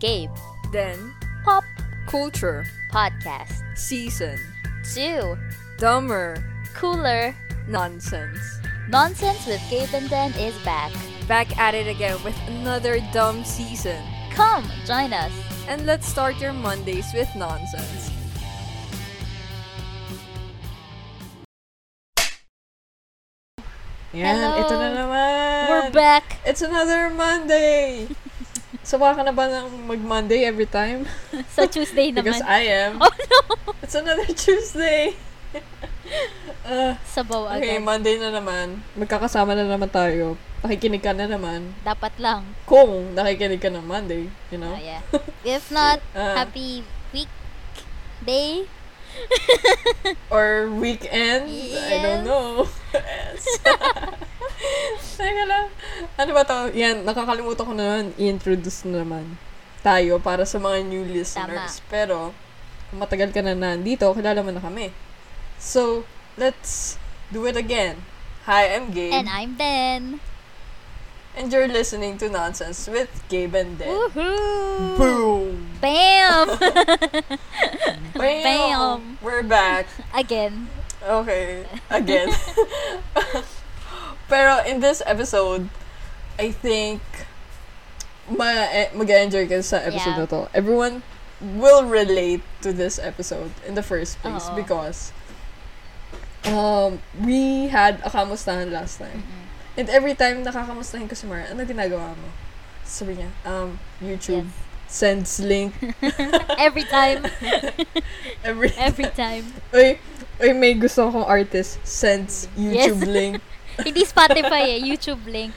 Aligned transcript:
Gabe. 0.00 0.30
Then, 0.72 1.14
Pop 1.44 1.64
culture, 2.08 2.64
Podcast. 2.90 3.60
season, 3.76 4.38
2. 4.94 5.36
dumber, 5.78 6.42
Cooler 6.74 7.34
nonsense. 7.68 8.40
Nonsense 8.88 9.46
with 9.46 9.60
Gabe 9.70 9.92
and 9.94 10.08
Den 10.10 10.32
is 10.34 10.56
back. 10.64 10.90
Back 11.28 11.56
at 11.58 11.74
it 11.74 11.86
again 11.86 12.16
with 12.24 12.36
another 12.48 12.98
dumb 13.12 13.44
season. 13.44 14.02
Come, 14.32 14.64
join 14.86 15.12
us. 15.12 15.32
And 15.68 15.86
let's 15.86 16.08
start 16.08 16.40
your 16.40 16.52
Mondays 16.52 17.06
with 17.14 17.28
nonsense. 17.36 18.10
Yan, 24.10 24.34
Hello. 24.34 24.58
ito 24.58 24.74
na 24.74 24.88
naman. 24.90 25.60
We're 25.70 25.90
back. 25.94 26.42
It's 26.42 26.62
another 26.66 27.06
Monday. 27.14 28.10
Sawa 28.80 29.10
ka 29.12 29.26
na 29.26 29.34
ba 29.34 29.50
ng 29.50 29.90
mag-Monday 29.90 30.46
every 30.46 30.66
time? 30.66 31.02
So 31.54 31.66
Tuesday 31.66 32.10
Because 32.14 32.38
naman. 32.38 32.46
I 32.46 32.62
am. 32.86 32.92
Oh 33.02 33.10
no! 33.10 33.40
It's 33.82 33.98
another 33.98 34.26
Tuesday. 34.30 35.18
uh, 36.62 36.94
Sabaw 37.14 37.50
okay, 37.50 37.76
agad. 37.76 37.82
Monday 37.82 38.14
na 38.16 38.30
naman. 38.30 38.86
Magkakasama 38.94 39.58
na 39.58 39.66
naman 39.66 39.90
tayo. 39.90 40.38
Nakikinig 40.62 41.02
ka 41.02 41.10
na 41.10 41.26
naman. 41.26 41.74
Dapat 41.82 42.14
lang. 42.22 42.46
Kung 42.62 43.16
nakikinig 43.16 43.58
ka 43.58 43.72
ng 43.72 43.82
Monday, 43.82 44.30
you 44.52 44.58
know? 44.60 44.76
Oh, 44.76 44.78
yeah. 44.78 45.02
If 45.42 45.72
not, 45.72 45.98
Ah. 46.14 46.44
happy 46.46 46.86
week 47.10 47.32
day. 48.22 48.70
Or 50.30 50.70
weekend. 50.70 51.50
I 51.50 51.96
don't 51.98 52.22
Yes. 52.22 52.28
know. 52.30 52.48
yes. 52.94 53.42
Teka 55.20 55.44
lang. 55.44 55.68
Ano 56.16 56.30
ba 56.32 56.42
to? 56.44 56.72
Yan, 56.72 57.04
nakakalimutan 57.04 57.64
ko 57.64 57.72
na 57.76 57.84
naman. 57.84 58.06
I-introduce 58.16 58.88
na 58.88 59.04
naman 59.04 59.36
tayo 59.80 60.20
para 60.20 60.44
sa 60.44 60.60
mga 60.60 60.84
new 60.84 61.04
listeners. 61.04 61.80
Pero, 61.88 62.32
kung 62.88 63.00
matagal 63.00 63.32
ka 63.32 63.40
na 63.40 63.56
nandito, 63.56 64.08
kilala 64.12 64.44
mo 64.44 64.52
na 64.52 64.60
kami. 64.60 64.92
So, 65.60 66.04
let's 66.36 66.96
do 67.32 67.44
it 67.48 67.56
again. 67.56 68.00
Hi, 68.48 68.72
I'm 68.72 68.92
Gabe. 68.92 69.12
And 69.12 69.28
I'm 69.28 69.56
Ben. 69.56 70.20
And 71.36 71.52
you're 71.52 71.68
listening 71.68 72.18
to 72.18 72.28
Nonsense 72.28 72.90
with 72.90 73.22
Gabe 73.28 73.54
and 73.54 73.78
Den. 73.78 73.86
Woohoo! 73.86 74.98
Boom! 74.98 75.78
Bam! 75.80 76.48
Bam! 78.18 78.42
Bam! 78.42 79.18
We're 79.22 79.46
back. 79.46 79.86
Again. 80.12 80.68
Okay. 81.00 81.64
Again. 81.88 82.28
Pero 84.30 84.62
in 84.64 84.78
this 84.78 85.02
episode, 85.04 85.66
I 86.38 86.54
think 86.54 87.02
ma 88.30 88.46
eh, 88.70 88.88
mag-enjoy 88.94 89.50
ka 89.50 89.58
sa 89.60 89.82
episode 89.82 90.14
Yeah. 90.16 90.22
na 90.24 90.30
to. 90.30 90.40
Everyone 90.54 91.02
will 91.42 91.82
relate 91.84 92.46
to 92.62 92.70
this 92.70 93.00
episode 93.02 93.50
in 93.66 93.74
the 93.74 93.82
first 93.82 94.22
place 94.22 94.46
Oo. 94.46 94.54
because 94.54 95.10
um 96.46 97.00
we 97.20 97.68
had 97.68 97.98
a 98.06 98.10
kamustahan 98.10 98.70
last 98.72 98.98
time. 99.02 99.24
Mm-mm. 99.26 99.44
And 99.76 99.86
every 99.88 100.14
time 100.14 100.44
nakakamustahin 100.44 101.08
ko 101.08 101.14
si 101.18 101.26
Mara, 101.26 101.48
ano 101.50 101.64
ginagawa 101.64 102.12
mo? 102.14 102.28
Sabi 102.84 103.18
niya, 103.22 103.30
um, 103.46 103.78
YouTube. 104.02 104.46
Yes. 104.46 104.68
Sends 104.90 105.38
link. 105.38 105.70
Every 106.58 106.82
time. 106.82 107.22
Every, 108.46 108.74
Every 108.74 109.06
time. 109.14 109.46
Uy, 109.70 110.02
uy, 110.42 110.50
may 110.50 110.74
gusto 110.74 111.06
akong 111.06 111.22
artist. 111.22 111.78
Sends 111.86 112.50
Yes. 112.58 112.90
YouTube 112.90 113.06
link. 113.06 113.38
Hindi 113.86 114.02
Spotify 114.04 114.76
eh. 114.76 114.80
YouTube 114.80 115.24
link. 115.26 115.54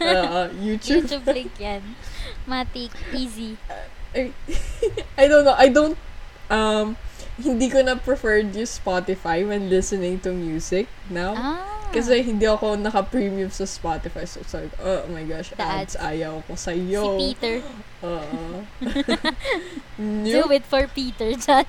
Uh, 0.00 0.48
YouTube. 0.64 1.06
YouTube 1.06 1.26
link 1.28 1.52
yan. 1.58 1.82
Matik. 2.46 2.90
Easy. 3.14 3.56
I, 4.14 4.32
I 5.20 5.24
don't 5.28 5.44
know. 5.44 5.56
I 5.56 5.68
don't, 5.68 5.96
um, 6.50 6.96
hindi 7.40 7.70
ko 7.70 7.80
na 7.82 7.96
preferred 7.96 8.54
use 8.54 8.78
Spotify 8.78 9.46
when 9.46 9.70
listening 9.70 10.20
to 10.20 10.32
music 10.32 10.88
now. 11.08 11.34
Ah. 11.36 11.68
Kasi 11.92 12.24
hindi 12.24 12.48
ako 12.48 12.76
naka-premium 12.80 13.52
sa 13.52 13.68
Spotify. 13.68 14.24
So, 14.24 14.40
it's 14.40 14.56
like, 14.56 14.72
oh 14.80 15.04
my 15.12 15.28
gosh, 15.28 15.52
ads, 15.60 15.92
ads. 15.92 16.00
ayaw 16.00 16.40
ko 16.48 16.56
Si 16.56 16.72
sa'yo. 16.72 17.20
Peter. 17.20 17.60
Oo. 18.00 18.64
Do 20.24 20.48
it 20.56 20.64
for 20.64 20.88
Peter 20.88 21.36
dyan. 21.36 21.68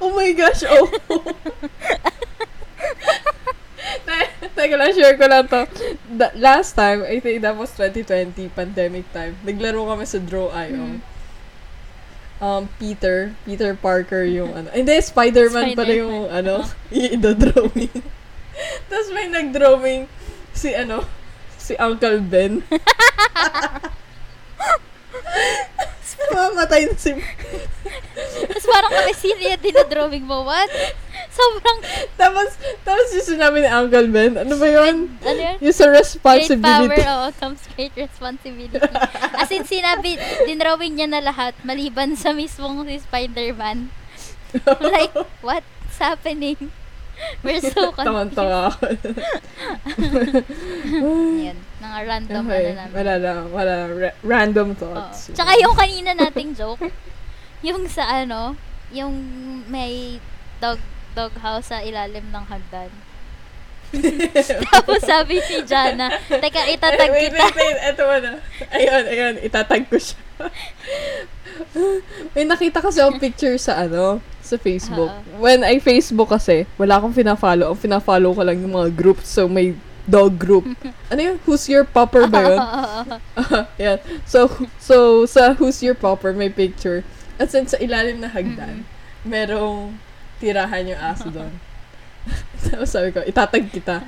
Oh 0.00 0.16
my 0.16 0.32
gosh, 0.32 0.64
oh. 0.64 0.88
Te- 4.06 4.30
Teka 4.54 4.74
lang, 4.76 4.92
share 4.94 5.16
ko 5.16 5.26
lang 5.26 5.46
to. 5.48 5.66
The, 6.10 6.30
last 6.38 6.74
time, 6.74 7.02
I 7.02 7.20
think 7.20 7.42
that 7.42 7.56
was 7.56 7.72
2020, 7.74 8.48
pandemic 8.52 9.06
time. 9.12 9.36
Naglaro 9.42 9.86
kami 9.88 10.04
sa 10.06 10.18
Draw.io. 10.18 10.98
Mm. 10.98 11.00
Um, 12.40 12.72
Peter, 12.80 13.36
Peter 13.44 13.76
Parker 13.76 14.24
yung 14.24 14.56
ano. 14.56 14.72
Hindi, 14.72 14.96
Spider-Man 14.96 15.76
pala 15.76 15.92
yung 15.92 16.28
ano, 16.32 16.64
i-drawing. 16.92 18.00
Tapos 18.88 19.08
may 19.12 19.28
nag-drawing 19.28 20.08
si 20.56 20.72
ano, 20.72 21.04
si 21.60 21.76
Uncle 21.76 22.20
Ben. 22.24 22.64
Mamatay 26.30 26.86
na 26.86 26.94
si 26.96 27.12
Tapos 27.14 28.66
parang 28.66 28.92
kami 28.92 29.12
sino 29.18 29.40
yung 29.40 29.62
dinadrawing 29.62 30.24
mo. 30.24 30.46
What? 30.46 30.70
Sobrang, 31.40 31.78
Tapos, 32.20 32.48
tapos 32.82 33.06
yung 33.10 33.24
sinabi 33.26 33.64
ni 33.64 33.68
Uncle 33.68 34.08
Ben, 34.08 34.36
ano 34.36 34.54
ba 34.54 34.68
yun? 34.68 35.08
ano 35.16 35.40
yun? 35.40 35.56
Yung 35.58 35.72
sa 35.72 35.88
Great 35.88 36.20
power, 36.20 36.36
responsibility. 36.36 37.02
oo, 37.02 37.26
comes 37.34 37.62
great 37.72 37.94
responsibility. 37.96 38.76
As 39.40 39.48
in, 39.48 39.64
sinabi, 39.64 40.20
dinrawing 40.44 40.94
niya 40.94 41.08
na 41.08 41.24
lahat, 41.24 41.56
maliban 41.62 42.12
sa 42.12 42.30
mismong 42.30 42.84
si 42.86 43.00
Spider-Man. 43.00 43.88
Like, 44.78 45.16
what's 45.46 45.96
happening? 45.96 46.58
We're 47.40 47.60
so 47.60 47.92
confused. 47.92 48.36
Tawan-tawa 48.36 48.58
ako. 48.68 48.84
Yan, 51.40 51.56
mga 51.78 51.98
random 52.06 52.42
okay, 52.44 52.64
ano 52.66 52.76
namin. 52.76 52.92
wala 52.94 53.14
lang. 53.16 53.42
Wala 53.52 53.72
lang. 53.76 53.90
Ra- 53.94 54.16
random 54.22 54.68
Oo. 54.70 54.78
thoughts. 54.78 55.28
Tsaka 55.32 55.52
yung 55.56 55.76
kanina 55.76 56.12
nating 56.12 56.52
joke, 56.52 56.88
yung 57.60 57.84
sa 57.88 58.24
ano, 58.24 58.56
yung 58.90 59.12
may 59.68 60.16
dog 60.58 60.80
dog 61.14 61.34
house 61.42 61.70
sa 61.70 61.82
ilalim 61.82 62.26
ng 62.30 62.44
hagdan. 62.46 62.90
Tapos 64.74 65.02
sabi 65.02 65.42
ni 65.42 65.66
Jana, 65.66 66.14
teka, 66.30 66.62
itatag 66.70 67.10
wait, 67.10 67.34
kita. 67.34 67.42
wait, 67.42 67.56
wait. 67.58 67.78
Ito 67.90 68.02
mo 68.06 68.16
na. 68.22 68.32
Ayun, 68.70 69.04
ayun. 69.10 69.34
Itatag 69.42 69.82
ko 69.90 69.98
siya. 69.98 70.20
May 72.32 72.46
nakita 72.46 72.78
kasi 72.78 73.02
akong 73.02 73.18
picture 73.18 73.58
sa 73.58 73.82
ano, 73.82 74.22
sa 74.40 74.54
Facebook. 74.54 75.10
Oo. 75.10 75.42
When 75.42 75.66
I 75.66 75.82
Facebook 75.82 76.30
kasi, 76.30 76.70
wala 76.78 77.02
akong 77.02 77.18
pina-follow. 77.18 77.66
Ang 77.74 77.80
pina-follow 77.82 78.30
ko 78.30 78.42
lang 78.46 78.62
yung 78.62 78.78
mga 78.78 78.94
groups. 78.94 79.26
So, 79.26 79.50
may 79.50 79.74
dog 80.06 80.38
group. 80.38 80.66
ano 81.10 81.20
yun? 81.20 81.36
Who's 81.46 81.66
your 81.66 81.82
popper 81.82 82.30
ba 82.30 82.40
yun? 82.46 82.60
Yan. 83.82 83.98
So, 84.26 84.46
so, 84.78 85.26
sa 85.26 85.54
Who's 85.58 85.82
Your 85.82 85.98
Popper, 85.98 86.34
may 86.34 86.50
picture. 86.50 87.02
At 87.40 87.50
sa 87.50 87.78
ilalim 87.80 88.20
na 88.20 88.28
hagdan, 88.30 88.84
merong 89.24 89.96
tirahan 90.40 90.88
yung 90.88 91.00
aso 91.00 91.28
doon. 91.36 91.52
Tapos 92.64 92.88
sabi 92.88 93.12
ko, 93.12 93.20
itatag 93.22 93.68
kita. 93.68 94.00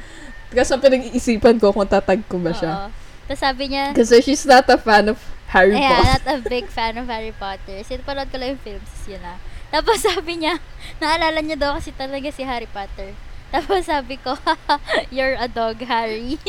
Kasi 0.53 0.77
pinag-iisipan 0.77 1.57
ko 1.61 1.73
kung 1.73 1.89
tatag 1.89 2.21
ko 2.29 2.37
ba 2.41 2.53
siya. 2.53 2.73
Oo. 2.73 2.89
Tapos 3.29 3.41
sabi 3.41 3.73
niya, 3.73 3.93
Kasi 3.97 4.21
she's 4.21 4.45
not 4.45 4.69
a 4.69 4.77
fan 4.77 5.09
of 5.09 5.21
Harry 5.53 5.77
yeah, 5.77 6.01
Potter. 6.01 6.09
not 6.09 6.25
a 6.29 6.37
big 6.49 6.67
fan 6.69 6.97
of 6.97 7.07
Harry 7.09 7.33
Potter. 7.37 7.81
Sinapanood 7.85 8.29
ko 8.33 8.37
lang 8.41 8.57
yung 8.57 8.65
films, 8.65 8.93
yun 9.05 9.21
na. 9.21 9.37
Tapos 9.73 10.01
sabi 10.09 10.41
niya, 10.41 10.61
naalala 11.01 11.41
niya 11.41 11.57
daw 11.57 11.71
kasi 11.77 11.93
talaga 11.93 12.29
si 12.33 12.45
Harry 12.45 12.69
Potter. 12.69 13.17
Tapos 13.53 13.85
sabi 13.85 14.17
ko, 14.21 14.37
you're 15.15 15.37
a 15.37 15.49
dog, 15.49 15.81
Harry. 15.85 16.41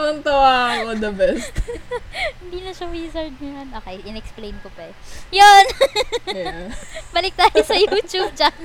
Tawang-tawa 0.00 0.80
ako, 0.80 0.92
the 0.96 1.12
best. 1.12 1.52
Hindi 2.40 2.64
na 2.64 2.72
siya 2.72 2.88
wizard 2.88 3.36
yan. 3.36 3.68
Okay, 3.84 4.00
in-explain 4.08 4.56
ko 4.64 4.72
pa 4.72 4.88
eh. 4.88 4.96
Yun! 5.28 5.64
Yeah. 6.32 6.72
Balik 7.14 7.36
tayo 7.36 7.60
sa 7.60 7.76
YouTube 7.76 8.32
dyan. 8.32 8.56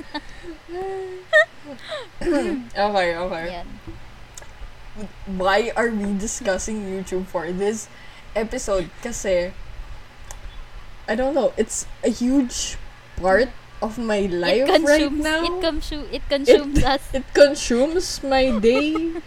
Okay, 2.72 3.08
okay. 3.20 3.44
Yan. 3.52 3.68
Why 5.36 5.76
are 5.76 5.92
we 5.92 6.16
discussing 6.16 6.88
YouTube 6.88 7.28
for 7.28 7.52
this 7.52 7.92
episode? 8.32 8.88
Kasi, 9.04 9.52
I 11.04 11.12
don't 11.18 11.36
know, 11.36 11.52
it's 11.60 11.84
a 12.00 12.08
huge 12.08 12.80
part 13.20 13.52
of 13.84 14.00
my 14.00 14.24
life 14.24 14.72
it 14.72 14.80
right 14.80 15.04
consumes, 15.04 15.20
now. 15.20 15.44
It, 15.44 15.56
consu- 15.60 16.08
it 16.08 16.24
consumes 16.32 16.80
us. 16.80 17.02
It 17.12 17.26
consumes 17.36 18.24
my 18.24 18.56
day. 18.56 19.20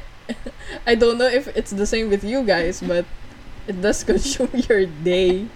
I 0.86 0.94
don't 0.94 1.18
know 1.18 1.28
if 1.28 1.48
it's 1.56 1.70
the 1.70 1.86
same 1.86 2.08
with 2.08 2.24
you 2.24 2.42
guys, 2.42 2.80
but 2.80 3.04
it 3.66 3.80
does 3.80 4.04
consume 4.08 4.50
your 4.68 4.86
day. 4.86 5.46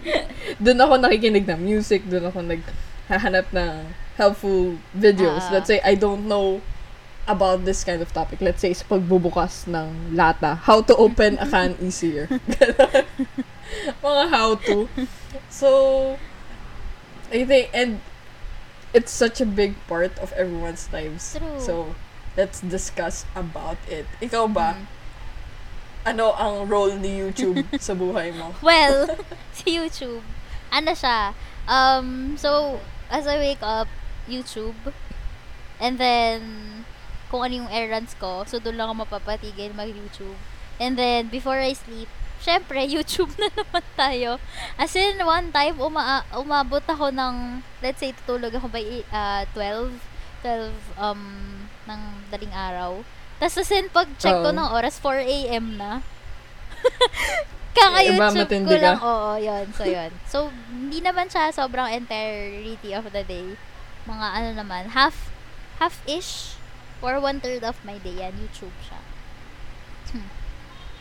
Doon 0.62 0.78
ako 0.80 0.94
nakikinig 1.02 1.46
ng 1.48 1.60
music, 1.60 2.06
doon 2.06 2.30
ako 2.30 2.40
naghahanap 2.44 3.46
ng 3.52 3.92
helpful 4.16 4.78
videos. 4.96 5.48
Ah. 5.48 5.60
Let's 5.60 5.68
say 5.68 5.80
I 5.84 5.94
don't 5.94 6.26
know 6.26 6.60
about 7.26 7.64
this 7.64 7.84
kind 7.84 8.00
of 8.00 8.12
topic. 8.12 8.40
Let's 8.40 8.62
say, 8.62 8.72
sa 8.72 8.86
pagbubukas 8.86 9.66
ng 9.66 10.14
lata. 10.14 10.54
How 10.54 10.80
to 10.82 10.94
open 10.96 11.38
a 11.38 11.46
can 11.46 11.74
easier. 11.82 12.30
mga 14.02 14.24
how 14.30 14.54
to. 14.70 14.88
So, 15.50 16.18
I 17.32 17.44
think, 17.44 17.70
and 17.74 18.00
it's 18.94 19.10
such 19.10 19.40
a 19.40 19.46
big 19.46 19.74
part 19.90 20.16
of 20.18 20.32
everyone's 20.32 20.88
lives. 20.92 21.36
True. 21.36 21.58
So, 21.58 21.94
let's 22.36 22.60
discuss 22.60 23.24
about 23.34 23.80
it. 23.88 24.04
Ikaw 24.20 24.44
ba? 24.52 24.76
Mm. 24.76 24.84
Ano 26.06 26.26
ang 26.38 26.70
role 26.70 26.94
ni 27.00 27.18
YouTube 27.18 27.66
sa 27.82 27.96
buhay 27.96 28.30
mo? 28.36 28.54
Well, 28.62 29.10
si 29.56 29.74
YouTube, 29.74 30.22
ano 30.70 30.94
siya, 30.94 31.34
um, 31.66 32.38
so, 32.38 32.78
as 33.10 33.26
I 33.26 33.40
wake 33.42 33.64
up, 33.64 33.90
YouTube, 34.30 34.78
and 35.82 35.98
then, 35.98 36.40
kung 37.26 37.42
ano 37.42 37.66
yung 37.66 37.70
errands 37.74 38.14
ko, 38.14 38.46
so 38.46 38.62
doon 38.62 38.78
lang 38.78 38.86
ako 38.86 39.02
mapapatigil 39.02 39.74
mag-YouTube. 39.74 40.38
And 40.78 40.94
then, 40.94 41.26
before 41.26 41.58
I 41.58 41.74
sleep, 41.74 42.06
syempre, 42.38 42.86
YouTube 42.94 43.34
na 43.34 43.50
naman 43.50 43.84
tayo. 43.98 44.30
As 44.78 44.94
in, 44.94 45.18
one 45.26 45.50
time, 45.50 45.74
uma 45.82 46.22
umabot 46.36 46.84
ako 46.86 47.10
ng, 47.10 47.66
let's 47.82 47.98
say, 47.98 48.14
tutulog 48.14 48.54
ako 48.54 48.70
by 48.70 49.02
uh, 49.10 49.42
12, 49.58 50.15
12, 50.42 50.72
um, 50.98 51.22
ng 51.86 52.00
daling 52.32 52.52
araw. 52.52 53.04
Tapos, 53.38 53.56
as 53.60 53.70
in, 53.72 53.88
pag-check 53.92 54.32
ko 54.32 54.50
ng 54.52 54.68
oras, 54.72 54.96
4 55.00 55.22
a.m. 55.22 55.76
na. 55.76 56.00
Eh, 57.76 58.16
Kaka-YouTube 58.16 58.64
ko 58.64 58.72
lang. 58.80 58.96
ka? 58.96 59.04
Oo, 59.04 59.30
yun. 59.36 59.66
So, 59.76 59.84
yun. 59.84 60.08
So, 60.24 60.48
hindi 60.72 61.04
naman 61.04 61.28
siya 61.28 61.52
sobrang 61.52 61.92
entirety 61.92 62.96
of 62.96 63.12
the 63.12 63.20
day. 63.20 63.52
Mga 64.08 64.26
ano 64.32 64.50
naman, 64.64 64.96
half, 64.96 65.28
half-ish 65.76 66.56
or 67.04 67.20
one-third 67.20 67.60
of 67.68 67.76
my 67.84 68.00
day. 68.00 68.16
Yan, 68.16 68.32
YouTube 68.32 68.72
siya. 68.80 69.00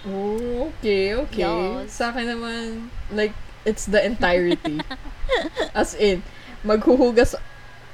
Oh, 0.05 0.69
okay, 0.69 1.17
okay. 1.17 1.41
Yes. 1.41 1.97
Sa 1.97 2.13
akin 2.13 2.29
naman, 2.29 2.93
like, 3.09 3.33
it's 3.65 3.89
the 3.89 3.97
entirety. 3.97 4.77
As 5.73 5.97
in, 5.97 6.21
maghuhugas 6.61 7.33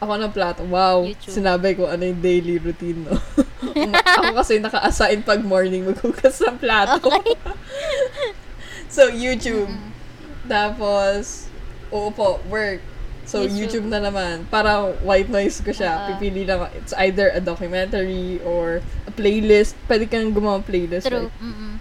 ako 0.01 0.17
ng 0.17 0.31
plato. 0.33 0.65
Wow, 0.65 1.05
YouTube. 1.05 1.29
sinabi 1.29 1.77
ko 1.77 1.85
ano 1.85 2.01
yung 2.01 2.19
daily 2.19 2.57
routine, 2.57 3.05
no? 3.05 3.15
ako 4.17 4.41
kasi 4.41 4.57
naka-assign 4.57 5.21
pag 5.21 5.45
morning 5.45 5.85
maghugas 5.85 6.41
ng 6.41 6.57
plato. 6.57 6.97
Okay. 6.97 7.37
so, 8.95 9.07
YouTube. 9.13 9.69
Mm. 9.69 9.89
Tapos, 10.49 11.47
oo 11.93 12.09
po, 12.09 12.41
work. 12.49 12.81
So, 13.29 13.45
YouTube, 13.45 13.85
YouTube. 13.85 13.87
na 13.93 14.01
naman. 14.01 14.49
Parang 14.49 14.97
white 15.05 15.29
noise 15.29 15.61
ko 15.61 15.69
siya. 15.69 15.93
Ah. 15.93 16.05
Pipili 16.09 16.43
lang. 16.43 16.67
It's 16.73 16.91
either 16.97 17.29
a 17.29 17.39
documentary 17.39 18.41
or 18.41 18.81
a 19.05 19.13
playlist. 19.13 19.77
Pwede 19.85 20.09
kang 20.09 20.33
gumawa 20.33 20.65
playlist. 20.65 21.07
True. 21.07 21.29
right? 21.29 21.45
Mm-mm. 21.45 21.73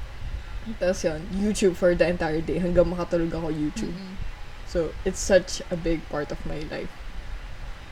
Tapos 0.76 1.00
yun, 1.02 1.24
YouTube 1.34 1.74
for 1.74 1.96
the 1.96 2.04
entire 2.04 2.44
day. 2.44 2.60
Hanggang 2.60 2.92
makatulog 2.92 3.32
ako 3.32 3.48
YouTube. 3.50 3.96
Mm-mm. 3.96 4.20
So, 4.68 4.94
it's 5.02 5.18
such 5.18 5.64
a 5.72 5.76
big 5.80 6.04
part 6.12 6.30
of 6.30 6.38
my 6.46 6.62
life. 6.70 6.99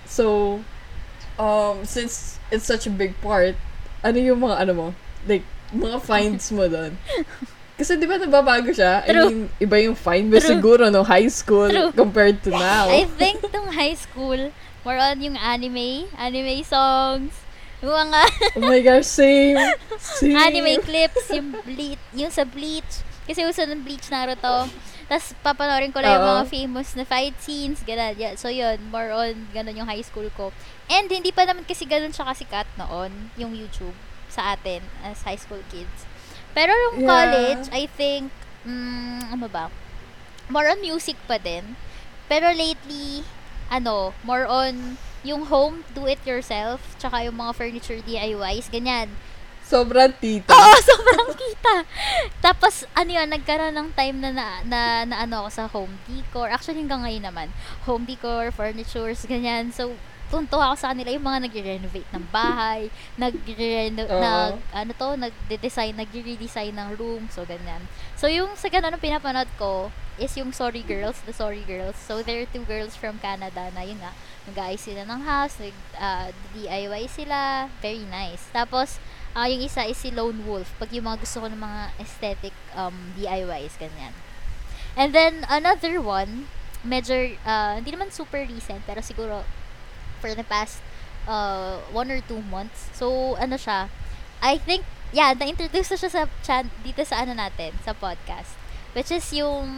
So, 0.09 0.59
um, 1.39 1.85
since 1.85 2.41
it's 2.51 2.65
such 2.65 2.89
a 2.89 2.93
big 2.93 3.13
part, 3.21 3.55
ano 4.03 4.17
yung 4.17 4.41
mga 4.41 4.57
ano 4.65 4.73
mo? 4.73 4.87
Like, 5.29 5.45
mga 5.71 6.01
finds 6.09 6.49
mo 6.51 6.65
doon? 6.67 6.97
Kasi 7.79 7.95
di 7.95 8.11
ba 8.11 8.19
nababago 8.19 8.75
siya? 8.75 9.07
I 9.07 9.15
True. 9.15 9.29
mean, 9.31 9.39
iba 9.63 9.77
yung 9.79 9.95
find 9.95 10.27
mo 10.27 10.43
True. 10.43 10.59
siguro 10.59 10.91
no 10.91 11.07
high 11.07 11.31
school 11.31 11.71
True. 11.71 11.95
compared 11.95 12.43
to 12.43 12.51
now. 12.51 12.91
I 12.91 13.07
think 13.21 13.45
nung 13.55 13.71
high 13.71 13.95
school, 13.95 14.51
more 14.83 14.99
on 14.99 15.23
yung 15.23 15.39
anime, 15.39 16.11
anime 16.19 16.67
songs, 16.67 17.31
yung 17.79 17.95
mga 17.95 18.21
oh 18.59 18.67
my 18.67 18.81
gosh, 18.83 19.07
same. 19.07 19.55
Same. 20.19 20.35
anime 20.35 20.83
clips, 20.83 21.31
yung 21.31 21.55
bleach, 21.63 22.03
yung 22.11 22.33
sa 22.35 22.43
Bleach. 22.43 23.07
Kasi 23.29 23.45
uso 23.47 23.63
ng 23.63 23.85
Bleach 23.85 24.09
Naruto. 24.11 24.67
Tapos 25.09 25.33
papanoorin 25.41 25.89
ko 25.89 26.05
lang 26.05 26.21
yung 26.21 26.29
Oo. 26.29 26.33
mga 26.37 26.45
famous 26.53 26.89
na 26.93 27.05
fight 27.09 27.33
scenes, 27.41 27.81
ganun. 27.83 28.13
Yeah, 28.21 28.37
so 28.37 28.53
yun, 28.53 28.77
more 28.93 29.09
on 29.11 29.49
ganun 29.57 29.81
yung 29.81 29.89
high 29.89 30.05
school 30.05 30.29
ko. 30.37 30.53
And 30.93 31.09
hindi 31.09 31.33
pa 31.33 31.49
naman 31.49 31.65
kasi 31.65 31.89
ganun 31.89 32.13
siya 32.13 32.29
kasikat 32.29 32.69
noon, 32.77 33.33
yung 33.41 33.57
YouTube 33.57 33.97
sa 34.29 34.53
atin 34.53 34.85
as 35.01 35.25
high 35.25 35.41
school 35.41 35.65
kids. 35.73 36.05
Pero 36.53 36.71
yung 36.71 37.03
Yeah. 37.03 37.09
college, 37.09 37.65
I 37.73 37.89
think, 37.89 38.29
mm, 38.69 39.33
ano 39.33 39.49
ba? 39.49 39.73
More 40.53 40.69
on 40.69 40.85
music 40.85 41.17
pa 41.25 41.41
din. 41.41 41.77
Pero 42.29 42.53
lately, 42.53 43.25
ano, 43.73 44.13
more 44.21 44.45
on 44.45 45.01
yung 45.25 45.49
home, 45.49 45.85
do 45.97 46.05
it 46.05 46.21
yourself, 46.29 46.81
tsaka 47.01 47.25
yung 47.25 47.37
mga 47.41 47.53
furniture 47.57 48.01
DIYs, 48.05 48.69
ganyan. 48.69 49.09
Sobrang 49.69 50.09
tita. 50.17 50.57
Oo, 50.57 50.77
sobrang 50.97 51.29
kita. 51.37 51.85
Tapos, 52.41 52.89
ano 52.97 53.11
yun, 53.13 53.29
nagkaroon 53.29 53.77
ng 53.77 53.91
time 53.93 54.17
na 54.17 54.31
na, 54.33 54.47
na, 54.65 54.81
na 55.05 55.17
ano 55.29 55.45
ako 55.45 55.49
sa 55.53 55.65
home 55.69 55.93
decor. 56.09 56.49
Actually, 56.49 56.81
hanggang 56.81 57.05
ngayon 57.05 57.29
naman. 57.29 57.49
Home 57.85 58.09
decor, 58.09 58.49
furnitures, 58.49 59.29
ganyan. 59.29 59.69
So, 59.69 59.93
tuntua 60.29 60.73
ako 60.73 60.77
sa 60.77 60.89
kanila 60.93 61.13
yung 61.13 61.25
mga 61.25 61.41
nag-renovate 61.49 62.11
ng 62.13 62.25
bahay, 62.29 62.93
nag-reno, 63.17 64.05
Oo. 64.05 64.21
nag, 64.21 64.55
ano 64.77 64.91
to, 64.93 65.09
nag-design, 65.17 65.97
nag-redesign 65.97 66.77
ng 66.77 66.89
room, 67.01 67.29
so 67.33 67.49
ganyan. 67.49 67.81
So, 68.13 68.29
yung 68.29 68.53
sa 68.57 68.69
ganun 68.69 68.93
ang 68.93 69.01
pinapanood 69.01 69.49
ko 69.57 69.89
is 70.21 70.33
yung 70.37 70.53
Sorry 70.53 70.85
Girls, 70.85 71.17
the 71.25 71.33
Sorry 71.33 71.65
Girls. 71.65 71.97
So, 71.97 72.21
they're 72.21 72.45
two 72.45 72.69
girls 72.69 72.93
from 72.93 73.17
Canada 73.25 73.73
na 73.73 73.83
yun 73.89 73.97
nga, 74.05 74.13
nag-aayos 74.45 74.85
sila 74.85 75.09
ng 75.09 75.21
house, 75.25 75.57
nag, 75.61 75.77
ah, 75.97 76.29
DIY 76.53 77.09
sila, 77.09 77.73
very 77.81 78.05
nice. 78.05 78.53
Tapos, 78.53 79.01
Ah, 79.37 79.47
yung 79.47 79.63
isa 79.63 79.85
is 79.85 79.97
si 79.97 80.11
Lone 80.11 80.45
Wolf. 80.45 80.73
Pag 80.81 80.93
yung 80.93 81.07
mga 81.09 81.21
gusto 81.23 81.45
ko 81.45 81.47
ng 81.49 81.61
mga 81.61 81.81
aesthetic 82.01 82.55
um, 82.75 83.13
DIYs, 83.17 83.77
ganyan. 83.77 84.15
And 84.99 85.15
then, 85.15 85.47
another 85.47 86.01
one, 86.03 86.51
medyo, 86.83 87.39
uh, 87.47 87.79
hindi 87.79 87.95
naman 87.95 88.11
super 88.11 88.43
recent, 88.43 88.83
pero 88.89 88.99
siguro, 89.05 89.45
for 90.19 90.35
the 90.35 90.43
past 90.43 90.83
uh, 91.29 91.79
one 91.95 92.11
or 92.11 92.21
two 92.25 92.43
months. 92.51 92.91
So, 92.97 93.37
ano 93.39 93.55
siya, 93.55 93.93
I 94.43 94.59
think, 94.59 94.83
yeah, 95.13 95.35
na-introduce 95.37 95.95
na 95.95 95.99
siya 95.99 96.11
sa 96.11 96.23
chan 96.43 96.71
dito 96.83 97.05
sa 97.07 97.23
ano 97.23 97.37
natin, 97.37 97.77
sa 97.85 97.95
podcast. 97.95 98.59
Which 98.99 99.15
is 99.15 99.31
yung 99.31 99.71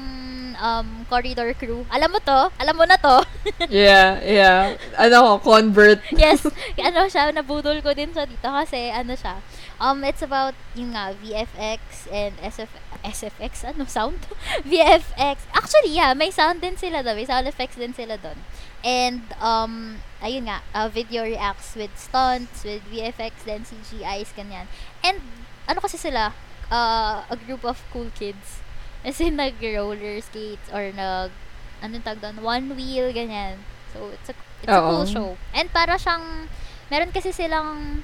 um, 0.56 0.88
Corridor 1.12 1.52
Crew. 1.52 1.84
Alam 1.93 2.17
mo 2.17 2.19
to? 2.25 2.49
Alam 2.56 2.72
mo 2.72 2.88
na 2.88 2.96
to? 2.96 3.20
yeah, 3.69 4.17
yeah. 4.25 4.81
Ano 4.96 5.37
ko, 5.37 5.52
convert. 5.52 6.00
yes, 6.17 6.49
ano 6.81 7.05
siya, 7.05 7.28
nabudol 7.28 7.84
ko 7.84 7.93
din 7.93 8.17
siya 8.17 8.25
dito 8.25 8.49
kasi 8.49 8.88
ano 8.88 9.12
siya, 9.12 9.44
um, 9.76 10.00
it's 10.08 10.25
about 10.25 10.56
yung 10.72 10.96
nga, 10.96 11.12
VFX 11.20 12.08
and 12.08 12.32
SF, 12.40 12.72
SFX, 13.05 13.52
ano, 13.69 13.84
sound? 13.84 14.25
VFX. 14.70 15.37
Actually, 15.52 15.92
yeah, 15.92 16.16
may 16.16 16.33
sound 16.33 16.64
din 16.64 16.80
sila 16.80 17.04
doon, 17.04 17.21
may 17.21 17.28
sound 17.28 17.44
effects 17.44 17.76
din 17.76 17.92
sila 17.92 18.16
doon. 18.16 18.40
And, 18.80 19.21
um, 19.37 20.00
ayun 20.25 20.49
nga, 20.49 20.64
uh, 20.73 20.88
video 20.88 21.28
reacts 21.28 21.76
with 21.76 21.92
stunts, 22.00 22.64
with 22.64 22.80
VFX, 22.88 23.44
then 23.44 23.68
CGIs, 23.68 24.33
ganyan. 24.33 24.64
And, 25.04 25.21
ano 25.68 25.85
kasi 25.85 26.00
sila, 26.00 26.33
uh, 26.73 27.28
a 27.28 27.37
group 27.37 27.68
of 27.68 27.76
cool 27.92 28.09
kids. 28.16 28.64
As 29.00 29.21
in, 29.21 29.40
nag-roller 29.40 30.21
skates 30.21 30.69
or 30.73 30.92
nag, 30.92 31.33
anong 31.80 32.04
tag 32.04 32.21
doon, 32.21 32.45
one 32.45 32.76
wheel, 32.76 33.09
ganyan. 33.12 33.57
So, 33.92 34.12
it's 34.12 34.28
a, 34.28 34.35
it's 34.61 34.71
a 34.71 34.80
Oo. 34.80 34.88
cool 34.88 35.07
show. 35.09 35.30
And 35.57 35.73
para 35.73 35.97
siyang, 35.97 36.49
meron 36.92 37.11
kasi 37.14 37.33
silang 37.33 38.02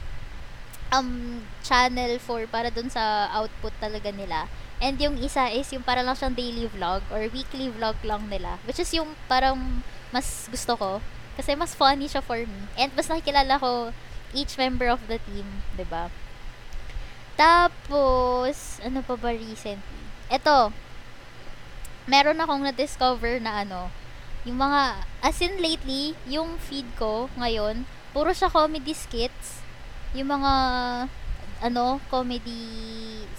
um, 0.95 1.43
channel 1.61 2.19
for 2.23 2.47
para 2.47 2.71
dun 2.71 2.89
sa 2.89 3.29
output 3.35 3.75
talaga 3.83 4.09
nila. 4.15 4.49
And 4.77 5.01
yung 5.01 5.17
isa 5.17 5.49
is 5.49 5.73
yung 5.73 5.85
para 5.85 6.05
lang 6.05 6.17
siyang 6.17 6.37
daily 6.37 6.69
vlog 6.69 7.01
or 7.09 7.25
weekly 7.33 7.73
vlog 7.73 7.97
lang 8.05 8.29
nila. 8.29 8.61
Which 8.69 8.81
is 8.81 8.93
yung 8.93 9.17
parang 9.25 9.83
mas 10.13 10.49
gusto 10.53 10.77
ko. 10.77 10.91
Kasi 11.37 11.57
mas 11.57 11.77
funny 11.77 12.09
siya 12.09 12.25
for 12.25 12.41
me. 12.41 12.61
And 12.77 12.93
mas 12.97 13.09
nakikilala 13.09 13.61
ko 13.61 13.93
each 14.37 14.57
member 14.61 14.89
of 14.93 15.01
the 15.09 15.17
team, 15.29 15.65
ba? 15.89 16.13
Tapos, 17.37 18.81
ano 18.81 19.01
pa 19.05 19.17
ba 19.17 19.33
recently? 19.33 20.01
Ito, 20.33 20.73
meron 22.07 22.39
akong 22.39 22.63
na-discover 22.63 23.43
na 23.43 23.67
ano, 23.67 23.91
yung 24.47 24.63
mga, 24.63 25.03
as 25.27 25.43
in 25.43 25.59
lately, 25.59 26.15
yung 26.31 26.55
feed 26.63 26.87
ko 26.95 27.27
ngayon, 27.35 27.83
puro 28.15 28.31
siya 28.31 28.47
comedy 28.47 28.95
skits. 28.95 29.59
Yung 30.15 30.31
mga, 30.31 30.53
ano, 31.67 31.99
comedy, 32.07 32.63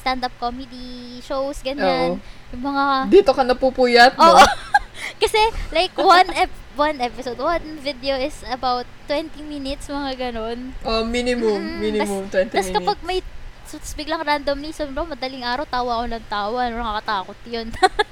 stand-up 0.04 0.36
comedy 0.36 1.24
shows, 1.24 1.64
ganyan. 1.64 2.20
Yung 2.52 2.64
mga, 2.64 3.08
Dito 3.08 3.32
ka 3.32 3.48
napupuyat, 3.48 4.20
no? 4.20 4.36
Oo. 4.36 4.44
Kasi, 5.24 5.40
like, 5.72 5.96
one 5.96 6.28
ep- 6.36 6.66
one 6.78 7.00
episode, 7.02 7.40
one 7.42 7.82
video 7.82 8.14
is 8.20 8.44
about 8.52 8.86
20 9.10 9.42
minutes, 9.48 9.90
mga 9.90 10.30
ganon. 10.30 10.76
Oh, 10.86 11.02
minimum. 11.08 11.58
Mm, 11.58 11.80
minimum, 11.82 12.24
20 12.30 12.54
Tapos 12.54 12.68
minutes. 12.70 12.76
kapag 12.78 13.00
may 13.02 13.20
so, 13.68 13.78
tas 13.78 13.94
biglang 13.94 14.24
randomly, 14.24 14.72
so 14.72 14.88
bro, 14.88 15.04
madaling 15.04 15.44
araw, 15.44 15.68
tawa 15.68 16.02
ako 16.02 16.06
ng 16.10 16.26
tawa. 16.32 16.58
Ano, 16.66 16.80
nakakatakot 16.80 17.40
yun. 17.46 17.68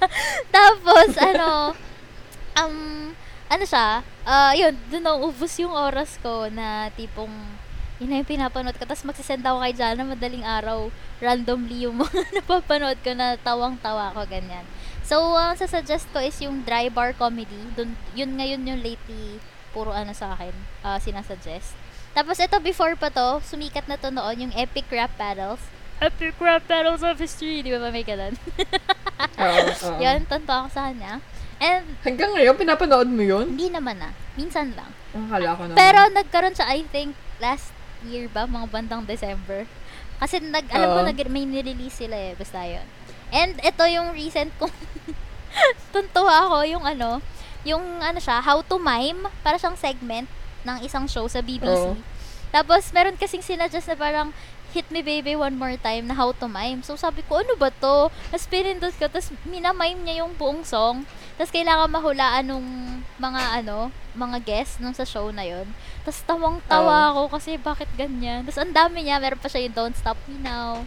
Tapos, 0.56 1.10
ano, 1.18 1.74
um, 2.60 2.78
ano 3.48 3.64
siya, 3.64 4.04
ah 4.26 4.52
yun, 4.58 4.74
doon 4.90 5.06
naubos 5.06 5.54
yung 5.62 5.72
oras 5.72 6.18
ko 6.20 6.50
na 6.50 6.90
tipong 6.94 7.32
Yun 7.96 8.12
na 8.12 8.20
yung 8.20 8.28
pinapanood 8.28 8.76
ko. 8.76 8.84
Tapos 8.84 9.08
magsisend 9.08 9.40
ako 9.40 9.64
kay 9.64 9.72
Jana 9.72 10.04
madaling 10.04 10.44
araw. 10.44 10.92
Randomly 11.24 11.88
yung 11.88 12.04
mga 12.04 12.28
napapanood 12.44 13.00
ko 13.00 13.16
na 13.16 13.40
tawang-tawa 13.40 14.12
ko, 14.12 14.28
ganyan. 14.28 14.68
So, 15.06 15.22
ang 15.38 15.56
uh, 15.56 15.60
sasuggest 15.60 16.12
ko 16.12 16.20
is 16.20 16.36
yung 16.44 16.68
dry 16.68 16.92
bar 16.92 17.16
comedy. 17.16 17.56
Dun, 17.78 17.96
yun 18.12 18.36
ngayon 18.36 18.68
yung 18.68 18.82
lately 18.84 19.40
puro 19.72 19.96
ano 19.96 20.12
sa 20.12 20.36
akin, 20.36 20.52
uh, 20.84 21.00
sinasuggest. 21.00 21.85
Tapos 22.15 22.39
ito 22.39 22.55
before 22.63 22.95
pa 22.95 23.12
to, 23.12 23.43
sumikat 23.43 23.91
na 23.91 24.00
to 24.00 24.07
noon 24.07 24.48
yung 24.48 24.53
Epic 24.55 24.88
Rap 24.88 25.12
Battles. 25.19 25.60
Epic 26.00 26.39
Rap 26.39 26.63
Battles 26.63 27.03
of 27.03 27.19
History. 27.19 27.60
Di 27.60 27.75
ba 27.75 27.84
ba 27.84 27.91
may 27.91 28.07
ganun? 28.07 28.39
Oo. 29.43 29.67
oo. 29.67 30.00
Yan, 30.00 30.24
tonto 30.24 30.48
ako 30.48 30.67
sa 30.72 30.88
kanya. 30.88 31.19
And, 31.60 31.84
Hanggang 32.03 32.31
ngayon, 32.36 32.55
pinapanood 32.55 33.12
mo 33.12 33.19
yun? 33.19 33.51
hindi 33.55 33.67
naman 33.67 34.00
na. 34.00 34.15
Minsan 34.39 34.72
lang. 34.75 34.91
Ang 35.12 35.27
kala 35.27 35.55
ko 35.55 35.62
naman. 35.67 35.75
Pero 35.75 36.00
nagkaroon 36.12 36.55
siya, 36.55 36.67
I 36.72 36.88
think, 36.88 37.15
last 37.39 37.75
year 38.07 38.31
ba? 38.31 38.48
Mga 38.48 38.67
bandang 38.72 39.03
December. 39.03 39.67
Kasi 40.19 40.39
nag, 40.39 40.67
alam 40.72 40.88
ko, 40.95 41.00
Oo. 41.03 41.07
nag, 41.07 41.19
may 41.27 41.43
nirelease 41.43 42.07
sila 42.07 42.15
eh. 42.15 42.31
Basta 42.36 42.63
yun. 42.63 42.84
And 43.31 43.60
ito 43.60 43.84
yung 43.88 44.15
recent 44.15 44.55
kong 44.55 44.72
tuntua 45.95 46.48
ako, 46.48 46.63
yung 46.63 46.84
ano, 46.84 47.19
yung 47.67 47.84
ano 48.00 48.19
siya, 48.19 48.39
how 48.39 48.63
to 48.63 48.79
mime. 48.79 49.27
Para 49.43 49.60
siyang 49.60 49.75
segment 49.75 50.27
ng 50.65 50.81
isang 50.84 51.05
show 51.05 51.29
sa 51.29 51.39
BBC. 51.39 51.69
Oo. 51.69 51.93
Tapos, 52.50 52.89
meron 52.91 53.19
kasing 53.19 53.45
sinadjust 53.45 53.88
na 53.91 53.98
parang, 54.00 54.29
hit 54.75 54.91
me 54.91 55.00
baby 55.00 55.39
one 55.39 55.55
more 55.55 55.79
time 55.79 56.03
na 56.12 56.15
how 56.19 56.36
to 56.36 56.51
mime. 56.51 56.84
So, 56.84 57.00
sabi 57.00 57.24
ko, 57.24 57.39
ano 57.39 57.55
ba 57.55 57.72
to? 57.72 58.12
Tapos, 58.12 58.48
pinindot 58.51 58.91
ko. 59.00 59.07
Tapos, 59.07 59.31
minamime 59.48 60.03
niya 60.03 60.25
yung 60.25 60.36
buong 60.36 60.67
song. 60.67 61.07
Tapos, 61.39 61.51
kailangan 61.55 61.88
mahulaan 61.88 62.43
nung 62.43 62.67
mga, 63.15 63.63
ano, 63.63 63.88
mga 64.12 64.43
guests 64.43 64.84
nung 64.84 64.91
sa 64.91 65.07
show 65.07 65.31
na 65.31 65.48
yon 65.48 65.63
Tapos, 66.03 66.19
tawang-tawa 66.27 67.15
ako 67.15 67.39
kasi 67.39 67.55
bakit 67.55 67.88
ganyan. 67.95 68.43
Tapos, 68.43 68.60
ang 68.60 68.75
dami 68.75 69.07
niya. 69.07 69.24
Meron 69.24 69.39
pa 69.39 69.48
siya 69.48 69.63
yung 69.63 69.75
Don't 69.75 69.95
Stop 69.95 70.19
Me 70.27 70.43
Now. 70.43 70.84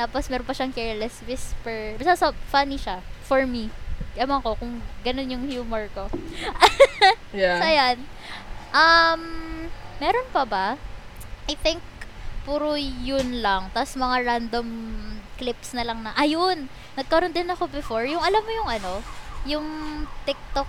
Tapos, 0.00 0.32
meron 0.32 0.48
pa 0.48 0.56
siyang 0.56 0.72
Careless 0.72 1.20
Whisper. 1.28 2.00
Basta, 2.00 2.16
so, 2.16 2.32
funny 2.48 2.80
siya. 2.80 3.04
For 3.28 3.44
me. 3.44 3.68
Ewan 4.16 4.40
ko 4.40 4.56
kung 4.56 4.80
ganun 5.04 5.28
yung 5.28 5.44
humor 5.44 5.92
ko. 5.92 6.08
Yeah. 7.36 7.60
So, 7.60 7.68
ayan. 7.68 7.96
Um, 8.76 9.22
meron 9.96 10.28
pa 10.36 10.44
ba? 10.44 10.66
I 11.48 11.56
think, 11.56 11.80
puro 12.44 12.76
yun 12.76 13.40
lang. 13.40 13.72
Tapos, 13.72 13.96
mga 13.96 14.16
random 14.28 14.68
clips 15.40 15.72
na 15.72 15.88
lang 15.88 16.04
na, 16.04 16.12
ayun! 16.20 16.68
Nagkaroon 16.92 17.32
din 17.32 17.48
ako 17.48 17.72
before. 17.72 18.04
Yung, 18.04 18.20
alam 18.20 18.44
mo 18.44 18.52
yung 18.52 18.68
ano, 18.68 18.92
yung 19.48 19.66
TikTok 20.28 20.68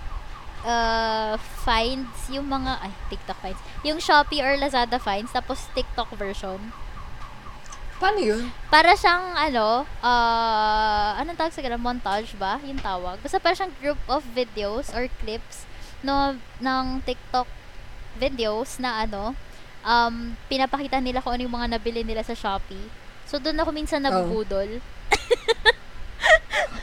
uh, 0.64 1.36
finds, 1.68 2.32
yung 2.32 2.48
mga, 2.48 2.80
ay, 2.80 2.92
TikTok 3.12 3.38
finds. 3.44 3.60
Yung 3.84 4.00
Shopee 4.00 4.40
or 4.40 4.56
Lazada 4.56 4.96
finds, 4.96 5.32
tapos 5.36 5.68
TikTok 5.76 6.08
version. 6.16 6.60
Paano 7.98 8.22
yun? 8.22 8.54
Para 8.70 8.94
siyang, 8.94 9.34
ano, 9.34 9.82
uh, 10.00 11.10
anong 11.18 11.36
tawag 11.36 11.52
sa 11.52 11.60
ganun? 11.60 11.82
Montage 11.82 12.32
ba? 12.38 12.62
Yung 12.62 12.78
tawag. 12.78 13.18
Basta 13.18 13.42
para 13.42 13.58
siyang 13.58 13.74
group 13.82 13.98
of 14.06 14.22
videos 14.32 14.94
or 14.94 15.10
clips 15.20 15.66
no, 16.06 16.38
ng 16.62 17.02
TikTok 17.02 17.57
videos 18.18 18.82
na 18.82 19.06
ano, 19.06 19.32
um, 19.86 20.34
pinapakita 20.50 20.98
nila 20.98 21.22
kung 21.22 21.38
ano 21.38 21.46
yung 21.46 21.56
mga 21.56 21.78
nabili 21.78 22.02
nila 22.02 22.26
sa 22.26 22.34
Shopee. 22.34 22.90
So, 23.28 23.38
doon 23.38 23.60
ako 23.60 23.70
minsan 23.70 24.02
nabubudol. 24.02 24.82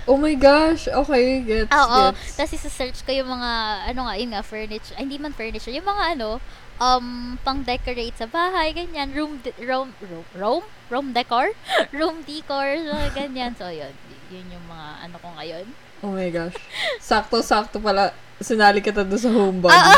Oh 0.06 0.22
my 0.22 0.38
gosh. 0.38 0.86
Okay, 0.86 1.42
gets, 1.42 1.74
Oo. 1.74 2.14
gets. 2.14 2.38
Tapos 2.38 2.54
isa-search 2.54 3.02
ko 3.02 3.10
yung 3.10 3.26
mga, 3.26 3.52
ano 3.90 4.06
nga, 4.06 4.14
yun 4.14 4.30
nga, 4.38 4.46
furniture. 4.46 4.94
Ay, 4.94 5.10
hindi 5.10 5.18
man 5.18 5.34
furniture. 5.34 5.74
Yung 5.74 5.86
mga 5.90 6.14
ano, 6.14 6.38
um, 6.78 7.34
pang-decorate 7.42 8.14
sa 8.14 8.30
bahay, 8.30 8.70
ganyan. 8.70 9.10
Room, 9.18 9.42
de- 9.42 9.58
room, 9.66 9.98
room, 10.06 10.26
room? 10.38 10.64
Room 10.94 11.08
decor? 11.10 11.58
room 11.98 12.22
decor, 12.22 12.78
so, 12.86 12.94
ganyan. 13.18 13.58
So, 13.58 13.74
yun. 13.74 13.98
Yun 14.30 14.46
yung 14.54 14.66
mga 14.70 15.10
ano 15.10 15.16
ko 15.18 15.28
ngayon. 15.42 15.66
Oh 16.06 16.14
my 16.14 16.30
gosh. 16.30 16.58
Sakto-sakto 17.02 17.82
pala. 17.82 18.14
Sinali 18.38 18.86
kita 18.86 19.02
doon 19.02 19.22
sa 19.22 19.32
homebody. 19.34 19.74
Oo. 19.74 19.96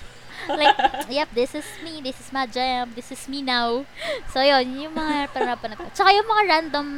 like, 0.48 0.78
yep, 1.10 1.28
this 1.34 1.54
is 1.54 1.66
me, 1.84 2.00
this 2.00 2.18
is 2.18 2.32
my 2.32 2.46
jam, 2.46 2.92
this 2.94 3.12
is 3.12 3.28
me 3.28 3.42
now. 3.42 3.84
So, 4.30 4.40
yun, 4.40 4.74
yung 4.78 4.94
mga 4.94 5.30
panapanood 5.30 5.78
ko. 5.78 5.86
Tsaka 5.92 6.10
yung 6.14 6.28
mga 6.28 6.42
random 6.48 6.88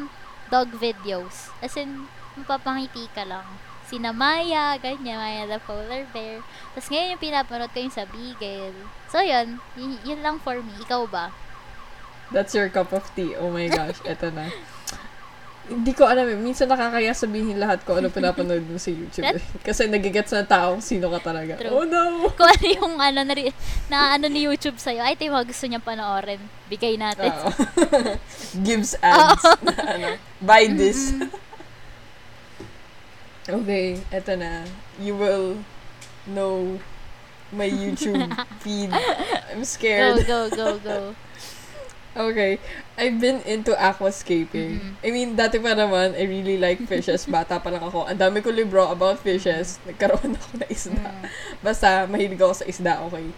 dog 0.48 0.70
videos. 0.76 1.52
As 1.60 1.76
in, 1.76 2.06
mapapangiti 2.36 3.08
ka 3.12 3.24
lang. 3.24 3.44
Sina 3.84 4.16
Maya, 4.16 4.80
ganyan, 4.80 5.20
Maya 5.20 5.44
the 5.44 5.60
polar 5.60 6.08
bear. 6.10 6.40
Tapos 6.72 6.88
ngayon 6.88 7.14
yung 7.14 7.22
pinapanood 7.22 7.70
ko 7.70 7.78
yung 7.84 7.92
sa 7.94 8.08
Beagle. 8.08 8.74
So, 9.12 9.20
yun, 9.20 9.60
yun, 9.76 10.00
yun 10.02 10.20
lang 10.24 10.40
for 10.40 10.56
me. 10.64 10.72
Ikaw 10.80 11.04
ba? 11.06 11.30
That's 12.32 12.56
your 12.56 12.72
cup 12.72 12.90
of 12.96 13.04
tea. 13.12 13.36
Oh 13.36 13.52
my 13.52 13.68
gosh. 13.68 14.00
Eto 14.08 14.32
na. 14.32 14.48
Hindi 15.64 15.97
ko 15.97 16.04
alam 16.04 16.28
eh. 16.28 16.37
Minsan 16.37 16.68
nakakaya 16.68 17.16
sabihin 17.16 17.56
lahat 17.56 17.80
ko 17.83 17.97
ano 17.97 18.12
pinapanood 18.12 18.61
mo 18.64 18.76
sa 18.76 18.92
YouTube. 18.92 19.25
eh. 19.25 19.40
Kasi 19.64 19.88
nagigets 19.88 20.28
na 20.30 20.44
tao 20.44 20.76
kung 20.76 20.85
sino 20.85 21.09
ka 21.09 21.33
talaga. 21.33 21.56
True. 21.56 21.73
Oh 21.73 21.85
no! 21.88 22.28
Kung 22.37 22.44
ano 22.44 22.66
yung 22.68 22.94
ano, 23.00 23.25
na, 23.25 23.33
na 23.88 23.97
ano 24.12 24.28
ni 24.28 24.44
YouTube 24.44 24.76
sa'yo, 24.76 25.00
ay, 25.00 25.16
ito 25.16 25.25
yung 25.25 25.40
gusto 25.40 25.64
niyang 25.64 25.80
panoorin. 25.80 26.37
Bigay 26.68 27.00
natin. 27.00 27.33
Oo. 27.33 27.49
Gives 28.66 28.92
ads. 29.00 29.40
na 29.64 29.73
ano, 29.88 30.09
buy 30.38 30.68
this. 30.68 31.16
okay, 33.49 34.00
eto 34.11 34.33
na. 34.37 34.64
You 34.97 35.16
will 35.16 35.61
know 36.25 36.80
my 37.49 37.68
YouTube 37.68 38.33
feed. 38.61 38.92
I'm 39.52 39.61
Go, 39.61 39.64
scared. 39.64 40.26
go, 40.26 40.49
go, 40.50 40.78
go. 40.78 41.14
Okay. 42.14 42.62
I've 42.94 43.18
been 43.18 43.42
into 43.42 43.75
aquascaping. 43.75 44.78
Mhm. 44.78 44.92
I 45.02 45.09
mean, 45.11 45.35
dati 45.35 45.59
pa 45.59 45.75
naman, 45.75 46.14
I 46.14 46.30
really 46.30 46.54
like 46.54 46.78
fishes. 46.87 47.26
Bata 47.30 47.59
pa 47.59 47.75
lang 47.75 47.83
ako. 47.83 48.06
Ang 48.06 48.18
dami 48.23 48.38
ko 48.38 48.54
libro 48.54 48.87
about 48.87 49.18
fishes. 49.18 49.83
Nagkaroon 49.83 50.35
ako 50.38 50.50
na 50.62 50.66
isda. 50.71 51.06
Mm. 51.11 51.23
Basta, 51.59 52.06
mahilig 52.06 52.38
ako 52.38 52.54
sa 52.54 52.66
isda, 52.71 53.02
okay? 53.11 53.35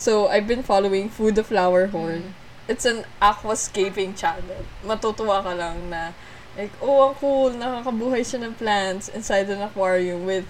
So, 0.00 0.28
I've 0.28 0.48
been 0.48 0.64
following 0.64 1.12
Food 1.12 1.36
the 1.36 1.44
Flower 1.44 1.92
Horn. 1.92 2.32
It's 2.64 2.88
an 2.88 3.04
aquascaping 3.20 4.16
channel. 4.16 4.64
Matutuwa 4.80 5.44
ka 5.44 5.52
lang 5.52 5.92
na, 5.92 6.16
like, 6.56 6.72
oh, 6.80 7.12
ang 7.12 7.14
cool, 7.20 7.52
nakakabuhay 7.52 8.24
siya 8.24 8.40
ng 8.40 8.56
plants 8.56 9.12
inside 9.12 9.52
an 9.52 9.60
aquarium 9.60 10.24
with 10.24 10.48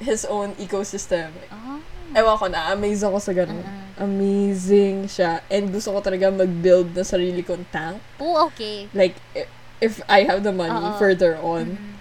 his 0.00 0.24
own 0.24 0.56
ecosystem. 0.56 1.32
Oh. 1.52 1.84
Ewan 2.16 2.36
ko 2.40 2.46
na, 2.48 2.72
amaze 2.72 3.04
ako 3.04 3.18
sa 3.20 3.32
ganun. 3.36 3.60
Uh-uh. 3.60 4.04
Amazing 4.04 5.10
siya. 5.10 5.42
And 5.50 5.68
gusto 5.68 5.92
ko 5.92 6.00
talaga 6.00 6.30
mag-build 6.30 6.94
na 6.94 7.04
sarili 7.04 7.42
kong 7.44 7.66
tank. 7.68 7.98
Oh, 8.16 8.46
okay. 8.48 8.86
Like, 8.94 9.18
if 9.80 10.00
I 10.08 10.24
have 10.24 10.42
the 10.42 10.54
money 10.54 10.74
Oo. 10.74 10.96
further 10.96 11.36
on. 11.38 11.76
Mm. 11.76 11.92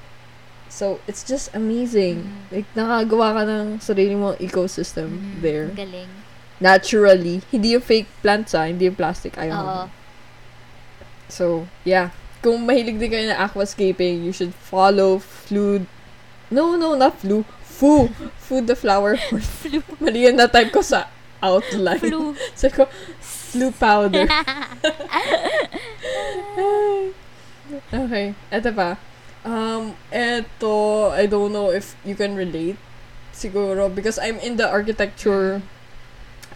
So, 0.70 1.02
it's 1.10 1.26
just 1.26 1.50
amazing. 1.58 2.22
Mhm. 2.22 2.44
Like, 2.54 2.68
nakagawa 2.78 3.28
ka 3.34 3.42
ng 3.50 3.68
sarili 3.82 4.14
mong 4.14 4.38
ecosystem 4.38 5.10
Mm. 5.10 5.42
there. 5.42 5.68
Galing. 5.74 6.12
Naturally. 6.58 7.42
Hindi 7.54 7.78
yung 7.78 7.86
fake 7.86 8.10
plants 8.22 8.54
ah, 8.58 8.66
hindi 8.66 8.86
yung 8.90 8.98
plastic. 8.98 9.38
Ayaw. 9.38 9.58
Oo. 9.58 9.86
So, 11.28 11.68
yeah. 11.84 12.14
Kung 12.42 12.64
mahilig 12.66 13.02
din 13.02 13.10
kayo 13.10 13.26
na 13.28 13.42
aquascaping, 13.44 14.24
you 14.24 14.32
should 14.32 14.54
follow 14.54 15.18
Fluid. 15.18 15.90
No, 16.48 16.78
no, 16.80 16.96
not 16.96 17.20
Flu. 17.20 17.44
Fu. 17.78 18.10
Food 18.42 18.66
the 18.66 18.74
flower. 18.74 19.18
Flu. 19.62 19.86
Mali 20.02 20.26
yan 20.26 20.42
na-type 20.42 20.74
ko 20.74 20.82
sa 20.82 21.06
outline. 21.46 22.02
Flu. 22.02 22.34
Sabi 22.58 22.74
ko, 22.74 22.90
flu 23.22 23.70
powder. 23.70 24.26
okay, 27.94 28.34
eto 28.50 28.74
pa. 28.74 28.98
Um, 29.46 29.94
eto, 30.10 31.14
I 31.14 31.30
don't 31.30 31.54
know 31.54 31.70
if 31.70 31.94
you 32.02 32.18
can 32.18 32.34
relate. 32.34 32.82
Siguro, 33.38 33.94
because 33.94 34.18
I'm 34.18 34.42
in 34.42 34.58
the 34.58 34.66
architecture 34.66 35.62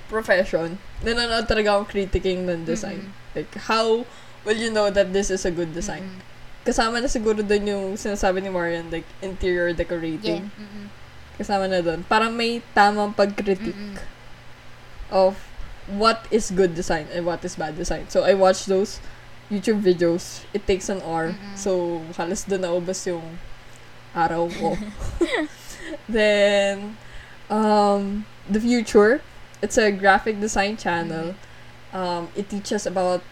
profession. 0.09 0.81
Nanonood 1.05 1.45
talaga 1.45 1.77
akong 1.77 1.93
critiquing 1.93 2.49
ng 2.49 2.65
design. 2.65 3.13
Like, 3.37 3.53
how 3.69 4.09
will 4.43 4.57
you 4.57 4.73
know 4.73 4.89
that 4.89 5.13
this 5.13 5.29
is 5.29 5.45
a 5.45 5.53
good 5.53 5.77
design? 5.77 6.19
Mm-mm. 6.19 6.25
Kasama 6.65 7.01
na 7.01 7.09
siguro 7.09 7.41
doon 7.45 7.63
yung 7.65 7.85
sinasabi 7.93 8.41
ni 8.41 8.49
Marian, 8.49 8.89
like, 8.89 9.05
interior 9.21 9.71
decorating. 9.73 10.49
Yeah. 10.49 10.57
Mm-mm. 10.57 10.89
Kasama 11.41 11.65
na 11.65 11.81
doon. 11.81 12.05
Parang 12.05 12.29
may 12.29 12.61
tamang 12.77 13.17
pag-critique 13.17 13.73
Mm-mm. 13.73 13.97
of 15.09 15.41
what 15.89 16.29
is 16.29 16.53
good 16.53 16.77
design 16.77 17.09
and 17.09 17.25
what 17.25 17.41
is 17.41 17.57
bad 17.57 17.73
design. 17.73 18.05
So, 18.13 18.21
I 18.21 18.37
watch 18.37 18.69
those 18.69 19.01
YouTube 19.49 19.81
videos. 19.81 20.45
It 20.53 20.69
takes 20.69 20.85
an 20.93 21.01
hour. 21.01 21.33
Mm-mm. 21.33 21.57
So, 21.57 22.05
halos 22.13 22.45
doon 22.45 22.61
naubos 22.61 23.01
yung 23.09 23.41
araw 24.13 24.45
ko. 24.53 24.77
Then, 26.05 27.01
um, 27.49 28.29
The 28.45 28.61
Future. 28.61 29.25
It's 29.61 29.81
a 29.81 29.89
graphic 29.89 30.37
design 30.37 30.77
channel. 30.77 31.33
Um, 31.93 32.29
it 32.37 32.49
teaches 32.49 32.85
about 32.85 33.25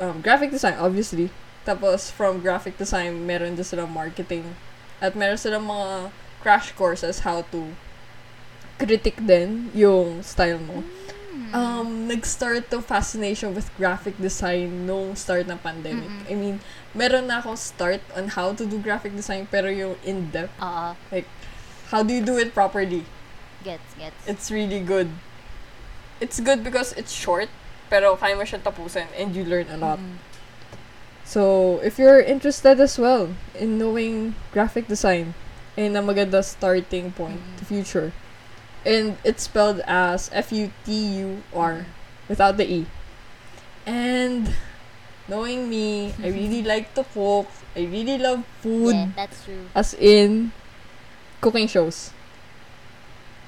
um, 0.00 0.22
graphic 0.22 0.50
design, 0.50 0.78
obviously. 0.78 1.30
Tapos, 1.66 2.10
from 2.10 2.40
graphic 2.40 2.78
design, 2.78 3.26
meron 3.26 3.54
din 3.58 3.66
silang 3.66 3.92
marketing. 3.92 4.56
At 5.02 5.14
meron 5.14 5.36
silang 5.36 5.68
mga 5.68 6.10
crash 6.48 6.72
courses 6.72 7.28
how 7.28 7.44
to 7.52 7.76
critique 8.80 9.20
din 9.20 9.68
yung 9.76 10.24
style 10.24 10.56
mo. 10.56 10.80
Mm. 11.28 11.52
um, 11.52 11.88
nag-start 12.08 12.72
to 12.72 12.80
fascination 12.80 13.52
with 13.52 13.68
graphic 13.76 14.16
design 14.16 14.88
nung 14.88 15.12
start 15.12 15.44
ng 15.44 15.60
pandemic. 15.60 16.08
Mm-mm. 16.08 16.32
I 16.32 16.34
mean, 16.34 16.56
meron 16.96 17.28
na 17.28 17.44
akong 17.44 17.60
start 17.60 18.00
on 18.16 18.32
how 18.32 18.56
to 18.56 18.64
do 18.64 18.80
graphic 18.80 19.12
design, 19.12 19.44
pero 19.44 19.68
yung 19.68 20.00
in-depth, 20.08 20.56
Oo. 20.56 20.96
how 21.92 22.00
do 22.00 22.16
you 22.16 22.24
do 22.24 22.40
it 22.40 22.56
properly? 22.56 23.04
Gets, 23.60 23.92
gets. 24.00 24.16
It's 24.24 24.48
really 24.48 24.80
good. 24.80 25.12
It's 26.16 26.40
good 26.40 26.64
because 26.64 26.96
it's 26.96 27.12
short, 27.12 27.52
pero 27.92 28.16
kaya 28.16 28.32
mo 28.32 28.48
siya 28.48 28.64
tapusin 28.64 29.06
and 29.12 29.36
you 29.36 29.44
learn 29.44 29.68
a 29.68 29.76
lot. 29.76 30.00
Mm. 30.00 30.16
So, 31.28 31.76
if 31.84 32.00
you're 32.00 32.24
interested 32.24 32.80
as 32.80 32.96
well 32.96 33.36
in 33.52 33.76
knowing 33.76 34.32
graphic 34.48 34.88
design, 34.88 35.36
in 35.78 35.94
a 35.94 36.02
maganda 36.02 36.42
starting 36.42 37.14
point 37.14 37.38
Mm. 37.38 37.54
to 37.58 37.64
future. 37.64 38.10
And 38.82 39.14
it's 39.22 39.46
spelled 39.46 39.78
as 39.86 40.26
F-U-T-U-R 40.34 41.86
without 42.26 42.56
the 42.58 42.66
E. 42.66 42.80
And 43.86 44.50
knowing 45.30 45.70
me, 45.70 46.14
I 46.18 46.28
really 46.34 46.62
like 46.66 46.94
to 46.98 47.04
cook. 47.14 47.46
I 47.78 47.86
really 47.86 48.18
love 48.18 48.42
food. 48.58 48.94
Yeah, 48.94 49.08
that's 49.14 49.44
true. 49.46 49.70
As 49.74 49.94
in, 49.94 50.50
cooking 51.40 51.70
shows. 51.70 52.10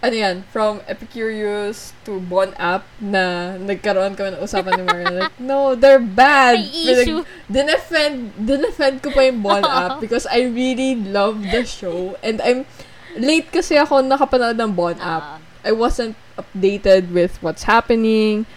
Ano 0.00 0.16
yan? 0.16 0.36
From 0.48 0.80
Epicurious 0.88 1.92
to 2.08 2.24
Bon 2.24 2.56
App 2.56 2.88
na 3.04 3.52
nagkaroon 3.60 4.16
kami 4.16 4.32
ng 4.32 4.40
usapan 4.40 4.80
ni 4.80 4.84
Marian. 4.88 5.12
Like, 5.20 5.36
no, 5.36 5.76
they're 5.76 6.00
bad. 6.00 6.56
May 6.56 7.04
issue. 7.04 7.20
Dinefend, 7.52 8.32
dinefend 8.40 9.04
ko 9.04 9.12
pa 9.12 9.28
yung 9.28 9.44
Bon 9.44 9.60
App 9.84 10.00
because 10.00 10.24
I 10.24 10.48
really 10.48 10.96
love 10.96 11.44
the 11.52 11.68
show. 11.68 12.16
And 12.24 12.40
I'm, 12.40 12.64
late 13.12 13.52
kasi 13.52 13.76
ako 13.76 14.00
nakapanood 14.00 14.56
ng 14.56 14.72
Bon 14.72 14.96
App. 14.96 15.36
Ah, 15.36 15.68
I 15.68 15.76
wasn't 15.76 16.16
updated 16.40 17.12
with 17.12 17.36
what's 17.44 17.68
happening 17.68 18.48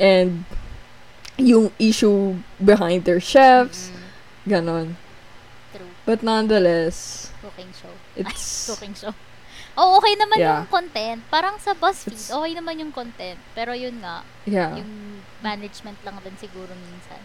and 0.00 0.48
yung 1.36 1.68
issue 1.76 2.40
behind 2.56 3.04
their 3.04 3.20
chefs. 3.20 3.92
mm, 3.92 4.48
Ganon. 4.48 4.96
true. 5.76 5.92
But 6.08 6.24
nonetheless, 6.24 7.28
Cooking 7.44 7.76
show. 7.76 7.92
it's... 8.16 8.66
Cooking 8.72 8.96
show. 8.96 9.12
Oh, 9.72 9.96
okay 9.96 10.12
naman 10.14 10.36
Yeah. 10.36 10.60
yung 10.60 10.68
content. 10.68 11.20
Parang 11.26 11.56
sa 11.56 11.72
BuzzFeed, 11.72 12.12
It's- 12.12 12.28
okay 12.28 12.52
naman 12.52 12.76
yung 12.76 12.92
content. 12.92 13.40
Pero 13.52 13.72
yun 13.72 13.96
nga, 13.98 14.20
Yeah. 14.44 14.76
yung 14.76 15.24
management 15.40 15.96
lang 16.04 16.20
din 16.20 16.36
siguro 16.36 16.68
minsan. 16.70 17.20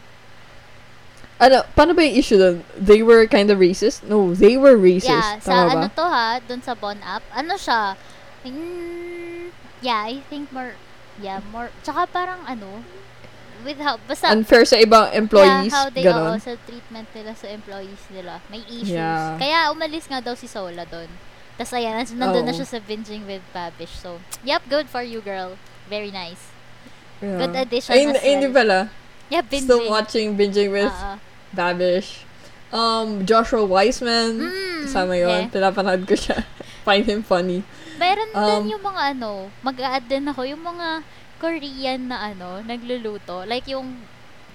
Ano, 1.37 1.61
paano 1.75 1.93
ba 1.93 2.01
yung 2.01 2.17
issue 2.17 2.39
doon? 2.39 2.65
They 2.73 3.05
were 3.05 3.29
kind 3.29 3.53
of 3.53 3.61
racist? 3.61 4.01
No, 4.01 4.33
they 4.33 4.57
were 4.57 4.73
racist. 4.73 5.11
Yeah, 5.13 5.37
sa 5.37 5.53
Tama 5.53 5.69
ba? 5.69 5.73
ano 5.75 5.87
to 5.93 6.05
ha, 6.07 6.27
dun 6.41 6.65
sa 6.65 6.73
Bon 6.73 6.97
app, 7.05 7.21
ano 7.29 7.53
siya, 7.53 7.93
mm, 8.41 9.53
yeah, 9.85 10.01
I 10.01 10.25
think 10.25 10.49
more, 10.49 10.73
yeah, 11.21 11.37
more, 11.53 11.69
tsaka 11.85 12.09
parang 12.09 12.41
ano, 12.41 12.81
with 13.61 13.77
how, 13.77 14.01
basta, 14.09 14.33
Unfair 14.33 14.65
sa 14.65 14.81
ibang 14.81 15.13
employees? 15.13 15.69
yeah, 15.69 15.77
how 15.77 15.85
they, 15.93 16.01
oo, 16.01 16.09
ganon? 16.09 16.41
sa 16.41 16.57
treatment 16.65 17.05
nila 17.13 17.37
sa 17.37 17.47
employees 17.49 18.01
nila, 18.09 18.41
may 18.49 18.65
issues. 18.65 18.97
Yeah. 18.97 19.37
Kaya 19.37 19.69
umalis 19.69 20.09
nga 20.09 20.17
daw 20.17 20.33
si 20.33 20.49
Sola 20.49 20.89
doon. 20.89 21.09
Tapos 21.57 21.73
ayan, 21.73 21.97
nandun 21.97 22.15
nandun 22.21 22.45
na 22.45 22.53
siya 22.53 22.65
sa 22.65 22.79
binging 22.79 23.25
with 23.25 23.41
Babish. 23.51 23.97
So, 23.97 24.21
yep, 24.41 24.61
good 24.69 24.87
for 24.87 25.01
you, 25.01 25.19
girl. 25.19 25.57
Very 25.85 26.09
nice. 26.09 26.53
Yeah. 27.17 27.41
Good 27.41 27.55
addition 27.57 27.91
Ay, 27.91 28.05
as 28.05 28.21
ay, 28.21 28.37
well. 28.39 28.53
pala. 28.53 28.79
Yeah, 29.27 29.41
binging. 29.41 29.65
Still 29.65 29.89
watching 29.89 30.37
Binging 30.37 30.69
with 30.69 30.87
Oo. 30.87 31.17
Babish. 31.51 32.23
Um, 32.69 33.23
Joshua 33.23 33.63
Weissman. 33.63 34.37
Mm, 34.37 34.85
Kasama 34.85 35.13
yun. 35.15 35.47
yeah. 35.47 35.49
Pinapanood 35.49 36.05
ko 36.05 36.13
siya. 36.13 36.45
Find 36.87 37.03
him 37.03 37.19
funny. 37.19 37.63
Meron 37.97 38.29
Um, 38.31 38.45
din 38.63 38.77
yung 38.77 38.83
mga 38.85 39.17
ano, 39.17 39.49
mag-a-add 39.59 40.05
din 40.05 40.29
ako, 40.29 40.45
yung 40.45 40.61
mga 40.61 41.01
Korean 41.37 42.01
na 42.07 42.29
ano, 42.29 42.61
nagluluto. 42.61 43.41
Like 43.43 43.65
yung 43.67 43.97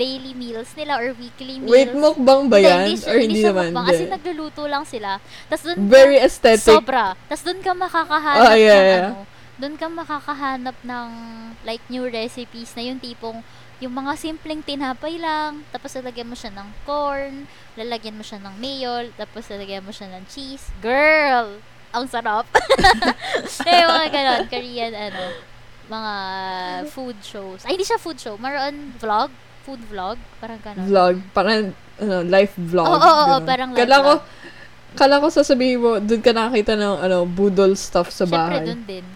daily 0.01 0.33
meals 0.33 0.73
nila 0.73 0.99
or 0.99 1.13
weekly 1.15 1.61
meals. 1.61 1.71
Wait, 1.71 1.93
mukbang 1.93 2.49
ba 2.49 2.59
yan? 2.59 2.97
Hindi, 2.97 3.05
Or 3.05 3.17
hindi 3.21 3.41
siya 3.41 3.53
naman? 3.53 3.67
mukbang, 3.71 3.85
Hindi. 3.85 3.93
Kasi 3.93 4.05
nagluluto 4.09 4.63
lang 4.65 4.85
sila. 4.89 5.11
Tapos 5.49 5.63
doon 5.69 5.79
Very 5.87 6.19
aesthetic. 6.19 6.73
Sobra. 6.81 7.13
Tapos 7.29 7.43
doon 7.45 7.61
ka 7.61 7.73
makakahanap 7.77 8.49
Ah, 8.49 8.57
yeah, 8.57 8.81
ng 8.81 8.89
yeah. 8.89 9.07
ano, 9.13 9.21
doon 9.61 9.75
ka 9.77 9.87
makakahanap 9.87 10.77
ng 10.83 11.09
like 11.63 11.85
new 11.87 12.09
recipes 12.09 12.73
na 12.75 12.83
yung 12.83 12.99
tipong 12.99 13.45
yung 13.83 13.99
mga 13.99 14.15
simpleng 14.15 14.63
tinapay 14.63 15.19
lang, 15.19 15.67
tapos 15.75 15.99
lalagyan 15.99 16.31
mo 16.31 16.39
siya 16.39 16.55
ng 16.55 16.71
corn, 16.87 17.51
lalagyan 17.75 18.15
mo 18.15 18.23
siya 18.23 18.39
ng 18.39 18.55
mayo, 18.63 19.11
tapos 19.19 19.51
lalagyan 19.51 19.83
mo 19.83 19.91
siya 19.91 20.07
ng 20.07 20.23
cheese. 20.31 20.71
Girl! 20.79 21.59
Ang 21.91 22.07
sarap. 22.07 22.47
eh, 23.67 23.83
mga 23.83 24.09
ganon. 24.15 24.43
Korean, 24.47 24.95
ano, 24.95 25.35
mga 25.91 26.15
food 26.95 27.19
shows. 27.27 27.67
Ay, 27.67 27.75
hindi 27.75 27.83
siya 27.83 27.99
food 27.99 28.23
show. 28.23 28.39
Maroon 28.39 28.95
vlog. 29.03 29.35
Food 29.63 29.83
vlog. 29.87 30.19
Parang 30.39 30.61
ganon. 30.61 30.85
Vlog. 30.85 31.15
Parang, 31.31 31.61
ano, 31.97 32.17
life 32.25 32.55
vlog. 32.57 32.87
Oo, 32.87 32.95
oo, 32.95 33.03
oo, 33.03 33.27
ganun. 33.39 33.47
parang 33.47 33.71
life 33.71 33.79
Kala 33.81 33.97
ko, 33.99 34.13
vlog. 34.13 34.23
kala 34.93 35.15
ko 35.19 35.27
sasabihin 35.29 35.79
mo, 35.79 35.91
doon 35.99 36.21
ka 36.21 36.31
nakakita 36.31 36.75
ng, 36.75 36.97
ano, 37.01 37.17
budol 37.25 37.73
stuff 37.73 38.11
sa 38.11 38.27
Siyempre, 38.27 38.59
bahay. 38.59 38.67
doon 38.67 38.83
din. 38.85 39.07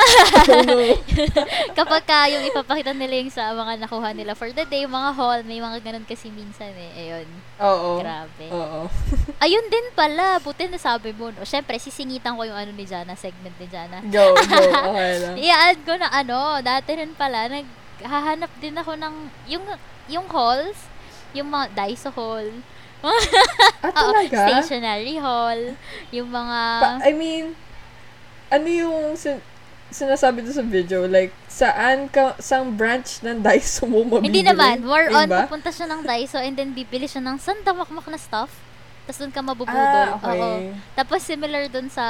oh, 0.48 0.64
no. 0.64 0.96
Kapag 1.78 2.02
ka 2.08 2.24
yung 2.32 2.40
ipapakita 2.48 2.96
nila 2.96 3.20
yung 3.20 3.28
sa 3.28 3.52
mga 3.52 3.84
nakuha 3.84 4.16
nila 4.16 4.32
for 4.32 4.48
the 4.48 4.64
day, 4.64 4.88
mga 4.88 5.12
haul, 5.12 5.40
may 5.44 5.60
mga 5.60 5.76
ganun 5.84 6.08
kasi 6.08 6.32
minsan 6.32 6.72
eh. 6.72 6.90
Ayun, 6.96 7.28
Oo. 7.60 8.00
grabe. 8.00 8.46
Oo. 8.48 8.88
Ayun 9.44 9.66
din 9.68 9.86
pala, 9.92 10.40
buti 10.40 10.72
na 10.72 10.80
sabi 10.80 11.12
mo, 11.12 11.28
no? 11.28 11.44
Siyempre, 11.44 11.76
sisingitan 11.76 12.32
ko 12.32 12.48
yung 12.48 12.56
ano 12.56 12.72
ni 12.72 12.88
Jana, 12.88 13.12
segment 13.12 13.52
ni 13.60 13.68
Jana. 13.68 14.00
Go, 14.08 14.24
go. 14.32 14.60
Okay 14.88 15.12
lang. 15.20 15.34
I-add 15.36 15.78
ko 15.84 15.92
na 16.00 16.08
ano, 16.08 16.64
dati 16.64 16.90
rin 16.96 17.12
pala, 17.12 17.52
naghahanap 18.00 18.50
din 18.58 18.72
ako 18.74 18.96
ng, 18.96 19.14
yung, 19.46 19.64
yung 20.08 20.26
halls, 20.26 20.88
yung 21.30 21.46
mga 21.46 21.66
Daiso 21.76 22.08
Hall, 22.10 22.48
Ah, 23.00 23.16
oo, 23.88 24.12
talaga? 24.12 24.60
stationery 24.60 25.16
hall, 25.16 25.72
yung 26.10 26.28
mga, 26.28 26.58
Pa- 26.78 27.00
I 27.00 27.12
mean, 27.12 27.56
ano 28.50 28.66
yung 28.66 29.16
sin- 29.16 29.40
sinasabi 29.88 30.44
doon 30.44 30.52
sa 30.52 30.60
video? 30.62 31.08
Like, 31.08 31.32
saan 31.46 32.08
ka, 32.08 32.36
saan 32.38 32.76
branch 32.76 33.20
ng 33.20 33.40
Daiso 33.40 33.88
mo 33.88 34.04
mabibili? 34.04 34.28
hindi 34.30 34.42
naman, 34.44 34.84
more 34.84 35.08
on, 35.08 35.26
pupunta 35.26 35.72
siya 35.72 35.88
ng 35.88 36.04
Daiso 36.04 36.36
and 36.36 36.54
then 36.54 36.72
bibili 36.72 37.08
siya 37.08 37.20
ng 37.20 37.36
sandamakmak 37.36 38.04
na 38.04 38.20
stuff. 38.20 38.52
Tapos 39.08 39.16
doon 39.18 39.32
ka 39.32 39.40
mabubudol. 39.40 39.74
Ah, 39.74 40.14
okay. 40.14 40.36
Oo. 40.36 40.50
Tapos 40.92 41.24
similar 41.24 41.66
doon 41.66 41.88
sa, 41.88 42.04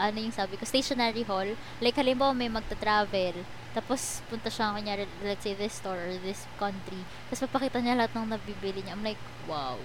ano 0.00 0.16
yung 0.16 0.32
sabi 0.32 0.56
ko, 0.56 0.64
stationery 0.64 1.22
hall. 1.22 1.46
Like, 1.78 1.94
halimbawa 1.94 2.32
may 2.32 2.48
magta-travel. 2.48 3.36
Tapos, 3.76 4.24
punta 4.32 4.48
siya, 4.48 4.72
kunyari, 4.72 5.04
let's 5.20 5.44
say, 5.44 5.52
this 5.52 5.76
store 5.76 6.00
or 6.00 6.16
this 6.24 6.48
country. 6.56 7.04
Tapos, 7.28 7.44
papakita 7.44 7.84
niya 7.84 8.00
lahat 8.00 8.16
ng 8.16 8.32
nabibili 8.32 8.80
niya. 8.80 8.96
I'm 8.96 9.04
like, 9.04 9.20
wow. 9.44 9.76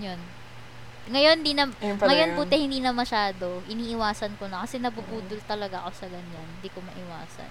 Yun. 0.00 0.16
Ngayon, 1.08 1.36
di 1.40 1.52
na, 1.56 1.68
ngayon 1.80 2.32
yun. 2.32 2.36
buti 2.36 2.56
hindi 2.56 2.80
na 2.80 2.92
masyado. 2.92 3.64
Iniiwasan 3.68 4.36
ko 4.40 4.48
na. 4.48 4.64
Kasi 4.64 4.80
nabubudol 4.80 5.40
talaga 5.44 5.84
ako 5.84 6.04
sa 6.04 6.06
ganyan. 6.08 6.46
Hindi 6.56 6.68
ko 6.72 6.80
maiwasan. 6.84 7.50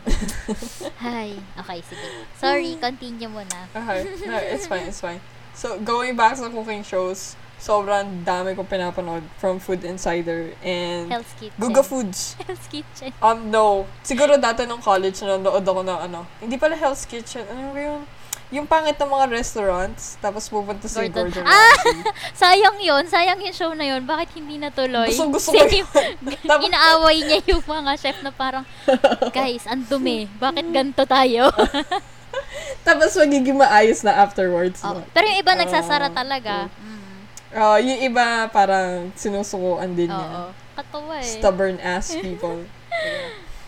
Hay. 1.06 1.38
Okay, 1.62 1.80
sige. 1.86 2.08
Sorry, 2.38 2.74
continue 2.86 3.30
mo 3.30 3.42
na. 3.46 3.70
Okay. 3.70 4.02
No, 4.26 4.38
it's 4.38 4.66
fine, 4.66 4.86
it's 4.90 5.02
fine. 5.02 5.22
So, 5.58 5.78
going 5.82 6.14
back 6.14 6.38
sa 6.38 6.50
cooking 6.54 6.86
shows, 6.86 7.34
sobrang 7.58 8.22
dami 8.22 8.54
kong 8.54 8.66
pinapanood 8.66 9.26
from 9.36 9.58
Food 9.58 9.82
Insider 9.82 10.54
and 10.62 11.10
Hell's 11.10 11.34
Kitchen. 11.36 11.58
Guga 11.58 11.82
Foods. 11.82 12.20
Hell's 12.40 12.66
Kitchen. 12.68 13.12
Um, 13.18 13.50
no. 13.50 13.84
Siguro 14.02 14.38
dati 14.38 14.64
nung 14.64 14.80
college, 14.80 15.20
nanonood 15.20 15.62
ako 15.62 15.82
ng 15.82 16.00
ano. 16.02 16.20
Hindi 16.38 16.56
pala 16.56 16.74
Hell's 16.74 17.04
Kitchen. 17.04 17.44
Ano 17.46 17.72
ba 17.72 17.82
yun? 17.82 18.02
Yung 18.48 18.64
pangit 18.64 18.96
ng 18.96 19.12
mga 19.12 19.28
restaurants, 19.28 20.16
tapos 20.18 20.48
pupunta 20.48 20.88
si 20.88 20.96
Gordon. 21.04 21.28
Gordon, 21.28 21.44
Ah! 21.44 21.76
Sayang 22.40 22.80
yun. 22.80 23.04
Sayang 23.04 23.44
yung 23.44 23.52
show 23.52 23.76
na 23.76 23.84
yun. 23.84 24.08
Bakit 24.08 24.40
hindi 24.40 24.56
natuloy? 24.56 25.12
Gusto- 25.12 25.28
gusto 25.28 25.52
ko. 25.52 25.68
Tapos- 26.48 26.64
Inaaway 26.64 27.28
niya 27.28 27.44
yung 27.46 27.60
mga 27.60 27.92
chef 28.00 28.16
na 28.24 28.32
parang, 28.32 28.64
guys, 29.36 29.68
ang 29.68 29.84
dumi. 29.84 30.32
Bakit 30.34 30.64
ganito 30.72 31.04
tayo? 31.04 31.52
Tapos 32.84 33.12
magiging 33.16 33.58
maayos 33.58 34.00
na 34.00 34.16
afterwards. 34.18 34.80
Oh, 34.80 34.96
no? 34.96 35.04
Pero 35.12 35.28
yung 35.28 35.44
iba 35.44 35.52
Ah, 35.52 35.60
nagsasara 35.60 36.08
talaga. 36.10 36.72
Mm. 36.72 36.97
Ah, 37.58 37.82
yung 37.82 37.98
iba 37.98 38.46
parang 38.54 39.10
sinusukuan 39.18 39.98
din 39.98 40.14
Oo. 40.14 40.14
niya. 40.14 40.54
Katawa 40.78 41.18
eh. 41.18 41.26
Stubborn 41.26 41.82
ass 41.82 42.14
people. 42.22 42.62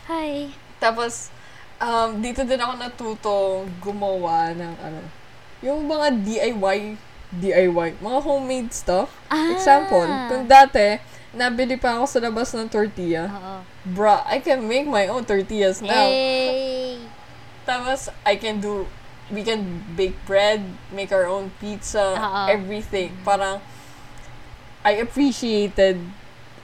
Hi. 0.05 0.53
Tapos, 0.77 1.33
um, 1.81 2.21
dito 2.21 2.45
din 2.45 2.61
ako 2.61 2.73
natutong 2.77 3.65
gumawa 3.81 4.53
ng 4.53 4.73
ano, 4.77 5.01
yung 5.65 5.89
mga 5.89 6.21
DIY, 6.21 7.01
DIY, 7.33 7.97
mga 7.97 8.19
homemade 8.21 8.69
stuff. 8.69 9.09
Ah. 9.25 9.57
Example, 9.57 10.05
kung 10.29 10.45
dati, 10.45 11.01
nabili 11.33 11.73
pa 11.73 11.97
ako 11.97 12.05
sa 12.05 12.19
labas 12.21 12.53
ng 12.53 12.69
tortilla. 12.69 13.25
Oo. 13.25 13.55
Bruh, 13.89 14.21
I 14.29 14.37
can 14.37 14.69
make 14.69 14.85
my 14.85 15.09
own 15.09 15.25
tortillas 15.25 15.81
now. 15.81 16.05
Hey. 16.05 17.01
Tapos, 17.65 18.13
I 18.21 18.37
can 18.37 18.61
do, 18.61 18.85
we 19.33 19.41
can 19.41 19.81
bake 19.97 20.17
bread, 20.29 20.61
make 20.93 21.09
our 21.09 21.25
own 21.25 21.49
pizza, 21.57 22.13
Oo. 22.17 22.41
everything. 22.49 23.17
Parang, 23.25 23.61
I 24.85 24.91
appreciated 25.03 25.99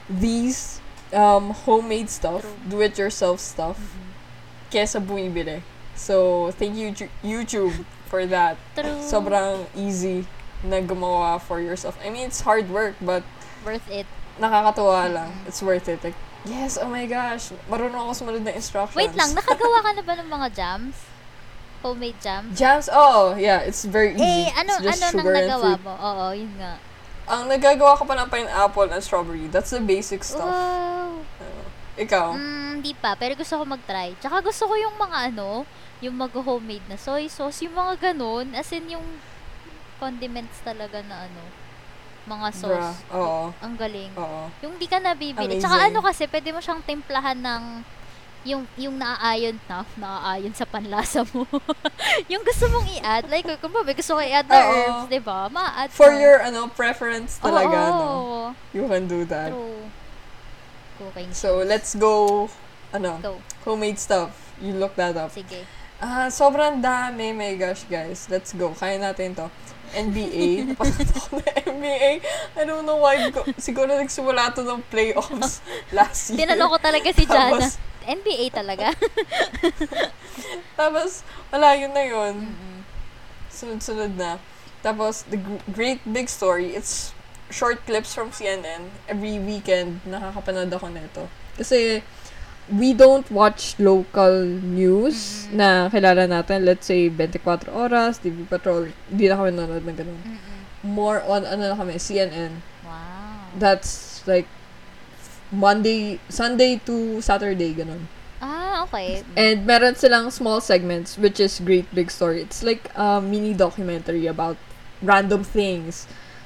these 0.09 0.79
um, 1.13 1.51
homemade 1.51 2.09
stuff, 2.09 2.41
True. 2.41 2.55
do-it-yourself 2.69 3.39
stuff, 3.39 3.77
kesa 4.71 4.99
bumibili. 5.03 5.61
So, 5.95 6.51
thank 6.51 6.75
you, 6.75 6.91
YouTube, 7.23 7.85
for 8.07 8.25
that. 8.27 8.57
True. 8.75 8.99
Sobrang 9.03 9.65
easy 9.75 10.27
na 10.63 10.79
gumawa 10.81 11.39
for 11.39 11.59
yourself. 11.59 11.97
I 12.03 12.09
mean, 12.09 12.27
it's 12.27 12.41
hard 12.41 12.69
work, 12.69 12.95
but 13.01 13.23
Worth 13.65 13.87
it. 13.91 14.07
nakakatuwa 14.39 15.11
lang. 15.13 15.31
It's 15.47 15.61
worth 15.61 15.87
it. 15.87 16.03
Like, 16.03 16.15
yes, 16.45 16.77
oh 16.77 16.87
my 16.87 17.05
gosh, 17.07 17.51
marunong 17.71 17.99
ako 18.09 18.11
sumunod 18.13 18.43
na 18.43 18.51
instructions. 18.55 18.95
Wait 18.99 19.15
lang, 19.15 19.31
nakagawa 19.35 19.79
ka 19.83 19.89
na 19.95 20.03
ba 20.03 20.13
ng 20.21 20.29
mga 20.29 20.47
jams? 20.55 20.95
Homemade 21.83 22.19
jams? 22.19 22.51
Jams, 22.57 22.87
oh, 22.91 23.35
yeah, 23.35 23.61
it's 23.61 23.85
very 23.85 24.15
easy. 24.15 24.23
Eh, 24.23 24.49
ano, 24.57 24.79
it's 24.79 24.87
just 24.87 25.03
ano 25.03 25.21
nang 25.21 25.31
nagawa 25.37 25.71
mo? 25.79 25.93
Oo, 25.95 26.25
yun 26.33 26.51
nga. 26.57 26.79
Ang 27.25 27.49
nagagawa 27.49 27.97
ko 27.97 28.05
pa 28.05 28.13
ng 28.13 28.29
pineapple 28.29 28.89
and 28.93 29.01
strawberry. 29.01 29.49
That's 29.49 29.73
the 29.73 29.81
basic 29.81 30.21
stuff. 30.21 30.45
Wow. 30.45 31.25
Ikaw? 31.95 32.35
Mm, 32.35 32.83
di 32.83 32.91
pa, 32.93 33.15
pero 33.15 33.33
gusto 33.39 33.55
ko 33.55 33.63
mag-try. 33.63 34.13
Tsaka 34.19 34.43
gusto 34.43 34.67
ko 34.67 34.75
yung 34.75 34.99
mga 34.99 35.31
ano, 35.31 35.63
yung 36.03 36.15
mag-homemade 36.19 36.85
na 36.91 36.99
soy 36.99 37.31
sauce, 37.31 37.63
yung 37.63 37.73
mga 37.73 38.11
ganun, 38.11 38.51
as 38.53 38.67
in 38.75 38.93
yung 38.93 39.05
condiments 39.97 40.59
talaga 40.61 40.99
na 41.07 41.25
ano, 41.25 41.41
mga 42.27 42.47
Bruh. 42.51 42.59
sauce. 42.59 42.99
Oo. 43.15 43.55
Ang 43.63 43.73
galing. 43.79 44.11
Oo. 44.19 44.51
Yung 44.61 44.75
di 44.75 44.91
ka 44.91 44.99
nabibili. 44.99 45.55
Amazing. 45.55 45.63
Tsaka 45.63 45.87
ano 45.87 45.99
kasi, 46.03 46.27
pwede 46.27 46.49
mo 46.51 46.59
siyang 46.59 46.83
timplahan 46.83 47.39
ng 47.39 47.63
yung 48.45 48.63
yung 48.77 48.95
naaayon 48.95 49.57
na, 49.65 49.81
naaayon 49.97 50.53
sa 50.53 50.69
panlasa 50.69 51.25
mo. 51.33 51.49
yung 52.31 52.45
gusto 52.45 52.69
mong 52.69 52.87
i-add, 53.01 53.25
like, 53.27 53.49
kung 53.57 53.73
ba, 53.73 53.81
gusto 53.81 54.15
ko 54.15 54.21
i-add 54.21 54.45
na 54.45 54.61
herbs, 54.61 55.09
di 55.09 55.17
ba? 55.19 55.49
Ma-add 55.49 55.89
For 55.89 56.13
mo. 56.13 56.21
your, 56.21 56.37
ano, 56.45 56.69
preference 56.69 57.41
talaga, 57.41 57.89
Oo, 57.89 58.53
no? 58.53 58.55
You 58.69 58.85
can 58.85 59.09
do 59.09 59.25
that. 59.25 59.49
True. 59.49 59.89
Cooking. 61.01 61.33
So, 61.33 61.65
let's 61.65 61.97
go, 61.97 62.47
ano, 62.93 63.17
Go. 63.19 63.41
homemade 63.65 63.97
stuff. 63.99 64.31
You 64.61 64.77
look 64.77 64.95
that 64.95 65.17
up. 65.17 65.33
Sige. 65.33 65.67
Ah, 65.99 66.29
sobrang 66.31 66.79
dami. 66.79 67.35
My 67.35 67.57
gosh, 67.57 67.83
guys. 67.89 68.29
Let's 68.31 68.55
go. 68.55 68.71
Kaya 68.71 68.99
natin 69.01 69.35
to. 69.35 69.47
NBA. 69.95 70.75
Na 70.75 70.83
NBA. 71.63 72.11
I 72.55 72.61
don't 72.67 72.83
know 72.83 72.99
why. 72.99 73.31
Siguro 73.59 73.91
nagsimula 73.95 74.51
to 74.55 74.63
ng 74.63 74.83
playoffs 74.91 75.63
last 75.97 76.31
year. 76.31 76.47
Tinanong 76.47 76.71
ko 76.71 76.77
talaga 76.79 77.09
si 77.15 77.23
Jana. 77.23 77.59
Tapos- 77.59 77.94
NBA 78.05 78.53
talaga? 78.53 78.93
Tapos, 80.79 81.25
wala 81.49 81.73
yun 81.75 81.91
na 81.91 82.03
yun. 82.05 82.35
Mm-mm. 82.51 82.77
Sunod-sunod 83.49 84.13
na. 84.19 84.37
Tapos, 84.85 85.25
The 85.25 85.39
Gr- 85.41 85.65
Great 85.71 86.01
Big 86.05 86.29
Story, 86.29 86.77
it's 86.77 87.15
short 87.49 87.81
clips 87.89 88.13
from 88.13 88.29
CNN. 88.29 88.93
Every 89.09 89.39
weekend, 89.41 90.03
nakakapanood 90.05 90.69
ako 90.69 90.87
nito. 90.91 91.23
Kasi, 91.57 92.03
we 92.69 92.93
don't 92.93 93.25
watch 93.29 93.77
local 93.77 94.45
news 94.61 95.47
Mm-mm. 95.49 95.57
na 95.57 95.67
kilala 95.89 96.25
natin. 96.29 96.65
Let's 96.65 96.85
say, 96.85 97.09
24 97.09 97.69
Oras, 97.73 98.21
TV 98.21 98.45
Patrol. 98.45 98.89
Hindi 99.09 99.25
na 99.29 99.35
kami 99.37 99.49
nanonood 99.53 99.85
ng 99.85 99.97
ganun. 99.97 100.21
Mm-mm. 100.21 100.59
More 100.85 101.25
on, 101.25 101.45
ano 101.45 101.65
na 101.65 101.77
kami, 101.77 101.97
CNN. 101.97 102.61
Wow. 102.85 103.49
That's, 103.57 104.21
like, 104.29 104.45
Monday, 105.51 106.19
Sunday 106.29 106.81
to 106.85 107.21
Saturday, 107.21 107.73
ganun. 107.73 108.07
Ah, 108.41 108.83
okay. 108.83 109.23
And 109.37 109.65
meron 109.65 109.95
silang 109.95 110.29
small 110.29 110.59
segments, 110.59 111.17
which 111.17 111.39
is 111.39 111.57
Great 111.63 111.87
Big 111.95 112.11
Story. 112.11 112.41
It's 112.41 112.61
like 112.61 112.91
a 112.93 113.21
mini 113.21 113.53
documentary 113.53 114.27
about 114.27 114.57
random 115.01 115.43
things. 115.43 116.05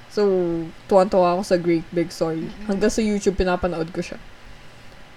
So, 0.10 0.26
tuwan-tuwa 0.90 1.38
ako 1.38 1.42
sa 1.44 1.58
Great 1.58 1.86
Big 1.94 2.10
Story. 2.14 2.50
Mm-mm. 2.50 2.66
Hanggang 2.70 2.90
sa 2.94 3.02
YouTube, 3.02 3.38
pinapanood 3.38 3.90
ko 3.94 4.02
siya. 4.02 4.18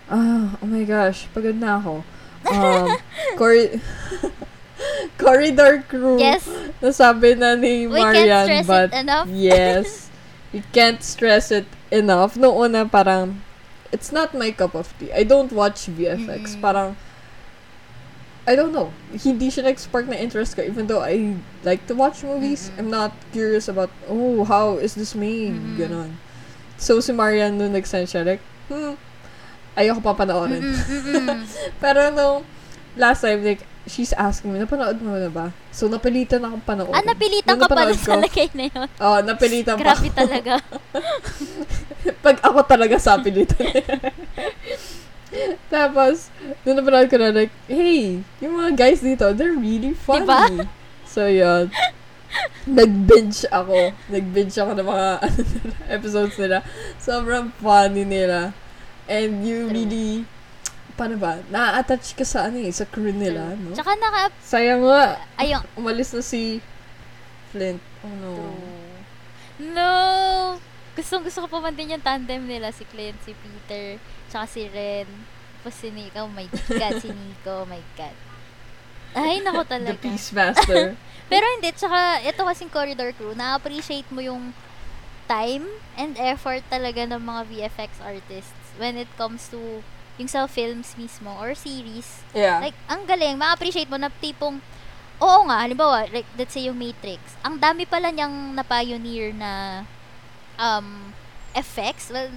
Ah, 0.08 0.56
oh 0.60 0.68
my 0.68 0.84
gosh, 0.84 1.28
pagod 1.32 1.56
na 1.56 1.80
ako. 1.80 2.04
Um, 2.50 2.88
Cor- 3.40 3.78
Corridor 5.20 5.84
Crew. 5.86 6.18
Yes. 6.18 6.44
Nasabi 6.82 7.38
na 7.38 7.54
ni 7.54 7.86
We 7.86 8.00
Marian, 8.00 8.26
can't 8.26 8.44
stress 8.48 8.66
but 8.66 8.88
it 8.92 9.00
enough. 9.06 9.26
yes, 9.30 10.10
we 10.52 10.60
can't 10.74 11.00
stress 11.02 11.52
it 11.54 11.68
enough. 11.90 12.34
Noong 12.34 12.68
una, 12.68 12.84
parang, 12.84 13.38
it's 13.92 14.10
not 14.10 14.34
my 14.34 14.50
cup 14.50 14.74
of 14.74 14.90
tea. 14.98 15.12
I 15.12 15.22
don't 15.22 15.52
watch 15.52 15.86
VFX. 15.86 16.56
Mm-mm. 16.56 16.60
Parang, 16.60 16.96
I 18.48 18.56
don't 18.56 18.72
know. 18.72 18.90
Hindi 19.12 19.52
siya 19.52 19.68
nag-spark 19.68 20.08
na 20.08 20.16
interest 20.16 20.56
ko. 20.56 20.64
Even 20.64 20.88
though 20.88 21.04
I 21.04 21.36
like 21.62 21.86
to 21.86 21.94
watch 21.94 22.24
movies, 22.24 22.72
Mm-mm. 22.72 22.78
I'm 22.80 22.90
not 22.90 23.12
curious 23.30 23.68
about, 23.68 23.92
oh, 24.08 24.42
how 24.48 24.80
is 24.80 24.96
this 24.96 25.14
made? 25.14 25.54
Mm-mm. 25.54 25.76
Ganon. 25.78 26.16
So, 26.80 26.98
si 26.98 27.12
Marian 27.12 27.60
nung 27.60 27.76
nag-send 27.76 28.10
siya, 28.10 28.26
like, 28.26 28.42
hmm, 28.66 28.98
ayoko 29.78 30.02
pa 30.02 30.16
panoorin. 30.18 30.58
Mm-mm, 30.58 31.22
mm-mm. 31.22 31.40
Pero 31.84 32.10
nung 32.10 32.42
last 32.98 33.22
time, 33.22 33.44
like, 33.44 33.62
she's 33.86 34.12
asking 34.14 34.54
me, 34.54 34.62
napanood 34.62 34.98
mo 35.02 35.18
na 35.18 35.30
ba? 35.30 35.50
So, 35.74 35.90
napilitan 35.90 36.42
akong 36.42 36.62
panoorin. 36.62 36.94
Ah, 36.94 37.02
napilitan 37.02 37.58
Nung 37.58 37.62
ka 37.62 37.70
pala 37.70 37.90
napanood 37.90 38.02
sa 38.02 38.14
ko, 38.14 38.22
lagay 38.22 38.48
na 38.54 38.64
yun. 38.70 38.88
Oo, 38.88 39.18
napilitan 39.26 39.74
pa. 39.76 39.82
Grabe 39.82 40.08
talaga. 40.14 40.52
Pag 42.26 42.36
ako 42.42 42.58
talaga 42.66 42.96
sa 42.98 43.18
pilitan. 43.18 43.62
Tapos, 45.72 46.28
nung 46.62 46.76
napanood 46.78 47.08
ko 47.10 47.16
na, 47.18 47.34
like, 47.34 47.54
hey, 47.66 48.22
yung 48.38 48.54
mga 48.58 48.70
guys 48.78 49.00
dito, 49.00 49.32
they're 49.34 49.56
really 49.56 49.96
funny. 49.96 50.26
Diba? 50.26 50.68
So, 51.08 51.26
yun. 51.26 51.72
Nag-binge 52.64 53.44
ako. 53.52 53.92
Nag-binge 54.08 54.56
ako 54.56 54.70
ng 54.78 54.88
mga 54.88 55.08
ano 55.26 55.40
episodes 55.90 56.36
nila. 56.38 56.64
Sobrang 56.96 57.52
funny 57.60 58.06
nila. 58.06 58.54
And 59.10 59.44
you 59.44 59.68
really, 59.68 60.24
paano 61.02 61.18
ba, 61.18 61.42
na-attach 61.50 62.14
ka 62.14 62.22
sa 62.22 62.46
ano 62.46 62.62
eh, 62.62 62.70
sa 62.70 62.86
crew 62.86 63.10
nila, 63.10 63.58
no? 63.58 63.74
Tsaka 63.74 63.98
naka, 63.98 64.30
Sayang 64.38 64.86
nga, 64.86 65.18
ayun, 65.34 65.58
umalis 65.74 66.14
na 66.14 66.22
si 66.22 66.62
Flint. 67.50 67.82
Oh 68.06 68.14
no. 68.22 68.54
No! 69.58 69.90
Gustong 70.94 71.26
gusto 71.26 71.42
ko 71.42 71.48
pa 71.50 71.58
man 71.58 71.74
din 71.74 71.90
yung 71.90 72.04
tandem 72.06 72.46
nila, 72.46 72.70
si 72.70 72.86
Clint, 72.86 73.18
si 73.26 73.34
Peter, 73.34 73.98
tsaka 74.30 74.46
si 74.46 74.70
Ren. 74.70 75.10
Tapos 75.62 75.74
si 75.74 75.90
Nico, 75.90 76.22
oh 76.22 76.30
my 76.30 76.46
God, 76.46 76.94
si 77.02 77.10
Nico, 77.10 77.66
oh 77.66 77.66
my 77.66 77.82
God. 77.98 78.16
Ay, 79.18 79.42
nako 79.42 79.62
The 79.66 79.70
talaga. 79.74 79.98
Peace 79.98 80.30
Master. 80.30 80.94
Pero 81.32 81.44
hindi, 81.58 81.74
tsaka 81.74 82.22
ito 82.22 82.46
kasing 82.46 82.70
Corridor 82.70 83.10
Crew, 83.18 83.34
na-appreciate 83.34 84.06
mo 84.14 84.22
yung 84.22 84.54
time 85.26 85.64
and 85.98 86.14
effort 86.20 86.62
talaga 86.68 87.08
ng 87.08 87.22
mga 87.22 87.42
VFX 87.48 87.98
artists 88.04 88.62
when 88.76 89.00
it 89.00 89.08
comes 89.16 89.48
to 89.48 89.80
yung 90.20 90.28
sa 90.28 90.44
films 90.44 90.92
mismo 90.96 91.32
or 91.40 91.56
series. 91.56 92.20
yeah. 92.36 92.60
Like, 92.60 92.76
ang 92.86 93.08
galing, 93.08 93.38
ma-appreciate 93.40 93.88
mo 93.88 93.96
na 93.96 94.12
tipong, 94.12 94.60
oo 95.18 95.40
nga, 95.48 95.64
halimbawa, 95.64 96.04
like, 96.12 96.28
let's 96.36 96.52
say 96.52 96.68
yung 96.68 96.76
Matrix, 96.76 97.36
ang 97.40 97.56
dami 97.56 97.88
pala 97.88 98.12
niyang 98.12 98.52
na-pioneer 98.52 99.32
na 99.32 99.82
um, 100.60 101.12
effects, 101.56 102.12
well, 102.12 102.28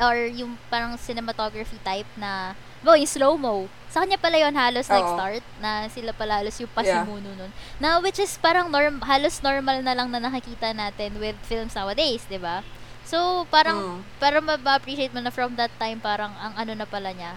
or 0.00 0.16
yung 0.24 0.56
parang 0.72 0.96
cinematography 0.96 1.76
type 1.84 2.08
na, 2.16 2.56
bo, 2.80 2.96
yung 2.96 3.10
slow-mo. 3.10 3.68
Sa 3.92 4.00
kanya 4.00 4.16
pala 4.16 4.40
yun 4.40 4.56
halos 4.56 4.88
Oo. 4.88 4.96
nag-start, 4.96 5.44
na 5.60 5.84
sila 5.92 6.16
pala 6.16 6.40
halos 6.40 6.56
yung 6.56 6.72
Yeah. 6.80 7.04
pasimuno 7.04 7.28
nun. 7.36 7.52
Na, 7.76 8.00
which 8.00 8.16
is 8.16 8.40
parang 8.40 8.72
norm, 8.72 9.04
halos 9.04 9.44
normal 9.44 9.84
na 9.84 9.92
lang 9.92 10.08
na 10.08 10.16
nakakita 10.18 10.72
natin 10.72 11.20
with 11.20 11.36
films 11.44 11.76
nowadays, 11.76 12.24
di 12.24 12.40
ba? 12.40 12.64
So, 13.12 13.44
parang, 13.52 13.76
Mm. 13.76 14.00
para 14.16 14.40
ma-appreciate 14.40 15.12
mo 15.12 15.20
na 15.20 15.28
from 15.28 15.52
that 15.60 15.68
time, 15.76 16.00
parang 16.00 16.32
ang 16.32 16.56
ano 16.56 16.72
na 16.72 16.88
pala 16.88 17.12
niya, 17.12 17.36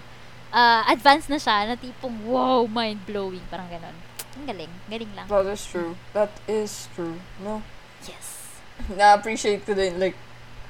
ah 0.49 0.87
advanced 0.87 1.27
na 1.27 1.35
siya, 1.35 1.67
na 1.67 1.75
tipong, 1.75 2.15
wow, 2.23 2.63
mind-blowing, 2.63 3.43
parang 3.51 3.67
ganon. 3.67 3.91
Ang 4.39 4.47
galing, 4.47 4.71
galing 4.87 5.11
lang. 5.11 5.27
That 5.27 5.43
is 5.45 5.67
true. 5.67 5.99
That 6.15 6.31
is 6.47 6.87
true. 6.95 7.19
No? 7.43 7.59
Yes. 8.07 8.55
Na-appreciate 8.99 9.67
ko 9.67 9.75
din, 9.75 9.99
like, 9.99 10.15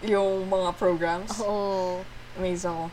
yung 0.01 0.49
mga 0.49 0.73
programs. 0.73 1.37
Oo, 1.37 2.01
Amazed 2.35 2.65
ako. 2.65 2.89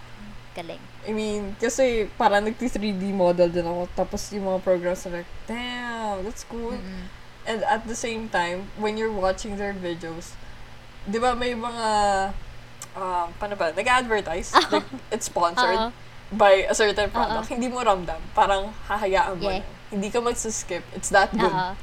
galing. 0.52 0.78
I 1.02 1.16
mean, 1.16 1.56
kasi 1.56 2.12
parang 2.14 2.44
nag-3D 2.44 3.08
model 3.10 3.48
din 3.48 3.64
ako. 3.64 3.88
Tapos 3.96 4.28
yung 4.30 4.46
mga 4.46 4.60
programs 4.60 5.00
na 5.08 5.18
like, 5.18 5.30
damn, 5.48 6.20
that's 6.22 6.44
cool. 6.44 6.76
Mm-mm. 6.76 7.08
And 7.42 7.64
at 7.64 7.88
the 7.88 7.96
same 7.96 8.28
time, 8.28 8.68
when 8.76 8.94
you're 8.94 9.10
watching 9.10 9.56
their 9.56 9.72
videos, 9.72 10.36
di 11.06 11.18
ba 11.18 11.34
may 11.34 11.54
mga, 11.54 11.86
um, 12.94 13.26
paano 13.36 13.54
ba, 13.58 13.74
nag-advertise. 13.74 14.54
Like, 14.72 14.88
it's 15.10 15.26
sponsored 15.26 15.90
Oo. 15.90 15.92
by 16.32 16.66
a 16.68 16.74
certain 16.74 17.10
product. 17.10 17.48
Hindi 17.50 17.68
mo 17.68 17.82
ramdam. 17.82 18.20
Parang 18.32 18.70
hahayaan 18.86 19.38
mo 19.38 19.50
Yeah. 19.50 19.64
Hindi 19.92 20.08
ka 20.08 20.24
magsaskip. 20.24 20.80
It's 20.96 21.12
that 21.12 21.28
good. 21.36 21.52
Oo. 21.52 21.76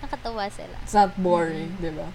Nakatawa 0.00 0.48
sila. 0.52 0.76
It's 0.84 0.96
not 0.96 1.16
boring, 1.16 1.76
di 1.80 1.92
ba? 1.92 2.08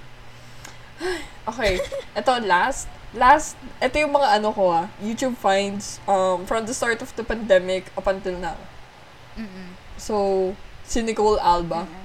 Okay, 1.45 1.77
ito 2.17 2.31
last. 2.49 2.89
Last, 3.13 3.53
ito 3.77 3.95
yung 4.01 4.17
mga 4.17 4.41
ano 4.41 4.49
ko 4.49 4.73
ah, 4.73 4.89
YouTube 4.97 5.37
finds 5.37 6.01
um, 6.09 6.41
from 6.49 6.65
the 6.65 6.73
start 6.73 7.05
of 7.05 7.13
the 7.13 7.21
pandemic 7.21 7.93
up 7.93 8.09
until 8.09 8.33
now. 8.33 8.57
Mm-mm. 9.37 9.77
So, 10.01 10.55
si 10.81 11.05
Nicole 11.05 11.37
Alba, 11.37 11.85
Mm-mm. 11.85 12.03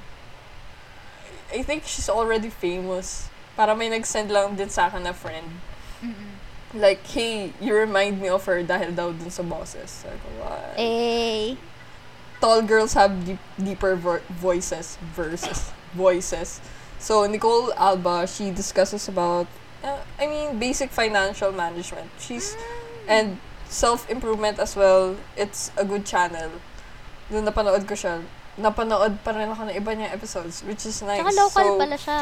I 1.51 1.63
think 1.65 1.89
she's 1.89 2.13
already 2.13 2.53
famous. 2.53 3.30
Para 3.57 3.75
may 3.75 3.91
nag-send 3.91 4.31
lang 4.31 4.57
din 4.57 4.69
sa 4.69 4.89
akin 4.89 5.05
na 5.05 5.13
friend. 5.13 5.61
Mm-mm. 6.01 6.39
Like, 6.75 7.03
hey, 7.07 7.53
you 7.59 7.75
remind 7.75 8.23
me 8.23 8.31
of 8.31 8.47
her 8.47 8.63
dahil 8.63 8.95
daw 8.95 9.11
dun 9.11 9.31
sa 9.31 9.43
bosses. 9.43 9.91
Sabi 9.91 10.17
ko, 10.23 10.29
what? 10.39 10.79
Eh, 10.79 11.59
tall 12.39 12.63
girls 12.63 12.95
have 12.95 13.27
deep, 13.27 13.43
deeper 13.59 13.95
vo- 13.95 14.25
voices 14.31 14.97
versus 15.13 15.75
voices. 15.95 16.63
So 17.01 17.27
Nicole 17.27 17.73
Alba, 17.75 18.27
she 18.27 18.51
discusses 18.51 19.09
about, 19.09 19.47
uh, 19.83 19.99
I 20.19 20.27
mean, 20.27 20.59
basic 20.59 20.91
financial 20.91 21.53
management. 21.53 22.11
She's 22.21 22.57
and 23.09 23.39
self 23.67 24.09
improvement 24.11 24.59
as 24.59 24.77
well. 24.77 25.17
It's 25.37 25.71
a 25.77 25.85
good 25.85 26.05
channel. 26.05 26.51
Nung 27.31 27.47
napanood 27.47 27.87
ko 27.87 27.95
siya, 27.95 28.21
napanood 28.59 29.23
pa 29.23 29.31
rin 29.33 29.49
ako 29.49 29.71
ng 29.71 29.75
iba 29.75 29.91
niya 29.95 30.13
episodes, 30.13 30.63
which 30.67 30.85
is 30.85 31.01
nice. 31.03 31.23
Tsaka 31.23 31.35
local 31.35 31.67
so, 31.67 31.79
pala 31.79 31.97
siya. 31.97 32.21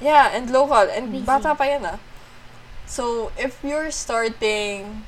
Yeah, 0.00 0.30
and 0.34 0.50
local. 0.50 0.86
And 0.86 1.10
Amazing. 1.10 1.26
bata 1.26 1.54
pa 1.54 1.64
yan 1.64 1.84
ah. 1.86 1.98
So, 2.88 3.30
if 3.36 3.60
you're 3.60 3.90
starting 3.90 5.04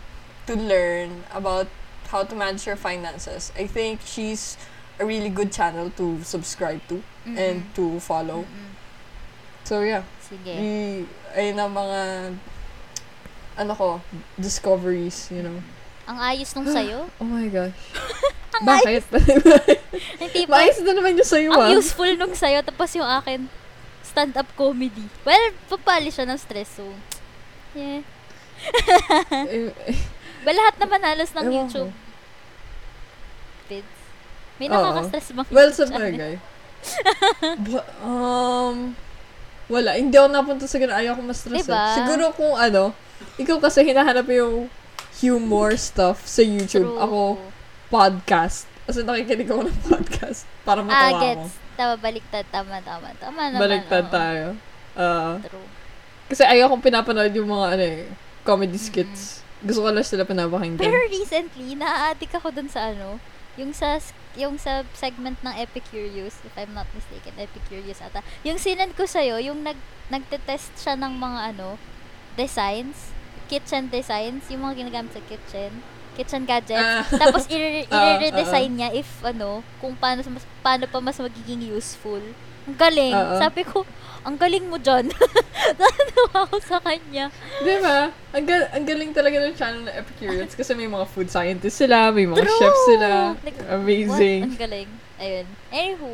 to 0.46 0.54
learn 0.54 1.24
about 1.32 1.70
how 2.10 2.26
to 2.26 2.34
manage 2.34 2.66
your 2.66 2.76
finances, 2.76 3.52
I 3.56 3.66
think 3.66 4.02
she's 4.04 4.58
a 5.00 5.06
really 5.06 5.30
good 5.30 5.52
channel 5.54 5.88
to 5.96 6.20
subscribe 6.22 6.84
to 6.92 7.00
and 7.24 7.64
Mm-mm. 7.64 7.74
to 7.78 7.84
follow. 8.04 8.44
Mm-mm. 8.44 8.70
So, 9.64 9.80
yeah. 9.80 10.04
Sige. 10.20 10.52
I, 10.52 10.68
ayun 11.38 11.56
ang 11.56 11.72
mga 11.72 12.00
ano 13.60 13.72
ko, 13.78 13.88
discoveries, 14.36 15.30
you 15.30 15.40
know. 15.40 15.56
Ang 16.10 16.18
ayos 16.18 16.52
nung 16.58 16.68
sayo. 16.76 17.06
Oh 17.22 17.28
my 17.28 17.46
gosh. 17.48 17.76
Ang 18.60 18.66
Bakit? 18.66 19.02
Yung 20.18 20.32
tipo, 20.34 20.50
Maayos 20.50 20.82
na 20.82 20.92
naman 20.92 21.14
yung 21.14 21.30
sa'yo, 21.30 21.50
ang 21.54 21.70
ah. 21.70 21.72
useful 21.72 22.10
nung 22.18 22.34
sayo, 22.34 22.60
tapos 22.66 22.90
yung 22.98 23.06
akin, 23.06 23.46
stand-up 24.10 24.50
comedy. 24.54 25.06
Well, 25.22 25.40
papali 25.66 26.10
siya 26.10 26.26
ng 26.26 26.36
stress, 26.36 26.74
so, 26.74 26.84
yeah. 27.72 28.02
Well, 30.40 30.56
lahat 30.56 30.76
naman 30.78 31.00
halos 31.00 31.30
ng 31.32 31.44
ewan. 31.46 31.54
YouTube 31.68 31.92
vids. 33.70 33.96
May 34.58 34.66
nakaka-stress 34.66 35.26
bang 35.30 35.48
Well, 35.48 35.70
sa 35.70 35.84
bagay. 35.86 36.34
Bu- 37.64 37.88
um, 38.00 38.76
wala. 39.68 39.94
Hindi 39.94 40.16
ako 40.16 40.28
napunta 40.28 40.64
sa 40.66 40.76
ganun. 40.76 40.96
Ayaw 40.96 41.12
ko 41.14 41.22
ma-stress. 41.22 41.64
Diba? 41.64 41.76
eh. 41.78 41.96
Siguro 41.96 42.24
kung 42.34 42.56
ano, 42.56 42.92
ikaw 43.36 43.56
kasi 43.62 43.86
hinahanap 43.86 44.26
yung 44.26 44.66
humor 45.20 45.76
stuff 45.76 46.24
sa 46.24 46.42
YouTube. 46.42 46.88
True. 46.88 46.98
Ako, 46.98 47.20
podcast. 47.88 48.66
Kasi 48.84 49.04
nakikinig 49.04 49.46
ako 49.46 49.68
ng 49.68 49.78
podcast 49.88 50.44
para 50.64 50.82
Ah, 50.82 50.84
matawa 50.84 51.20
ako. 51.36 51.44
Tama, 51.80 51.96
baliktad. 51.96 52.44
Tama, 52.52 52.76
tama. 52.84 53.08
Tama 53.16 53.48
naman. 53.48 53.60
Baliktad 53.64 54.04
oo. 54.04 54.12
tayo. 54.12 54.46
Ah, 54.92 55.40
True. 55.40 55.68
kasi 56.28 56.44
ayaw 56.44 56.68
kong 56.68 56.84
pinapanood 56.84 57.32
yung 57.32 57.48
mga 57.48 57.66
ano 57.72 57.84
eh, 57.88 58.04
comedy 58.44 58.76
skits. 58.76 59.40
Gusto 59.64 59.88
ko 59.88 59.88
lang 59.88 60.04
sila 60.04 60.28
pinapakinggan. 60.28 60.82
Pero 60.82 60.98
recently, 61.08 61.72
na-addict 61.72 62.36
ako 62.36 62.52
dun 62.52 62.68
sa 62.68 62.92
ano, 62.92 63.16
yung 63.56 63.72
sa 63.72 63.96
yung 64.36 64.60
sa 64.60 64.84
segment 64.94 65.40
ng 65.40 65.54
Epicurious, 65.56 66.38
if 66.44 66.54
I'm 66.54 66.76
not 66.76 66.86
mistaken, 66.92 67.34
Epicurious 67.40 68.04
ata. 68.04 68.20
Yung 68.44 68.60
sinend 68.60 68.94
ko 68.94 69.08
sa'yo, 69.08 69.40
yung 69.42 69.64
nag, 69.66 69.76
nagte-test 70.12 70.76
siya 70.78 70.94
ng 71.00 71.16
mga 71.16 71.56
ano, 71.56 71.80
designs, 72.38 73.10
kitchen 73.50 73.90
designs, 73.90 74.46
yung 74.52 74.62
mga 74.68 74.86
ginagamit 74.86 75.12
sa 75.16 75.22
kitchen, 75.26 75.82
kitchen 76.20 76.44
gadgets. 76.44 76.76
Ah. 76.76 77.00
Tapos 77.24 77.48
Ah, 77.48 78.20
i-redesign 78.20 78.76
niya 78.76 78.92
if 78.92 79.08
ano, 79.24 79.64
kung 79.80 79.96
paano 79.96 80.20
mas, 80.28 80.44
paano 80.60 80.84
pa 80.84 81.00
mas 81.00 81.16
magiging 81.16 81.72
useful. 81.72 82.20
Ang 82.68 82.76
galing. 82.76 83.16
Oo. 83.16 83.40
Sabi 83.40 83.64
ko, 83.64 83.88
ang 84.20 84.36
galing 84.36 84.68
mo 84.68 84.76
dyan. 84.76 85.08
Natuwa 85.80 86.44
ako 86.44 86.60
sa 86.60 86.76
kanya. 86.84 87.32
Di 87.64 87.80
ba? 87.80 88.12
Ang, 88.36 88.44
gal- 88.44 88.68
ang 88.68 88.84
galing 88.84 89.16
talaga 89.16 89.40
ng 89.40 89.56
channel 89.56 89.88
na 89.88 89.96
Epicurious 89.96 90.52
kasi 90.52 90.76
may 90.76 90.84
mga 90.84 91.08
food 91.08 91.32
scientists 91.32 91.80
sila, 91.80 92.12
may 92.12 92.28
mga 92.28 92.44
True! 92.44 92.58
chefs 92.60 92.82
sila. 92.84 93.10
Like, 93.40 93.58
Amazing. 93.64 94.40
What? 94.44 94.52
Ang 94.52 94.60
galing. 94.60 94.88
Ayun. 95.16 95.46
Anywho, 95.72 96.12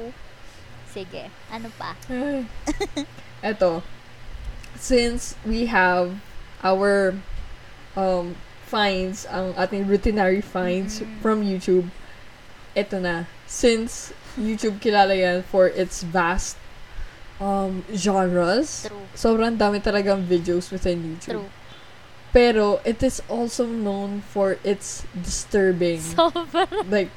sige. 0.87 1.23
Ano 1.51 1.69
pa? 1.75 1.99
Eto, 3.47 3.83
since 4.79 5.35
we 5.43 5.67
have 5.67 6.15
our 6.63 7.15
um, 7.99 8.39
finds, 8.67 9.25
ang 9.27 9.55
ating 9.55 9.87
routinary 9.87 10.43
finds 10.43 10.99
Mm. 10.99 11.23
from 11.23 11.37
YouTube, 11.41 11.89
eto 12.75 12.99
na. 12.99 13.25
Since 13.47 14.11
YouTube 14.35 14.79
kilala 14.79 15.15
yan 15.15 15.41
for 15.43 15.71
its 15.71 16.03
vast 16.03 16.59
um, 17.39 17.87
genres, 17.95 18.89
True. 18.89 19.07
sobrang 19.15 19.55
dami 19.55 19.79
talagang 19.79 20.25
videos 20.25 20.69
within 20.69 21.01
YouTube. 21.07 21.47
True. 21.47 21.51
Pero 22.33 22.85
it 22.85 23.01
is 23.01 23.23
also 23.29 23.65
known 23.65 24.21
for 24.21 24.61
its 24.61 25.07
disturbing 25.15 26.03
Sobrang. 26.19 26.69
like 26.91 27.15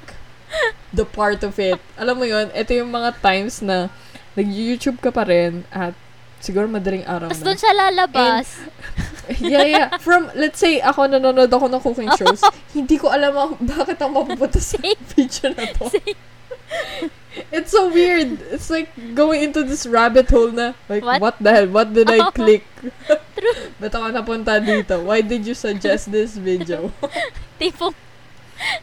the 0.92 1.04
part 1.04 1.44
of 1.44 1.60
it. 1.60 1.76
Alam 1.96 2.20
mo 2.20 2.26
yon 2.26 2.48
ito 2.54 2.72
yung 2.72 2.88
mga 2.90 3.20
times 3.20 3.60
na 3.60 3.92
nag-YouTube 4.34 5.00
ka 5.00 5.12
pa 5.12 5.28
rin 5.28 5.68
at 5.70 5.92
siguro 6.40 6.72
madaling 6.72 7.04
araw 7.04 7.28
Tapos 7.28 7.44
na. 7.44 7.48
doon 7.52 7.60
siya 7.60 7.74
lalabas. 7.76 8.48
yeah, 9.40 9.66
yeah. 9.66 9.88
From, 10.02 10.32
let's 10.34 10.58
say, 10.58 10.82
ako 10.82 11.06
nanonood 11.06 11.52
ako 11.54 11.70
ng 11.70 11.82
cooking 11.82 12.12
shows, 12.18 12.42
hindi 12.78 12.98
ko 12.98 13.14
alam 13.14 13.34
ako, 13.38 13.54
bakit 13.62 13.98
ako 14.02 14.12
mapupunta 14.26 14.60
sa 14.60 14.78
video 15.14 15.46
na 15.54 15.66
to. 15.78 15.86
It's 17.54 17.72
so 17.72 17.94
weird. 17.94 18.42
It's 18.50 18.70
like 18.74 18.90
going 19.14 19.46
into 19.46 19.62
this 19.64 19.86
rabbit 19.86 20.30
hole 20.30 20.52
na, 20.52 20.74
like, 20.90 21.06
What? 21.06 21.22
what, 21.22 21.36
the 21.38 21.52
hell? 21.54 21.70
What 21.70 21.94
did 21.94 22.10
I 22.10 22.32
click? 22.34 22.66
True. 23.38 23.70
Ba't 23.80 23.94
ako 23.94 24.12
napunta 24.12 24.58
dito? 24.58 25.06
Why 25.06 25.22
did 25.22 25.46
you 25.46 25.54
suggest 25.54 26.10
this 26.10 26.36
video? 26.36 26.90
Tipong, 27.62 27.94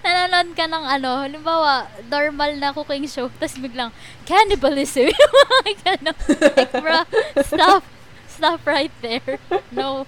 nanonood 0.01 0.55
ka 0.57 0.65
ng 0.71 0.85
ano, 0.89 1.27
halimbawa, 1.27 1.91
normal 2.07 2.55
na 2.57 2.71
cooking 2.73 3.05
show, 3.11 3.29
tapos 3.37 3.59
biglang, 3.59 3.91
cannibalism. 4.25 5.11
Mga 5.11 5.73
ganon. 5.83 6.17
Like, 6.55 6.73
bro, 6.81 7.03
stop. 7.43 7.83
Stop 8.31 8.61
right 8.69 8.93
there. 9.01 9.41
No. 9.73 10.05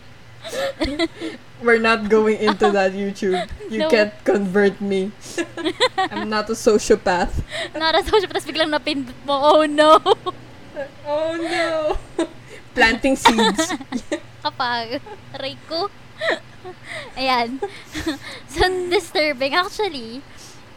We're 1.63 1.83
not 1.83 2.07
going 2.07 2.39
into 2.39 2.71
that 2.77 2.95
YouTube. 2.95 3.49
You 3.67 3.87
No. 3.87 3.91
can't 3.91 4.15
convert 4.23 4.79
me. 4.81 5.11
I'm 5.99 6.31
not 6.31 6.47
a 6.51 6.55
sociopath. 6.55 7.43
Narasaw 7.75 8.23
siya, 8.23 8.31
tapos 8.31 8.47
biglang 8.47 8.71
napindot 8.71 9.17
mo. 9.27 9.35
Oh, 9.35 9.63
no. 9.67 9.99
Oh 11.03 11.35
no! 11.35 11.99
Planting 12.71 13.19
seeds. 13.19 13.75
Kapag, 14.39 15.03
aray 15.35 15.59
ko. 15.67 15.91
Ayan. 17.19 17.59
so, 18.47 18.63
disturbing. 18.87 19.59
Actually, 19.59 20.23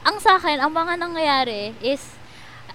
ang 0.01 0.17
sa 0.17 0.41
akin, 0.41 0.57
ang 0.57 0.73
mga 0.73 0.97
nangyayari 0.97 1.77
is, 1.86 2.17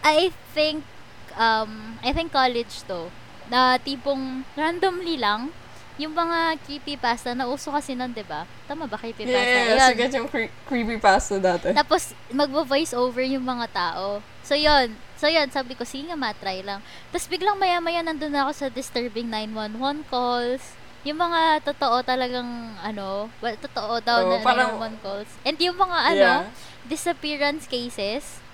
I 0.06 0.30
think, 0.54 0.86
um, 1.34 1.98
I 2.06 2.14
think 2.14 2.30
college 2.30 2.86
to, 2.86 3.10
na 3.50 3.74
tipong 3.82 4.46
randomly 4.54 5.18
lang, 5.18 5.50
yung 5.96 6.12
mga 6.12 6.38
creepypasta, 6.60 7.32
nauso 7.32 7.70
kasi 7.70 7.92
nun, 7.92 8.10
di 8.10 8.20
ba? 8.20 8.44
Tama 8.64 8.84
ba 8.84 8.94
creepypasta? 8.94 9.32
yeah, 9.32 9.64
Ayun. 9.66 9.88
sigat 9.88 10.12
yung 10.14 10.28
cre- 10.28 10.52
creepypasta 10.64 11.36
dati. 11.36 11.72
Tapos, 11.72 12.12
magvo-voice 12.28 12.92
over 12.92 13.22
yung 13.22 13.42
mga 13.42 13.66
tao. 13.70 14.20
So, 14.42 14.52
yun. 14.52 14.92
So, 15.16 15.24
yun. 15.26 15.48
Sabi 15.48 15.72
ko, 15.72 15.82
sige 15.82 16.04
nga, 16.04 16.14
matry 16.14 16.60
lang. 16.60 16.84
Tapos, 17.08 17.24
biglang 17.26 17.56
maya-maya 17.56 18.02
nandun 18.02 18.28
na 18.28 18.44
ako 18.44 18.52
sa 18.54 18.66
disturbing 18.68 19.26
911 19.26 20.04
calls. 20.06 20.76
Yung 21.02 21.16
mga 21.16 21.40
totoo 21.64 22.02
talagang, 22.02 22.44
ano, 22.76 23.32
well, 23.38 23.56
totoo 23.56 23.96
daw 23.98 24.20
Oo, 24.20 24.30
na 24.30 24.44
parang- 24.44 24.76
911 24.76 25.00
calls. 25.00 25.30
And 25.42 25.56
yung 25.56 25.76
mga, 25.76 25.98
ano, 26.06 26.30
Yeah. 26.42 26.52
disappearance 26.86 27.64
cases. 27.64 28.44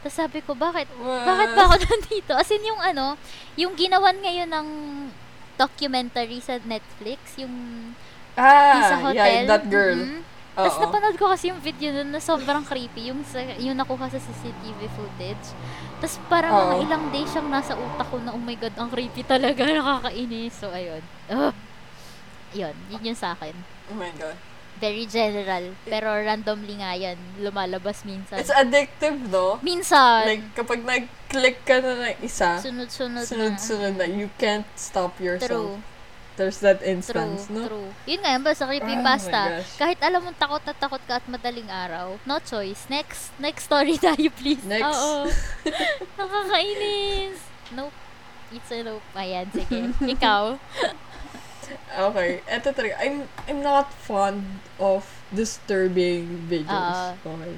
Tapos 0.00 0.16
sabi 0.16 0.38
ko, 0.38 0.52
bakit, 0.52 0.86
What? 0.94 1.24
bakit 1.24 1.48
ba 1.52 1.62
ako 1.64 1.74
nandito? 1.88 2.32
As 2.32 2.46
in, 2.48 2.62
yung 2.62 2.78
ano, 2.78 3.14
yung 3.54 3.72
ginawan 3.72 4.16
ngayon 4.16 4.46
ng 4.46 4.68
documentary 5.62 6.42
sa 6.42 6.58
Netflix, 6.62 7.38
yung 7.38 7.54
Ah, 8.34 8.74
yung 8.74 8.84
sa 8.88 8.96
hotel. 9.04 9.44
yeah, 9.44 9.48
that 9.48 9.64
girl. 9.68 10.00
Mhm. 10.00 10.20
Tapos 10.52 10.76
Oo. 10.76 10.82
napanood 10.84 11.16
ko 11.16 11.32
kasi 11.32 11.48
yung 11.48 11.60
video 11.64 11.96
nun 11.96 12.12
na 12.12 12.20
sobrang 12.20 12.60
creepy, 12.64 13.08
yung, 13.08 13.24
sa, 13.24 13.40
yung 13.56 13.72
nakuha 13.72 14.08
sa 14.12 14.20
CCTV 14.20 14.84
footage. 14.92 15.56
Tapos 15.96 16.20
parang 16.28 16.52
mga 16.52 16.76
Oo. 16.76 16.84
ilang 16.84 17.04
days 17.08 17.32
siyang 17.32 17.48
nasa 17.48 17.72
utak 17.72 18.04
ko 18.12 18.20
na, 18.20 18.36
oh 18.36 18.40
my 18.40 18.52
god, 18.60 18.74
ang 18.76 18.92
creepy 18.92 19.24
talaga, 19.24 19.64
nakakainis. 19.72 20.52
So, 20.52 20.68
ayun. 20.68 21.00
Ugh. 21.32 21.56
Yun, 22.52 22.76
yun 22.92 23.02
yung 23.12 23.16
sa 23.16 23.32
akin. 23.32 23.56
Oh 23.88 23.96
my 23.96 24.12
God. 24.20 24.36
Very 24.82 25.06
general, 25.06 25.78
pero 25.84 26.10
randomly 26.10 26.74
nga 26.74 26.90
yan, 26.92 27.14
lumalabas 27.38 28.02
minsan. 28.02 28.34
It's 28.36 28.50
addictive, 28.50 29.30
no? 29.30 29.62
minsan, 29.62 30.26
Like, 30.26 30.42
kapag 30.52 30.82
nag-click 30.82 31.62
ka 31.62 31.78
na 31.78 32.10
ng 32.10 32.18
isa, 32.20 32.58
sunod-sunod 32.58 33.22
na. 33.22 33.30
sunod-sunod 33.30 33.94
na, 33.94 34.04
you 34.04 34.26
can't 34.36 34.66
stop 34.74 35.14
yourself. 35.16 35.78
True. 35.78 35.90
There's 36.34 36.58
that 36.58 36.80
True, 36.80 36.90
instance, 36.90 37.46
no? 37.46 37.62
true. 37.62 37.88
Yun 38.04 38.18
nga, 38.18 38.30
yun 38.32 38.42
ba, 38.42 38.52
sa 38.52 38.64
Oh 38.64 38.72
creepypasta, 38.72 39.42
gosh. 39.54 39.70
kahit 39.76 40.00
alam 40.00 40.18
mong 40.18 40.34
takot 40.34 40.64
na 40.64 40.74
takot 40.74 41.02
ka 41.04 41.20
at 41.20 41.26
madaling 41.28 41.68
araw, 41.68 42.18
no 42.24 42.40
choice. 42.40 42.88
Next, 42.88 43.30
next 43.38 43.68
story 43.68 44.00
tayo, 44.02 44.32
please. 44.34 44.64
Next. 44.64 44.82
Oo. 44.82 45.30
Nakakainis. 46.18 47.38
Nope. 47.70 47.94
It's 48.50 48.68
a 48.68 48.82
nope. 48.82 49.04
Ayan, 49.14 49.46
sige. 49.48 49.92
Ikaw. 50.02 50.56
Okay, 51.92 52.40
eto 52.48 52.72
talaga. 52.72 52.94
I'm, 53.00 53.28
I'm 53.48 53.60
not 53.60 53.92
fond 53.92 54.62
of 54.80 55.04
disturbing 55.32 56.48
videos. 56.48 56.68
Ah. 56.70 57.16
okay. 57.16 57.54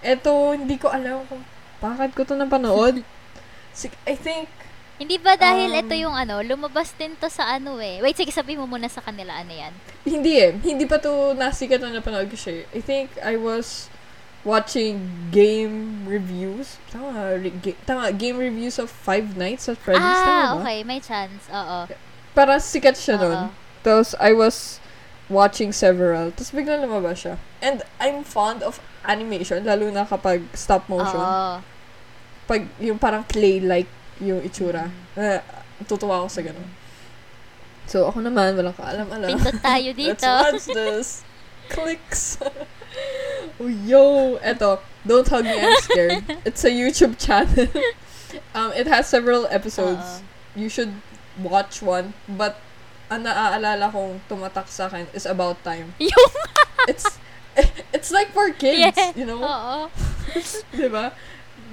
Eto, 0.00 0.56
hindi 0.56 0.80
ko 0.80 0.88
alam 0.88 1.24
kung 1.28 1.44
bakit 1.80 2.12
ko 2.16 2.24
to 2.24 2.36
napanood. 2.36 3.00
I 4.10 4.16
think, 4.18 4.48
Hindi 5.00 5.16
ba 5.16 5.32
dahil 5.32 5.72
Um, 5.72 5.80
ito 5.80 5.94
yung 5.96 6.12
ano, 6.12 6.44
lumabas 6.44 6.92
din 6.92 7.16
to 7.16 7.32
sa 7.32 7.56
ano 7.56 7.80
eh. 7.80 8.04
Wait, 8.04 8.20
sige, 8.20 8.28
sabihin 8.28 8.60
mo 8.60 8.68
muna 8.68 8.84
sa 8.84 9.00
kanila 9.00 9.32
ano 9.32 9.48
yan. 9.48 9.72
hindi 10.04 10.36
eh. 10.36 10.52
Hindi 10.52 10.84
pa 10.84 11.00
to 11.00 11.32
nasikat 11.32 11.80
na 11.80 11.88
napanood 11.88 12.28
ko 12.28 12.36
siya. 12.36 12.68
eh. 12.68 12.76
I 12.76 12.80
think 12.84 13.08
I 13.24 13.40
was 13.40 13.88
watching 14.44 15.08
game 15.32 16.04
reviews. 16.04 16.76
Tama, 16.92 17.40
re- 17.40 17.56
ga- 17.64 17.80
tama 17.88 18.12
game 18.12 18.36
reviews 18.36 18.76
of 18.76 18.92
Five 18.92 19.40
Nights 19.40 19.72
at 19.72 19.80
Freddy's. 19.80 20.04
tama 20.04 20.36
ah, 20.36 20.44
ba? 20.60 20.68
okay, 20.68 20.84
may 20.84 21.00
chance. 21.00 21.48
Oo. 21.48 21.88
Para 22.34 22.60
sikat 22.62 22.96
siya 22.96 23.16
Oo. 23.18 23.22
nun. 23.26 23.40
Tapos, 23.80 24.14
I 24.20 24.32
was 24.32 24.78
watching 25.30 25.72
several. 25.72 26.30
Tapos, 26.30 26.52
biglang 26.52 26.84
lumabas 26.84 27.24
siya. 27.26 27.34
And, 27.60 27.82
I'm 27.98 28.22
fond 28.22 28.62
of 28.62 28.78
animation, 29.04 29.64
lalo 29.64 29.88
na 29.90 30.04
kapag 30.04 30.44
stop 30.54 30.86
motion. 30.88 31.20
Oo. 31.20 31.64
Pag, 32.46 32.66
yung 32.82 32.98
parang 32.98 33.24
clay-like 33.26 33.88
yung 34.20 34.44
itsura. 34.44 34.90
Uh, 35.16 35.40
tutuwa 35.88 36.20
ako 36.22 36.28
sa 36.28 36.42
ganun. 36.44 36.68
So, 37.88 38.06
ako 38.06 38.22
naman, 38.22 38.54
walang 38.54 38.76
kaalam-alam. 38.76 39.34
Pindot 39.34 39.58
tayo 39.58 39.90
dito. 39.98 40.22
Let's 40.22 40.44
watch 40.46 40.66
this. 40.70 41.08
Clicks. 41.70 42.38
oh, 43.58 43.66
yo! 43.66 44.36
Eto, 44.44 44.78
Don't 45.06 45.26
Hug 45.26 45.42
Me, 45.42 45.56
I'm 45.58 45.74
Scared. 45.80 46.22
It's 46.46 46.62
a 46.62 46.70
YouTube 46.70 47.18
channel. 47.18 47.66
um, 48.54 48.70
it 48.76 48.86
has 48.86 49.08
several 49.08 49.46
episodes. 49.50 50.22
Oo. 50.22 50.60
You 50.60 50.68
should 50.68 50.90
watch 51.42 51.80
one. 51.80 52.12
But, 52.26 52.56
ang 53.10 53.26
naaalala 53.26 53.90
kong 53.90 54.22
tumatak 54.26 54.70
sa 54.70 54.86
akin 54.86 55.10
is 55.10 55.26
About 55.26 55.58
Time. 55.62 55.94
Yung, 56.02 56.32
It's, 56.86 57.18
it's 57.94 58.10
like 58.10 58.30
for 58.32 58.48
kids, 58.54 58.94
yeah. 58.96 59.12
you 59.12 59.26
know? 59.26 59.42
Oo. 59.42 59.90
Di 60.78 60.88
ba? 60.88 61.12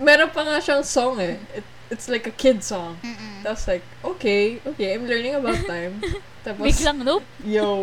Meron 0.01 0.29
pa 0.29 0.43
nga 0.43 0.57
siyang 0.59 0.83
song 0.83 1.21
eh. 1.21 1.37
It, 1.55 1.65
it's 1.89 2.09
like 2.09 2.27
a 2.27 2.33
kid 2.33 2.59
song. 2.61 2.97
Mm-mm. 2.99 3.41
Tapos 3.45 3.63
like, 3.69 3.85
okay, 4.03 4.59
okay, 4.65 4.93
I'm 4.93 5.07
learning 5.07 5.37
about 5.37 5.61
time. 5.63 6.01
Tapos, 6.43 6.59
Biglang 6.61 7.05
nope. 7.05 7.23
yo, 7.41 7.81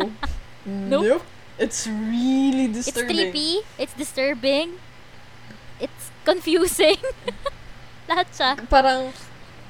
Nope. 0.65 1.05
nope. 1.21 1.25
It's 1.57 1.87
really 1.87 2.67
It's 2.67 2.91
disturbing. 2.91 3.31
creepy. 3.31 3.51
It's 3.79 3.95
disturbing. 3.95 4.75
It's 5.79 6.11
confusing. 6.27 6.99
Lahat 8.11 8.27
siya. 8.35 8.51
Parang, 8.67 9.15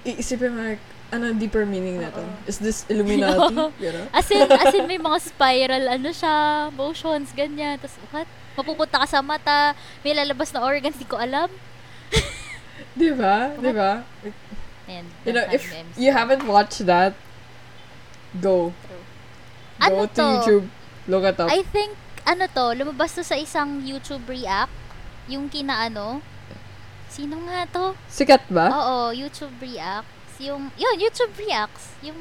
iisipin 0.04 0.54
mo 0.54 0.62
like, 0.66 0.82
ano 1.16 1.32
deeper 1.34 1.64
meaning 1.64 1.98
na 1.98 2.12
to? 2.12 2.20
Oo. 2.20 2.48
Is 2.48 2.60
this 2.60 2.84
Illuminati? 2.86 3.56
you 3.84 3.92
know? 3.92 4.06
As 4.12 4.28
in, 4.28 4.46
as 4.46 4.74
in 4.76 4.86
may 4.86 5.00
mga 5.00 5.20
spiral, 5.24 5.84
ano 5.88 6.10
siya, 6.12 6.34
motions, 6.72 7.32
ganyan. 7.32 7.80
Tapos, 7.80 7.96
what? 8.12 8.28
Mapupunta 8.56 9.00
ka 9.00 9.08
sa 9.08 9.20
mata, 9.20 9.76
may 10.04 10.16
lalabas 10.16 10.52
na 10.52 10.64
organs, 10.64 10.96
di 10.96 11.08
ko 11.08 11.20
alam. 11.20 11.48
Di 13.00 13.12
ba? 13.12 13.52
Di 13.56 13.72
ba? 13.76 14.08
And, 14.88 15.08
You 15.28 15.34
know, 15.36 15.44
if 15.52 15.68
you 15.98 16.16
haven't 16.16 16.48
watched 16.48 16.86
that, 16.88 17.12
go. 18.40 18.72
True. 18.88 19.04
Go 19.76 19.84
Ano 19.84 20.00
to 20.08 20.16
to? 20.16 20.24
YouTube. 20.24 20.66
Look 21.08 21.28
it 21.28 21.36
up. 21.36 21.52
I 21.52 21.68
think, 21.68 21.92
ano 22.24 22.48
to, 22.48 22.72
lumabas 22.72 23.20
to 23.20 23.24
sa 23.28 23.36
isang 23.36 23.84
YouTube 23.84 24.24
react. 24.26 24.72
Yung 25.28 25.52
kina 25.52 25.92
ano. 25.92 26.24
Sino 27.12 27.36
nga 27.44 27.68
to? 27.68 27.96
Sikat 28.08 28.48
ba? 28.48 28.72
Oo, 28.72 29.12
YouTube 29.12 29.54
reacts. 30.36 30.42
Yung, 30.42 30.72
yun, 30.76 30.96
YouTube 31.00 31.34
reacts. 31.38 31.86
Yung, 32.02 32.20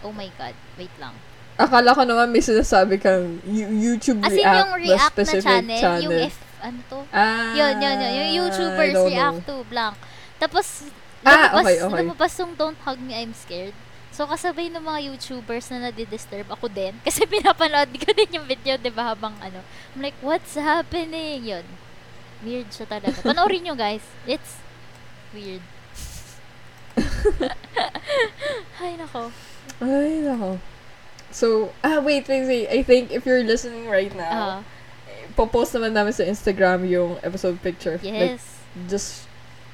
oh 0.00 0.12
my 0.12 0.28
God, 0.36 0.54
wait 0.76 0.92
lang. 0.96 1.12
Akala 1.54 1.92
ko 1.92 2.02
naman 2.02 2.32
may 2.32 2.40
sinasabi 2.40 2.96
kang 2.96 3.36
you- 3.44 3.68
YouTube 3.92 4.24
As 4.24 4.32
in, 4.32 4.40
react, 4.40 4.56
yung 4.56 4.70
the 4.70 4.80
react 4.80 5.00
na 5.02 5.08
specific 5.12 5.44
channel, 5.44 5.80
channel. 5.80 6.02
yung 6.02 6.16
F, 6.24 6.36
ano 6.60 6.78
to? 6.88 6.98
Ah, 7.12 7.52
Yun, 7.52 7.74
yun, 7.76 7.96
yun. 7.98 8.12
Yung 8.16 8.28
YouTubers 8.38 8.94
react 9.06 9.40
know. 9.44 9.48
to 9.60 9.68
blank. 9.68 9.96
Tapos, 10.38 10.88
Ah, 11.20 11.52
lumabas, 11.52 11.60
okay, 11.60 11.76
okay. 11.78 11.98
lumabas 12.00 12.32
yung 12.40 12.52
Don't 12.56 12.80
Hug 12.80 12.96
Me, 12.96 13.12
I'm 13.12 13.36
Scared. 13.36 13.76
So, 14.10 14.24
kasabay 14.24 14.72
ng 14.72 14.80
mga 14.80 15.12
YouTubers 15.12 15.68
na 15.68 15.92
nadidisturb 15.92 16.48
ako 16.48 16.72
din. 16.72 16.96
Kasi 17.06 17.28
pinapanood 17.28 17.92
ko 17.92 18.08
din 18.10 18.40
yung 18.40 18.46
video, 18.48 18.80
di 18.80 18.88
ba, 18.88 19.12
habang 19.12 19.36
ano. 19.38 19.60
I'm 19.92 20.00
like, 20.00 20.16
what's 20.24 20.56
happening? 20.56 21.44
Yun. 21.44 21.66
Weird 22.40 22.72
siya 22.72 22.88
talaga. 22.88 23.20
Panoorin 23.20 23.68
nyo, 23.68 23.76
guys. 23.76 24.00
It's 24.24 24.64
weird. 25.36 25.60
Ay, 28.80 28.96
nako. 28.96 29.32
Ay, 29.80 30.20
nako. 30.24 30.58
So, 31.30 31.72
ah, 31.84 32.00
wait, 32.00 32.26
wait, 32.26 32.46
wait. 32.46 32.66
I 32.68 32.82
think 32.82 33.10
if 33.12 33.24
you're 33.24 33.44
listening 33.44 33.86
right 33.88 34.10
now, 34.14 34.32
Ah, 34.32 34.60
popost 35.36 35.72
naman 35.72 35.92
namin 35.94 36.12
sa 36.12 36.24
Instagram 36.26 36.82
yung 36.88 37.18
episode 37.22 37.62
picture. 37.62 38.00
Like, 38.02 38.40
yes. 38.40 38.42
just, 38.88 39.10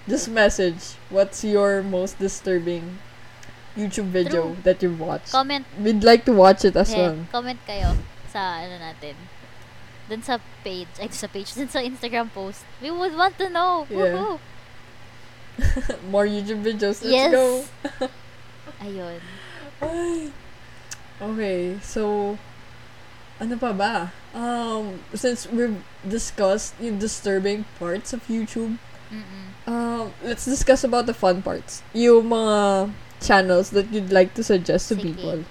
just 0.04 0.28
message 0.28 0.94
what's 1.08 1.42
your 1.42 1.82
most 1.82 2.18
disturbing 2.18 2.98
YouTube 3.76 4.08
video 4.12 4.52
True. 4.52 4.56
that 4.64 4.82
you've 4.82 5.00
watched. 5.00 5.32
Comment 5.32 5.64
We'd 5.80 6.04
like 6.04 6.24
to 6.24 6.32
watch 6.32 6.64
it 6.64 6.76
as 6.76 6.92
Yeah, 6.92 7.12
well. 7.12 7.16
comment 7.32 7.60
kayo 7.68 7.92
sa 8.32 8.60
ano 8.64 8.76
natin. 8.80 9.16
Dun 10.08 10.22
sa 10.22 10.38
page, 10.64 10.88
ay 11.00 11.08
sa 11.10 11.26
page, 11.28 11.52
dun 11.58 11.68
sa 11.68 11.80
Instagram 11.80 12.32
post. 12.32 12.64
We 12.80 12.88
would 12.92 13.16
want 13.16 13.36
to 13.36 13.48
know. 13.48 13.84
Yeah. 13.90 14.16
Woohoo! 14.16 14.38
More 16.12 16.26
YouTube 16.26 16.62
videos. 16.62 17.00
Let's 17.02 17.12
yes. 17.12 17.32
go. 17.32 17.64
Ayun. 18.84 19.20
Ay. 19.80 20.32
Okay, 21.16 21.80
so, 21.80 22.36
ano 23.40 23.56
pa 23.56 23.72
ba? 23.72 24.12
Um, 24.36 25.00
since 25.16 25.48
we've 25.48 25.80
discussed 26.04 26.76
yung 26.76 27.00
disturbing 27.00 27.64
parts 27.80 28.12
of 28.12 28.20
YouTube, 28.28 28.76
Mm-mm. 29.08 29.46
um, 29.64 30.12
let's 30.20 30.44
discuss 30.44 30.84
about 30.84 31.08
the 31.08 31.16
fun 31.16 31.40
parts. 31.40 31.80
Yung 31.96 32.28
mga 32.28 32.92
channels 33.24 33.70
that 33.72 33.88
you'd 33.88 34.12
like 34.12 34.36
to 34.36 34.44
suggest 34.44 34.92
to 34.92 34.96
Sige. 34.96 35.16
people. 35.16 35.48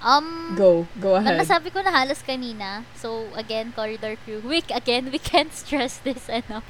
Um, 0.00 0.54
Go, 0.56 0.86
go 1.00 1.16
ahead. 1.16 1.40
nasabi 1.40 1.72
ko 1.72 1.82
na 1.82 1.90
halos 1.92 2.22
kanina. 2.24 2.84
So, 2.96 3.28
again, 3.36 3.72
Corridor 3.76 4.16
Crew. 4.24 4.40
Week, 4.40 4.70
again, 4.72 5.12
we 5.12 5.18
can't 5.18 5.52
stress 5.60 6.00
this 6.00 6.28
enough. 6.32 6.64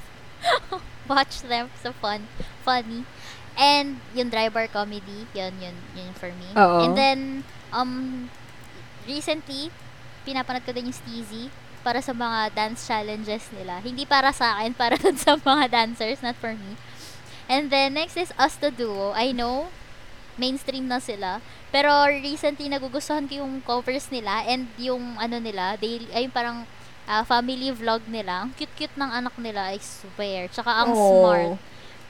Watch 1.07 1.41
them. 1.43 1.71
So 1.81 1.95
fun. 1.95 2.27
Funny. 2.67 3.07
And 3.57 3.97
yung 4.13 4.29
dry 4.29 4.53
bar 4.53 4.69
comedy, 4.69 5.25
yun, 5.33 5.57
yun, 5.57 5.73
yun 5.97 6.11
for 6.13 6.29
me. 6.29 6.53
Oo. 6.53 6.85
And 6.85 6.93
then, 6.93 7.19
um, 7.73 8.27
recently, 9.09 9.73
pinapanood 10.21 10.61
ko 10.61 10.71
din 10.77 10.93
yung 10.93 10.97
Steezy 10.97 11.49
para 11.81 11.97
sa 12.03 12.13
mga 12.13 12.53
dance 12.53 12.85
challenges 12.85 13.49
nila. 13.49 13.81
Hindi 13.81 14.05
para 14.05 14.29
sa 14.29 14.61
akin, 14.61 14.75
para 14.81 14.93
dun 14.93 15.17
sa 15.17 15.39
mga 15.41 15.73
dancers, 15.73 16.21
not 16.21 16.37
for 16.37 16.53
me. 16.53 16.77
And 17.49 17.73
then, 17.73 17.97
next 17.97 18.13
is 18.19 18.29
Us 18.37 18.59
the 18.61 18.69
Duo. 18.69 19.17
I 19.17 19.33
know, 19.33 19.73
mainstream 20.37 20.85
na 20.85 21.01
sila. 21.01 21.41
Pero 21.73 21.89
recently, 22.07 22.69
nagugustuhan 22.69 23.25
ko 23.25 23.41
yung 23.41 23.65
covers 23.65 24.13
nila 24.13 24.45
and 24.45 24.69
yung 24.77 25.17
ano 25.17 25.41
nila, 25.41 25.79
daily, 25.81 26.05
ay 26.13 26.29
parang 26.29 26.69
ah, 27.07 27.23
family 27.23 27.71
vlog 27.71 28.03
nila. 28.05 28.43
Ang 28.43 28.51
cute-cute 28.53 28.93
ng 28.93 29.09
anak 29.09 29.33
nila, 29.39 29.71
I 29.71 29.79
swear. 29.79 30.47
Tsaka 30.47 30.83
ang 30.83 30.91
Oh. 30.91 30.99
smart. 30.99 31.51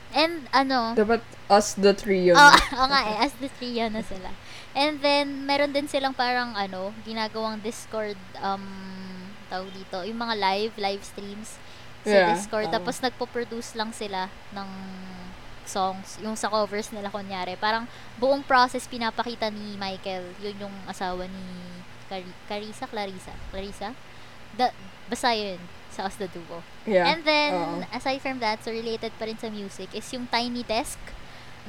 And 0.09 0.47
ano, 0.51 0.95
Dapat 0.95 1.19
us 1.47 1.75
the 1.75 1.93
three 1.93 2.25
yun. 2.25 2.35
Oo, 2.35 2.41
oo 2.75 2.87
nga 2.87 3.01
eh, 3.05 3.17
as 3.21 3.33
the 3.37 3.51
trio 3.53 3.85
na 3.87 4.01
sila. 4.01 4.31
And 4.71 4.97
then, 4.99 5.43
meron 5.43 5.71
din 5.71 5.85
silang 5.85 6.13
parang 6.13 6.53
ano, 6.53 6.93
ginagawang 7.03 7.59
Discord, 7.59 8.15
um, 8.39 8.63
tawag 9.47 9.69
dito, 9.71 10.01
yung 10.01 10.17
mga 10.17 10.35
live, 10.35 10.73
live 10.77 11.03
streams 11.03 11.57
sa 12.01 12.13
Yeah, 12.13 12.27
Discord. 12.31 12.67
oo. 12.67 12.73
Tapos, 12.73 12.97
nagpo-produce 12.97 13.75
lang 13.75 13.91
sila 13.91 14.27
ng 14.51 14.69
songs, 15.67 16.15
yung 16.21 16.33
sa 16.33 16.47
covers 16.47 16.87
nila 16.89 17.11
kunyari. 17.11 17.59
Parang, 17.59 17.83
buong 18.15 18.39
process 18.41 18.87
pinapakita 18.87 19.51
ni 19.51 19.75
Michael, 19.75 20.23
yun 20.39 20.55
yung 20.57 20.75
asawa 20.85 21.27
ni 21.27 21.45
Cari- 22.07 22.37
Carissa, 22.47 22.87
Clarissa, 22.87 23.35
Clarissa? 23.51 23.91
Da, 24.57 24.73
basta 25.07 25.31
yun, 25.37 25.61
sa 25.93 26.09
Us 26.09 26.17
the 26.17 26.27
Duo. 26.27 26.65
yeah. 26.83 27.13
And 27.13 27.21
then, 27.23 27.53
Oo. 27.53 27.85
aside 27.93 28.21
from 28.21 28.41
that, 28.41 28.61
so 28.65 28.73
related 28.73 29.13
pa 29.15 29.29
rin 29.29 29.37
sa 29.37 29.47
music, 29.53 29.93
is 29.93 30.05
yung 30.11 30.25
Tiny 30.27 30.65
Desk 30.65 30.97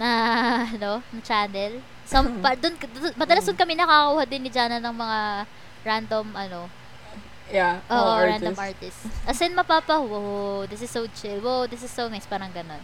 na, 0.01 0.09
ano, 0.75 1.05
na 1.13 1.21
channel. 1.21 1.85
Some, 2.09 2.37
pa, 2.43 2.57
dun, 2.57 2.75
dun, 2.77 3.13
madalas 3.15 3.45
dun 3.45 3.57
kami 3.57 3.77
nakakakuha 3.77 4.25
din 4.25 4.43
ni 4.45 4.51
Jana 4.51 4.81
ng 4.81 4.97
mga 4.97 5.19
random, 5.85 6.27
ano, 6.33 6.61
yeah. 7.53 7.85
oh, 7.93 8.17
mga 8.19 8.25
random 8.37 8.57
artists. 8.57 9.05
artists. 9.05 9.29
As 9.29 9.41
in, 9.45 9.53
mapapa, 9.53 10.01
whoa, 10.01 10.65
this 10.67 10.81
is 10.81 10.91
so 10.91 11.05
chill, 11.13 11.41
whoa, 11.45 11.69
this 11.69 11.85
is 11.85 11.93
so 11.93 12.09
nice, 12.09 12.27
parang 12.27 12.51
ganun. 12.51 12.81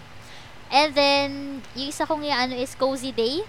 And 0.72 0.90
then, 0.96 1.30
yung 1.76 1.88
isa 1.92 2.08
kong 2.08 2.24
ano 2.24 2.56
is 2.56 2.72
Cozy 2.74 3.12
Day. 3.12 3.44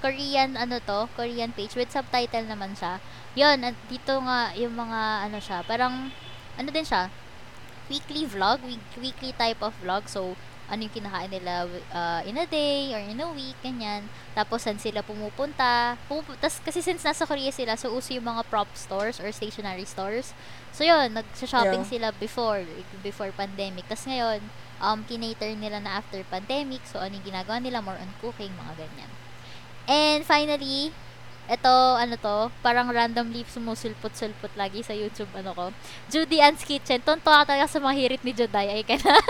Korean, 0.00 0.56
ano 0.58 0.78
to, 0.80 1.06
Korean 1.14 1.52
page, 1.52 1.74
with 1.74 1.90
subtitle 1.92 2.46
naman 2.46 2.74
siya. 2.78 2.98
At 3.34 3.76
dito 3.90 4.14
nga, 4.22 4.54
yung 4.54 4.74
mga, 4.74 5.30
ano 5.30 5.38
siya, 5.42 5.62
parang, 5.66 6.10
ano 6.54 6.68
din 6.70 6.86
siya, 6.86 7.10
weekly 7.90 8.24
vlog, 8.24 8.64
week, 8.64 8.82
weekly 8.96 9.32
type 9.36 9.60
of 9.60 9.74
vlog. 9.82 10.06
So, 10.08 10.38
ano 10.64 10.80
yung 10.80 10.96
kinakain 10.96 11.28
nila 11.28 11.68
uh, 11.92 12.24
in 12.24 12.40
a 12.40 12.48
day 12.48 12.88
or 12.96 13.00
in 13.04 13.20
a 13.20 13.28
week, 13.36 13.56
ganyan. 13.60 14.08
Tapos, 14.32 14.64
saan 14.64 14.80
sila 14.80 15.04
pumupunta. 15.04 16.00
Pumup- 16.08 16.40
tas, 16.40 16.56
kasi 16.64 16.80
since 16.80 17.04
nasa 17.04 17.28
Korea 17.28 17.52
sila, 17.52 17.76
so 17.76 17.92
uso 17.92 18.16
yung 18.16 18.24
mga 18.24 18.48
prop 18.48 18.68
stores 18.72 19.20
or 19.20 19.28
stationery 19.28 19.84
stores. 19.84 20.32
So, 20.72 20.82
yun, 20.88 21.12
nag-shopping 21.12 21.84
Yeah. 21.84 21.92
sila 21.92 22.08
before, 22.16 22.64
before 23.04 23.28
pandemic. 23.36 23.84
Tas 23.92 24.08
ngayon, 24.08 24.40
um, 24.80 25.04
kinater 25.04 25.52
nila 25.52 25.84
na 25.84 26.00
after 26.00 26.24
pandemic. 26.32 26.80
So, 26.88 26.98
ano 26.98 27.12
yung 27.20 27.28
ginagawa 27.28 27.60
nila? 27.60 27.84
More 27.84 28.00
on 28.00 28.10
cooking, 28.24 28.56
mga 28.56 28.88
ganyan. 28.88 29.13
And 29.84 30.24
finally, 30.24 30.92
ito, 31.44 31.74
ano 32.00 32.16
to, 32.16 32.48
parang 32.64 32.88
randomly 32.88 33.44
sumusulpot-sulpot 33.44 34.56
lagi 34.56 34.80
sa 34.80 34.96
YouTube, 34.96 35.28
ano 35.36 35.52
ko. 35.52 35.64
Judy 36.08 36.40
Ann's 36.40 36.64
Kitchen. 36.64 37.04
Ka 37.04 37.20
talaga 37.20 37.68
sa 37.68 37.80
mga 37.80 37.94
hirit 37.96 38.22
ni 38.24 38.32
Juday. 38.32 38.80
Ay, 38.80 38.82
ka 38.84 38.96
na. 39.04 39.20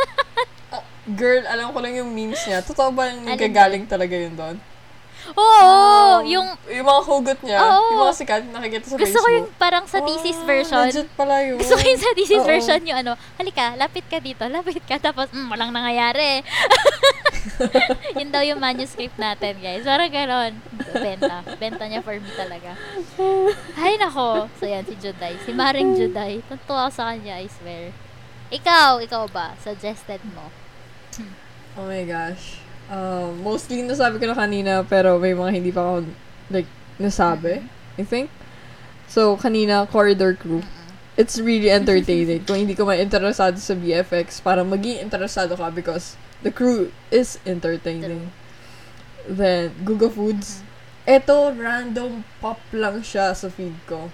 Girl, 1.11 1.43
alam 1.45 1.75
ko 1.75 1.79
lang 1.83 1.99
yung 1.99 2.11
memes 2.15 2.41
niya. 2.47 2.63
Totoo 2.63 2.95
ba 2.95 3.11
yung 3.11 3.27
Alin 3.27 3.41
gagaling 3.51 3.85
talaga 3.85 4.15
yun 4.15 4.35
doon? 4.35 4.57
Oo! 5.33 6.21
yung, 6.27 6.49
Yung 6.67 6.85
mga 6.85 7.01
hugot 7.03 7.39
niya, 7.41 7.59
Oo. 7.59 7.81
yung 7.91 8.01
mga 8.03 8.15
sikat 8.15 8.43
nakikita 8.47 8.87
sa 8.87 8.95
gusto 8.95 9.05
ko 9.15 9.25
Facebook. 9.25 9.35
yung 9.35 9.49
parang 9.57 9.85
sa 9.85 9.99
thesis 10.01 10.37
Ah, 10.37 10.45
version. 10.45 10.85
Legit 10.85 11.09
pala 11.15 11.35
yun. 11.41 11.57
Gusto 11.57 11.75
ko 11.75 11.83
yung 11.83 11.99
sa 11.99 12.13
thesis 12.13 12.39
Oo. 12.39 12.47
version 12.47 12.81
yung 12.83 12.99
ano, 12.99 13.13
halika, 13.35 13.73
lapit 13.75 14.05
ka 14.05 14.19
dito, 14.19 14.45
lapit 14.47 14.83
ka, 14.83 14.97
tapos, 14.99 15.31
mm, 15.31 15.49
walang 15.49 15.71
nangyayari. 15.71 16.45
yun 18.19 18.29
daw 18.29 18.43
yung 18.43 18.59
manuscript 18.59 19.17
natin, 19.17 19.57
guys. 19.59 19.85
Parang 19.85 20.11
ganon. 20.11 20.53
Benta. 20.93 21.37
Benta 21.57 21.85
niya 21.87 22.01
for 22.01 22.17
me 22.17 22.31
talaga. 22.33 22.75
Ay, 23.77 23.97
nako. 23.97 24.49
So, 24.57 24.67
yan, 24.67 24.83
si 24.83 24.97
Juday. 24.97 25.37
Si 25.41 25.53
Maring 25.53 25.95
Juday. 25.95 26.41
Tuntua 26.45 26.89
ako 26.89 26.91
sa 26.93 27.05
kanya, 27.11 27.39
I 27.39 27.49
swear. 27.49 27.93
Ikaw, 28.51 29.01
ikaw 29.01 29.25
ba? 29.29 29.55
Suggested 29.59 30.21
mo. 30.31 30.49
Oh 31.75 31.87
my 31.87 32.03
gosh. 32.03 32.64
Um, 32.93 33.41
mostly 33.41 33.81
nasabi 33.81 34.21
ko 34.21 34.29
na 34.29 34.37
kanina, 34.37 34.85
pero 34.85 35.17
may 35.17 35.33
mga 35.33 35.51
hindi 35.53 35.73
pa 35.73 35.81
ako, 35.81 35.97
like, 36.53 36.69
nasabi, 37.01 37.65
I 37.97 38.05
think. 38.05 38.29
So, 39.09 39.37
kanina, 39.37 39.89
Corridor 39.89 40.35
Crew. 40.35 40.63
It's 41.15 41.39
really 41.39 41.71
entertaining. 41.71 42.43
Kung 42.43 42.59
hindi 42.59 42.75
ka 42.75 42.83
ma-interesado 42.83 43.57
sa 43.57 43.75
VFX, 43.79 44.43
para 44.43 44.67
maging 44.67 45.07
interesado 45.07 45.55
ka 45.55 45.71
because 45.71 46.19
the 46.43 46.51
crew 46.51 46.91
is 47.15 47.39
entertaining. 47.47 48.35
Then, 49.25 49.73
Google 49.87 50.11
Foods. 50.11 50.67
Eto, 51.07 51.55
random 51.55 52.25
pop 52.41 52.59
lang 52.75 53.05
siya 53.05 53.33
sa 53.37 53.49
feed 53.49 53.77
ko. 53.87 54.11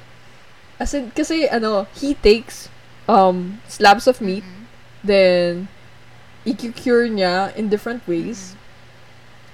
As 0.77 0.93
in, 0.93 1.11
kasi, 1.17 1.49
ano, 1.49 1.89
he 1.97 2.15
takes 2.15 2.69
um, 3.09 3.59
slabs 3.67 4.07
of 4.07 4.21
meat, 4.21 4.45
then, 5.03 5.69
i-cure 6.45 7.09
niya 7.09 7.55
in 7.57 7.69
different 7.69 8.05
ways. 8.09 8.57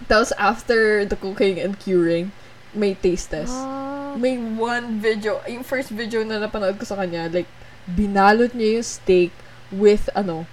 Tapos, 0.04 0.30
after 0.36 1.04
the 1.04 1.16
cooking 1.16 1.56
and 1.56 1.80
curing, 1.80 2.30
may 2.72 2.92
taste 2.92 3.32
test. 3.32 3.56
Oh. 3.56 4.12
May 4.16 4.36
one 4.36 5.00
video, 5.00 5.40
yung 5.48 5.64
first 5.64 5.88
video 5.88 6.20
na 6.20 6.36
napanood 6.36 6.76
ko 6.76 6.84
sa 6.84 6.96
kanya, 6.96 7.28
like, 7.28 7.48
binalot 7.86 8.52
niya 8.52 8.80
yung 8.80 8.86
steak 8.86 9.32
with, 9.72 10.08
ano, 10.12 10.44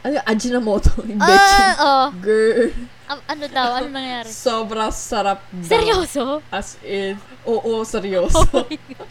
ano 0.00 0.20
yung 0.20 0.26
Ajinomoto, 0.28 1.00
yung 1.04 1.20
betchin. 1.28 1.68
Ah, 1.76 1.76
oh. 1.80 2.06
Girl, 2.20 2.72
Am- 3.10 3.24
ano 3.26 3.44
daw? 3.48 3.68
Ano 3.80 3.88
nangyari? 3.90 4.28
sobrang 4.30 4.88
sarap 4.88 5.42
daw. 5.50 5.66
Seryoso? 5.66 6.24
As 6.48 6.76
in, 6.80 7.16
oo, 7.42 7.82
seryoso. 7.82 8.44
Oh 8.54 8.64
my 8.68 8.78
God. 8.78 9.10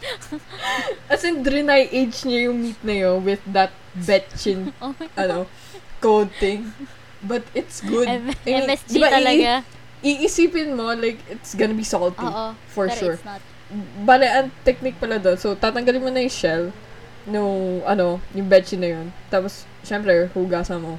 As 1.11 1.21
in, 1.21 1.43
drenay 1.43 1.89
age 1.89 2.23
niya 2.23 2.47
yung 2.49 2.57
meat 2.57 2.79
na 2.81 2.95
yun 2.95 3.21
with 3.21 3.41
that 3.45 3.73
betchin, 3.93 4.71
Oh 4.79 4.93
ano, 5.13 5.45
coating. 5.99 6.71
But 7.19 7.43
it's 7.51 7.83
good. 7.83 8.07
M- 8.07 8.31
I 8.31 8.47
mean, 8.47 8.63
MSG 8.63 8.87
di 8.87 8.97
ba, 8.97 9.09
i- 9.09 9.15
talaga. 9.19 9.51
Iisipin 10.03 10.75
mo, 10.75 10.95
like, 10.95 11.19
it's 11.27 11.55
gonna 11.55 11.75
be 11.75 11.83
salty. 11.83 12.23
Oo. 12.23 12.55
for 12.71 12.87
pero 12.87 12.99
sure. 12.99 13.15
it's 13.19 13.27
not. 13.27 13.41
Bale, 14.01 14.25
ang 14.25 14.49
technique 14.65 14.97
pala 14.97 15.21
doon. 15.21 15.37
So, 15.37 15.53
tatanggalin 15.53 16.01
mo 16.01 16.09
na 16.09 16.25
yung 16.25 16.33
shell 16.33 16.63
nung, 17.29 17.85
ano, 17.85 18.17
yung 18.33 18.49
betchin 18.49 18.81
na 18.81 18.89
yun. 18.97 19.13
Tapos, 19.29 19.69
syempre, 19.85 20.31
hugasan 20.33 20.81
mo. 20.81 20.97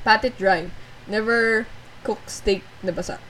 Pat 0.00 0.24
it 0.24 0.36
dry. 0.40 0.72
Never 1.04 1.68
cook 2.00 2.24
steak 2.24 2.64
na 2.80 2.92
basa. 2.94 3.20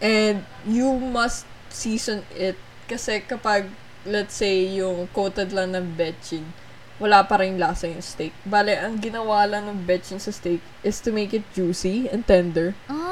And, 0.00 0.48
you 0.64 0.96
must 0.96 1.44
season 1.68 2.24
it. 2.32 2.56
Kasi 2.88 3.20
kapag, 3.20 3.68
let's 4.08 4.40
say, 4.40 4.64
yung 4.72 5.12
coated 5.12 5.52
lang 5.52 5.76
ng 5.76 5.98
betchin, 6.00 6.56
wala 6.98 7.22
pa 7.22 7.38
rin 7.38 7.58
lasa 7.58 7.86
yung 7.86 8.02
steak. 8.02 8.34
Bale, 8.42 8.74
ang 8.74 8.98
ginawa 8.98 9.46
lang 9.46 9.70
ng 9.70 9.86
betchin 9.86 10.18
sa 10.18 10.34
steak 10.34 10.58
is 10.82 10.98
to 10.98 11.14
make 11.14 11.30
it 11.30 11.46
juicy 11.54 12.10
and 12.10 12.26
tender. 12.26 12.74
Ah. 12.90 13.08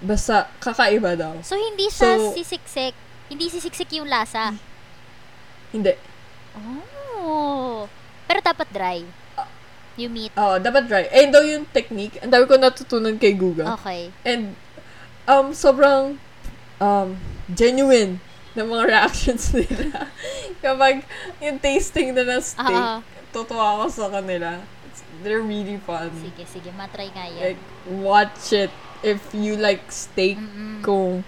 Basta, 0.00 0.46
kakaiba 0.60 1.16
daw. 1.16 1.34
so, 1.42 1.56
hindi 1.56 1.88
siya 1.90 2.14
So- 2.20 2.36
sisiksik. 2.36 2.94
Hindi 3.26 3.50
sisiksik 3.50 3.90
yung 3.98 4.06
lasa. 4.06 4.54
Hindi. 5.74 5.98
Oh. 6.54 7.90
Pero 8.30 8.38
dapat 8.38 8.68
dry. 8.70 9.02
Yung 9.96 10.12
meat. 10.12 10.30
Oo, 10.36 10.60
dapat 10.60 10.86
dry. 10.86 11.04
Eh, 11.10 11.26
daw 11.32 11.42
yung 11.42 11.66
technique, 11.72 12.20
ang 12.22 12.30
dami 12.30 12.44
ko 12.46 12.54
natutunan 12.60 13.16
kay 13.18 13.34
Guga. 13.34 13.74
Okay. 13.80 14.12
And, 14.22 14.54
um, 15.26 15.50
sobrang, 15.56 16.20
um, 16.78 17.08
genuine 17.50 18.20
ng 18.56 18.66
mga 18.66 18.84
reactions 18.88 19.52
nila. 19.56 20.08
Kapag 20.58 21.04
yung 21.38 21.60
tasting 21.60 22.16
na 22.16 22.24
ng 22.24 22.40
steak, 22.40 22.64
Ah, 22.72 22.98
ah. 22.98 23.00
totoo 23.30 23.60
ako 23.60 23.84
sa 23.92 24.08
kanila. 24.08 24.56
It's, 24.88 25.00
they're 25.20 25.44
really 25.44 25.76
fun. 25.78 26.08
Sige, 26.16 26.42
sige. 26.48 26.70
Matry 26.72 27.12
nga 27.12 27.28
yan. 27.28 27.52
Like, 27.52 27.62
watch 28.00 28.56
it 28.56 28.72
if 29.04 29.20
you 29.30 29.54
like 29.54 29.84
steak. 29.92 30.40
Mm-mm. 30.40 30.80
Kung, 30.80 31.20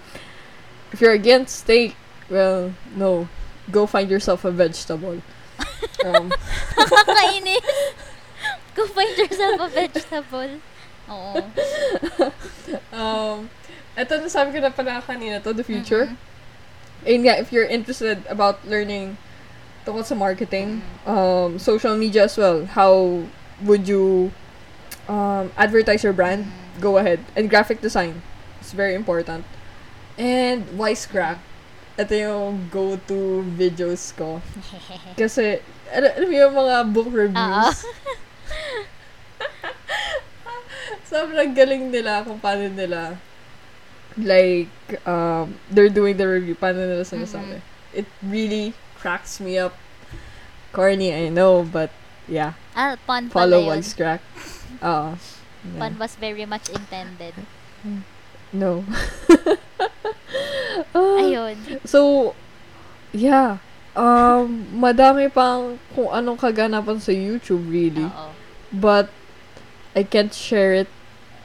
if 0.91 0.99
you're 0.99 1.13
against 1.13 1.69
steak, 1.69 1.93
well, 2.27 2.73
no. 2.97 3.29
Go 3.69 3.85
find 3.85 4.09
yourself 4.09 4.49
a 4.49 4.51
vegetable. 4.51 5.21
um, 6.09 6.33
Nakakainis. 6.73 7.69
Go 8.73 8.89
find 8.89 9.13
yourself 9.13 9.61
a 9.61 9.69
vegetable. 9.85 10.53
Oo. 11.09 11.37
um, 12.93 13.49
eto 13.93 14.17
nasabi 14.17 14.55
ko 14.55 14.59
na 14.61 14.73
pala 14.73 15.03
kanina 15.03 15.43
to, 15.43 15.53
the 15.53 15.61
future. 15.61 16.09
Mm-mm. 16.09 16.28
Ayun 17.09 17.25
nga, 17.25 17.41
if 17.41 17.49
you're 17.49 17.65
interested 17.65 18.21
about 18.29 18.61
learning 18.69 19.17
tungkol 19.89 20.05
sa 20.05 20.13
marketing, 20.13 20.85
um, 21.09 21.57
social 21.57 21.97
media 21.97 22.29
as 22.29 22.37
well, 22.37 22.69
how 22.77 23.25
would 23.65 23.89
you 23.89 24.29
um, 25.09 25.49
advertise 25.57 26.05
your 26.05 26.13
brand? 26.13 26.45
Go 26.85 27.01
ahead. 27.01 27.25
And 27.33 27.49
graphic 27.49 27.81
design. 27.81 28.21
It's 28.61 28.77
very 28.77 28.93
important. 28.93 29.49
And 30.21 30.69
Wisecrack. 30.77 31.41
Ito 31.97 32.13
yung 32.13 32.69
go-to 32.69 33.41
videos 33.57 34.13
ko. 34.13 34.45
Kasi, 35.19 35.65
alam 35.89 36.29
mo 36.29 36.37
yung 36.37 36.55
mga 36.55 36.77
book 36.93 37.09
Oo. 37.09 37.17
reviews? 37.25 37.89
Sobrang 41.11 41.57
galing 41.57 41.89
nila 41.89 42.21
kung 42.23 42.37
paano 42.37 42.69
nila 42.69 43.17
like, 44.19 44.71
um, 45.07 45.57
they're 45.71 45.89
doing 45.89 46.17
the 46.17 46.27
review. 46.29 46.55
Paano 46.55 46.83
nila 46.87 47.05
sinasabi. 47.07 47.61
It 47.95 48.07
really 48.23 48.75
cracks 48.99 49.41
me 49.41 49.59
up. 49.59 49.75
Corny, 50.73 51.15
I 51.15 51.29
know, 51.31 51.63
but 51.65 51.91
yeah. 52.29 52.53
Ah, 52.77 52.95
pun 53.07 53.31
Follow 53.31 53.63
pala 53.65 53.75
yun. 53.75 53.81
Wisecrack. 53.81 54.21
Oo. 54.85 55.17
Yeah. 55.17 55.79
Pun 55.81 55.93
was 55.99 56.15
very 56.17 56.45
much 56.45 56.69
intended. 56.69 57.35
No. 58.53 58.85
Ah, 60.95 61.21
Ayun. 61.21 61.81
So, 61.85 62.33
yeah. 63.13 63.59
Um, 63.93 64.69
madami 64.73 65.27
pang 65.33 65.77
kung 65.93 66.09
anong 66.09 66.39
kaganapan 66.39 66.97
sa 67.01 67.13
YouTube, 67.13 67.67
really. 67.69 68.09
Oo. 68.09 68.31
But, 68.73 69.11
I 69.97 70.05
can't 70.05 70.33
share 70.33 70.73
it 70.73 70.91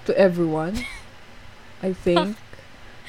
to 0.06 0.12
everyone. 0.16 0.84
I 1.82 1.92
think. 2.06 2.38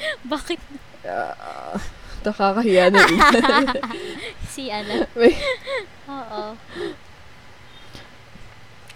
Bakit 0.33 0.59
Uh, 1.05 1.77
nakakahiya 2.25 2.89
na 2.89 2.97
eh. 2.97 3.19
si 4.57 4.73
ano? 4.73 5.05
May- 5.13 5.37
Oo. 6.09 6.57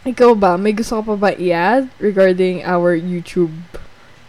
Ikaw 0.01 0.31
ba, 0.33 0.57
may 0.57 0.73
gusto 0.73 0.97
ka 0.97 1.03
pa 1.05 1.15
ba 1.15 1.29
i-add 1.37 1.85
regarding 2.01 2.65
our 2.65 2.97
YouTube, 2.97 3.53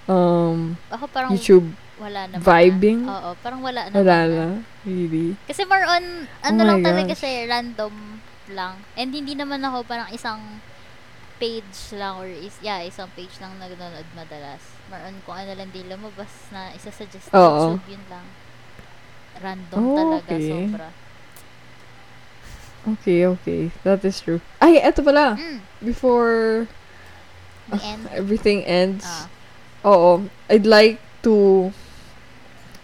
um, 0.04 0.76
Ako 0.92 1.08
parang 1.08 1.32
YouTube 1.32 1.72
wala 1.96 2.28
naman. 2.28 2.44
vibing? 2.44 3.08
Na. 3.08 3.12
Oo, 3.16 3.28
parang 3.40 3.64
wala 3.64 3.88
naman. 3.88 3.96
Wala 3.96 4.18
na. 4.28 4.34
na? 4.34 4.48
Really? 4.84 5.40
Kasi 5.48 5.64
more 5.64 5.86
on, 5.88 6.04
ano 6.44 6.60
Oh 6.60 6.68
lang 6.68 6.80
talaga 6.84 7.16
siya, 7.16 7.48
random 7.48 8.20
lang. 8.50 8.76
And 8.92 9.08
hindi 9.08 9.32
naman 9.32 9.64
ako 9.64 9.88
parang 9.88 10.12
isang 10.12 10.60
page 11.40 11.96
lang 11.96 12.20
or 12.20 12.28
is, 12.28 12.60
yeah, 12.60 12.84
isang 12.84 13.08
page 13.14 13.32
lang 13.40 13.56
na 13.56 13.64
nanonood 13.64 14.04
madalas. 14.12 14.60
More 14.90 15.02
on 15.06 15.14
kung 15.22 15.36
ano 15.38 15.52
lang 15.54 15.70
di 15.70 15.86
lumabas 15.86 16.50
na 16.50 16.74
isa-suggest 16.74 17.30
sa 17.30 17.38
Oo. 17.38 17.78
YouTube, 17.78 17.94
yun 17.94 18.04
lang. 18.10 18.26
Random 19.38 19.78
Oh, 19.78 19.94
talaga, 19.96 20.34
okay. 20.34 20.50
sobra. 20.50 20.88
Okay, 22.80 23.20
okay. 23.26 23.62
That 23.84 24.02
is 24.02 24.18
true. 24.18 24.40
Ay, 24.58 24.80
eto 24.82 25.04
pala. 25.04 25.36
Mm. 25.38 25.60
Before 25.84 26.66
end. 27.70 28.08
everything 28.10 28.64
ends. 28.64 29.04
Ah. 29.06 29.28
Oo. 29.84 30.26
I'd 30.48 30.66
like 30.66 30.98
to 31.22 31.70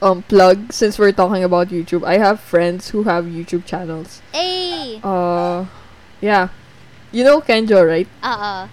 um 0.04 0.20
plug 0.28 0.70
since 0.70 1.00
we're 1.00 1.16
talking 1.16 1.42
about 1.42 1.72
YouTube. 1.72 2.04
I 2.04 2.20
have 2.20 2.38
friends 2.40 2.92
who 2.92 3.08
have 3.08 3.24
YouTube 3.24 3.64
channels. 3.64 4.20
Ay! 4.36 5.00
Uh 5.00 5.64
yeah. 6.20 6.52
You 7.10 7.24
know 7.24 7.40
Kenjo, 7.40 7.80
right? 7.80 8.08
Oo. 8.20 8.68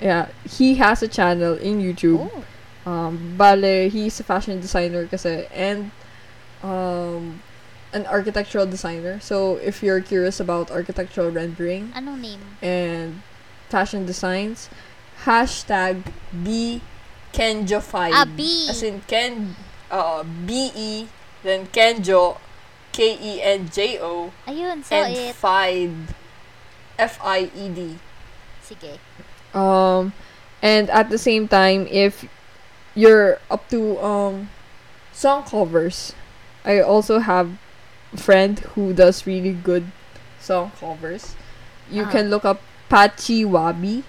Yeah. 0.00 0.28
He 0.48 0.76
has 0.76 1.02
a 1.02 1.08
channel 1.08 1.54
in 1.54 1.80
YouTube. 1.80 2.30
Oh. 2.30 2.44
Um 2.88 3.36
bale 3.36 3.90
he's 3.90 4.18
a 4.20 4.24
fashion 4.24 4.60
designer 4.60 5.04
kasi 5.06 5.44
and 5.52 5.90
um 6.62 7.42
an 7.92 8.06
architectural 8.06 8.66
designer. 8.66 9.20
So 9.20 9.56
if 9.56 9.82
you're 9.82 10.00
curious 10.00 10.40
about 10.40 10.70
architectural 10.70 11.30
rendering 11.30 11.92
Anong 11.96 12.20
name? 12.20 12.42
and 12.62 13.20
fashion 13.68 14.06
designs, 14.06 14.68
hashtag 15.24 16.04
B 16.32 16.80
Kenjo5. 17.32 18.10
Ah, 18.12 18.24
B. 18.24 18.66
As 18.68 18.82
in 18.82 19.00
Ken, 19.06 19.54
uh, 19.90 20.24
B-E, 20.24 21.06
then 21.42 21.66
Kenjo, 21.68 22.38
K-E-N-J-O, 22.92 24.32
Ayun, 24.46 24.82
so 24.84 24.96
and 24.96 25.14
it. 25.14 25.34
Fide, 25.36 26.14
F-I-E-D. 26.98 27.98
Sige. 28.64 28.98
Um, 29.58 30.12
and 30.62 30.86
at 30.90 31.10
the 31.10 31.18
same 31.18 31.48
time, 31.48 31.86
if 31.90 32.22
you're 32.94 33.38
up 33.50 33.66
to 33.70 33.98
um 33.98 34.50
song 35.12 35.42
covers, 35.42 36.14
I 36.64 36.78
also 36.80 37.18
have 37.18 37.58
a 38.12 38.16
friend 38.16 38.58
who 38.78 38.92
does 38.94 39.26
really 39.26 39.52
good 39.52 39.90
song 40.38 40.70
covers. 40.78 41.34
You 41.90 42.04
Ah. 42.06 42.10
can 42.10 42.30
look 42.30 42.44
up 42.44 42.62
Pachi 42.90 43.42
Wabi. 43.44 44.04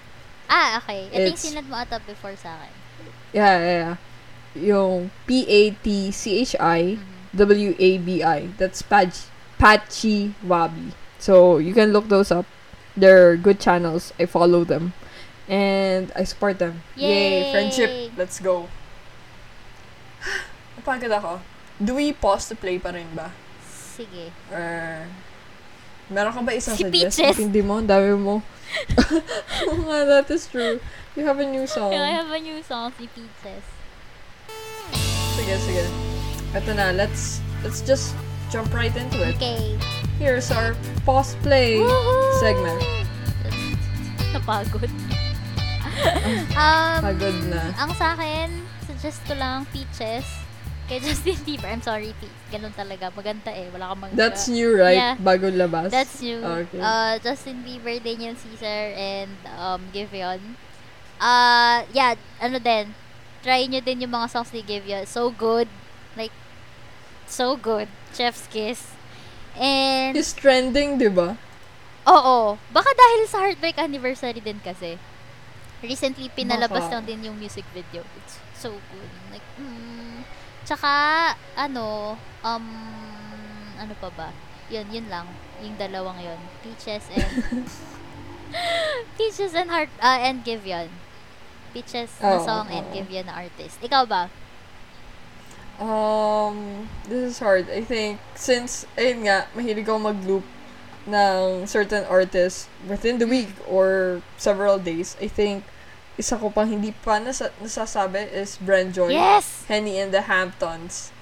Ah, 0.50 0.78
okay. 0.82 1.10
Yung 1.12 1.34
It's- 1.34 1.42
sinad 1.46 1.66
mo 1.66 1.76
ata 1.82 1.98
before 2.06 2.34
sa 2.38 2.54
akin. 2.58 2.74
Yeah, 3.32 3.54
yeah, 3.58 3.76
yeah. 3.78 3.96
Yung 4.58 5.10
P-A-T-C-H-I 5.26 6.98
Mhm. 6.98 8.56
That's 8.58 8.82
Pach 8.82 9.14
Pachi 9.58 10.34
Wabi. 10.42 10.90
So 11.18 11.58
you 11.58 11.72
can 11.74 11.92
look 11.92 12.08
those 12.08 12.32
up. 12.34 12.46
They're 12.96 13.36
good 13.36 13.60
channels. 13.60 14.12
I 14.18 14.26
follow 14.26 14.64
them. 14.64 14.92
And 15.50 16.14
I 16.14 16.22
support 16.22 16.62
them. 16.62 16.86
Yay! 16.94 17.50
Friendship. 17.50 18.14
Let's 18.14 18.38
go. 18.38 18.70
Napagod 20.78 21.10
ako. 21.10 21.42
Do 21.82 21.98
we 21.98 22.14
pause 22.14 22.46
to 22.48 22.54
play 22.54 22.78
pa 22.78 22.94
rin 22.94 23.10
ba? 23.18 23.34
Sige. 23.66 24.30
Or... 24.54 25.10
Meron 26.10 26.30
ka 26.34 26.42
ba 26.46 26.54
isang 26.54 26.78
Si 26.78 26.86
suggest? 26.86 27.18
Peaches. 27.18 27.38
Hindi 27.38 27.62
mo, 27.62 27.82
dami 27.82 28.14
mo. 28.14 28.42
Oo 29.70 29.82
nga, 29.90 30.06
that 30.06 30.26
is 30.30 30.46
true. 30.46 30.78
You 31.18 31.26
have 31.26 31.42
a 31.42 31.46
new 31.46 31.66
song. 31.66 31.94
I 31.94 32.14
have 32.14 32.30
a 32.30 32.38
new 32.38 32.62
song, 32.62 32.94
si 32.94 33.10
Peaches. 33.10 33.66
Sige, 35.34 35.54
sige. 35.66 35.84
Ito 36.54 36.70
na, 36.74 36.94
let's 36.94 37.42
let's 37.62 37.82
just 37.82 38.14
jump 38.50 38.70
right 38.74 38.94
into 38.94 39.18
it. 39.22 39.38
Okay. 39.38 39.78
Here's 40.18 40.50
our 40.50 40.74
pause 41.06 41.38
play 41.46 41.78
Woohoo! 41.78 42.38
segment. 42.42 42.82
Napagod. 44.34 44.90
Um, 46.56 46.98
Pagod 47.02 47.36
na. 47.48 47.62
ang 47.76 47.90
sa 47.94 48.14
akin, 48.14 48.48
suggest 48.86 49.20
ko 49.24 49.34
lang 49.34 49.66
Peaches. 49.70 50.26
Kay 50.84 50.98
Justin 50.98 51.38
Bieber. 51.46 51.70
I'm 51.70 51.78
sorry, 51.80 52.10
Pete. 52.18 52.34
Ganun 52.50 52.74
talaga. 52.74 53.14
Maganda 53.14 53.54
eh. 53.54 53.70
Wala 53.70 53.94
kang 53.94 54.00
mag- 54.02 54.18
That's 54.18 54.50
new, 54.50 54.74
right? 54.74 54.98
Yeah. 54.98 55.14
Bagong 55.16 55.54
labas. 55.54 55.94
That's 55.94 56.18
new. 56.18 56.42
Okay. 56.42 56.82
Uh, 56.82 57.14
Justin 57.22 57.62
Bieber, 57.62 57.94
Daniel 58.02 58.34
Caesar, 58.34 58.90
and 58.98 59.30
um, 59.54 59.86
Giveon. 59.94 60.42
Uh, 61.22 61.86
yeah, 61.94 62.18
ano 62.42 62.58
din. 62.58 62.90
Try 63.40 63.70
nyo 63.70 63.78
din 63.78 64.02
yung 64.02 64.10
mga 64.10 64.34
songs 64.34 64.50
ni 64.50 64.66
Giveon. 64.66 65.06
So 65.06 65.30
good. 65.30 65.70
Like, 66.18 66.34
so 67.30 67.54
good. 67.54 67.86
Chef's 68.10 68.50
kiss. 68.50 68.90
And, 69.54 70.18
He's 70.18 70.34
trending, 70.34 70.98
di 70.98 71.06
ba? 71.06 71.38
oo. 72.02 72.58
Baka 72.74 72.90
dahil 72.90 73.30
sa 73.30 73.46
Heartbreak 73.46 73.78
Anniversary 73.78 74.42
din 74.42 74.58
kasi. 74.58 74.98
Recently, 75.80 76.28
pinalabas 76.28 76.88
Baka. 76.88 76.92
lang 77.00 77.02
din 77.08 77.24
yung 77.24 77.36
music 77.40 77.64
video. 77.72 78.04
It's 78.20 78.36
so 78.52 78.76
good. 78.92 79.10
Like, 79.32 79.44
mm. 79.56 80.20
Tsaka, 80.64 80.92
ano, 81.56 82.16
um, 82.44 82.66
ano 83.80 83.94
pa 83.96 84.12
ba? 84.12 84.28
Yun, 84.68 84.86
yun 84.92 85.08
lang. 85.08 85.24
Yung 85.64 85.74
dalawang 85.80 86.20
yun. 86.20 86.36
Peaches 86.60 87.08
and, 87.10 87.64
Peaches 89.16 89.56
and 89.56 89.72
Heart, 89.72 89.90
uh, 90.04 90.20
and 90.20 90.44
Giveon. 90.44 90.92
Peaches 91.72 92.12
na 92.20 92.36
Oo, 92.36 92.44
song 92.44 92.68
and 92.68 92.86
oo. 92.86 92.94
Giveon 92.94 93.24
na 93.24 93.40
artist. 93.40 93.80
Ikaw 93.80 94.04
ba? 94.04 94.28
Um, 95.80 96.84
this 97.08 97.34
is 97.34 97.38
hard. 97.40 97.72
I 97.72 97.80
think, 97.80 98.20
since, 98.36 98.84
ayun 99.00 99.24
nga, 99.24 99.48
mahilig 99.56 99.88
ako 99.88 100.12
mag-loop 100.12 100.44
ng 101.06 101.66
certain 101.66 102.04
artists 102.04 102.68
within 102.84 103.18
the 103.18 103.26
week 103.26 103.52
or 103.64 104.20
several 104.36 104.76
days, 104.76 105.16
I 105.20 105.28
think, 105.28 105.64
isa 106.16 106.36
ko 106.36 106.50
pang 106.50 106.68
hindi 106.68 106.92
pa 106.92 107.16
nasa- 107.16 107.54
nasasabi 107.56 108.28
is 108.28 108.60
Brand 108.60 108.92
Joy. 108.92 109.12
Yes! 109.12 109.64
Henny 109.66 109.96
and 109.96 110.12
the 110.12 110.28
Hamptons. 110.28 111.12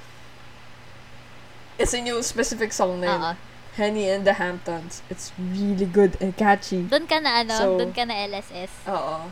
It's 1.79 1.95
a 1.95 2.03
new 2.03 2.19
specific 2.23 2.75
song 2.75 2.99
na 3.01 3.07
yun. 3.07 3.21
Oo. 3.23 3.33
Henny 3.79 4.11
and 4.11 4.27
the 4.27 4.35
Hamptons. 4.35 5.07
It's 5.07 5.31
really 5.39 5.87
good 5.87 6.19
and 6.19 6.35
catchy. 6.35 6.83
Doon 6.83 7.07
ka 7.07 7.23
na 7.23 7.47
ano, 7.47 7.55
So- 7.55 7.79
doon 7.79 7.95
ka 7.95 8.03
na 8.03 8.19
LSS. 8.27 8.75
Oo. 8.91 9.31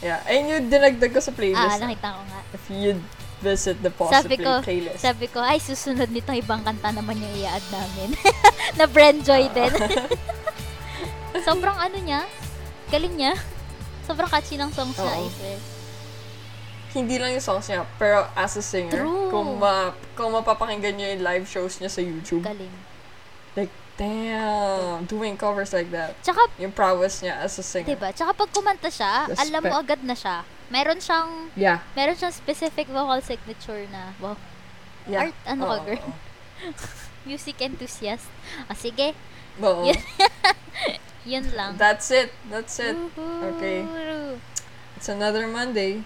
Yeah. 0.00 0.22
Ayun 0.24 0.46
yung 0.46 0.64
dinagdag 0.70 1.10
ko 1.10 1.18
sa 1.18 1.34
Ah, 1.34 1.36
playlist. 1.36 1.82
nakita 1.82 2.08
ko 2.14 2.20
nga. 2.24 2.40
If 2.54 2.62
you'd 2.70 3.02
visit 3.40 3.80
the 3.80 3.88
Pause 3.90 4.22
Sabi 4.22 4.36
ko, 4.36 4.60
playlist. 4.60 5.00
sabi 5.00 5.26
ko, 5.26 5.40
ay, 5.40 5.58
susunod 5.58 6.08
nito 6.08 6.30
ibang 6.30 6.60
kanta 6.60 6.92
naman 6.92 7.16
yung 7.16 7.34
i-add 7.40 7.64
namin. 7.72 8.12
na 8.78 8.84
Brand 8.84 9.20
Joy 9.20 9.48
din. 9.50 9.72
Sobrang 11.46 11.76
ano 11.76 11.96
niya, 11.98 12.28
galing 12.92 13.16
niya. 13.16 13.34
Sobrang 14.04 14.28
catchy 14.28 14.60
ng 14.60 14.70
songs 14.70 14.96
niya, 14.96 15.14
Oo. 15.16 15.24
I 15.24 15.30
swear. 15.32 15.58
Hindi 16.90 17.16
lang 17.22 17.30
yung 17.32 17.44
songs 17.44 17.70
niya, 17.70 17.86
pero 17.96 18.26
as 18.34 18.58
a 18.58 18.64
singer, 18.64 18.98
True. 18.98 19.30
kung 19.30 19.62
ma 19.62 19.94
kung 20.18 20.34
mapapakinggan 20.34 20.98
niyo 20.98 21.06
yung 21.14 21.22
live 21.22 21.46
shows 21.46 21.78
niya 21.78 21.86
sa 21.86 22.02
YouTube, 22.02 22.42
Galing. 22.42 22.74
like, 23.54 23.70
damn, 24.00 25.04
doing 25.04 25.36
covers 25.36 25.76
like 25.76 25.92
that. 25.92 26.16
Tsaka, 26.24 26.40
Yung 26.56 26.72
prowess 26.72 27.20
niya 27.20 27.36
as 27.44 27.60
a 27.60 27.62
singer. 27.62 27.92
diba, 27.92 28.08
tsaka 28.16 28.32
pag 28.32 28.48
kumanta 28.48 28.88
siya, 28.88 29.28
alam 29.28 29.60
mo 29.60 29.68
Respect. 29.68 29.80
agad 29.84 30.00
na 30.08 30.16
siya. 30.16 30.36
Meron 30.72 30.96
siyang, 30.96 31.52
Yeah. 31.52 31.84
meron 31.92 32.16
siyang 32.16 32.32
specific 32.32 32.88
vocal 32.88 33.20
signature 33.20 33.84
na, 33.92 34.16
wow, 34.16 34.40
Yeah. 35.04 35.28
Art, 35.28 35.36
ano 35.44 35.62
ka, 35.68 35.74
Oo, 35.76 35.84
girl? 35.84 36.00
oo. 36.00 36.12
music 37.28 37.60
enthusiast. 37.60 38.28
Ah, 38.64 38.76
sige, 38.76 39.12
Oo. 39.60 39.84
Yun. 41.28 41.52
lang. 41.52 41.76
That's 41.76 42.08
it. 42.08 42.32
That's 42.48 42.80
it. 42.80 42.96
Woohoo! 42.96 43.52
Okay. 43.60 43.84
It's 44.96 45.08
another 45.12 45.44
Monday. 45.44 46.00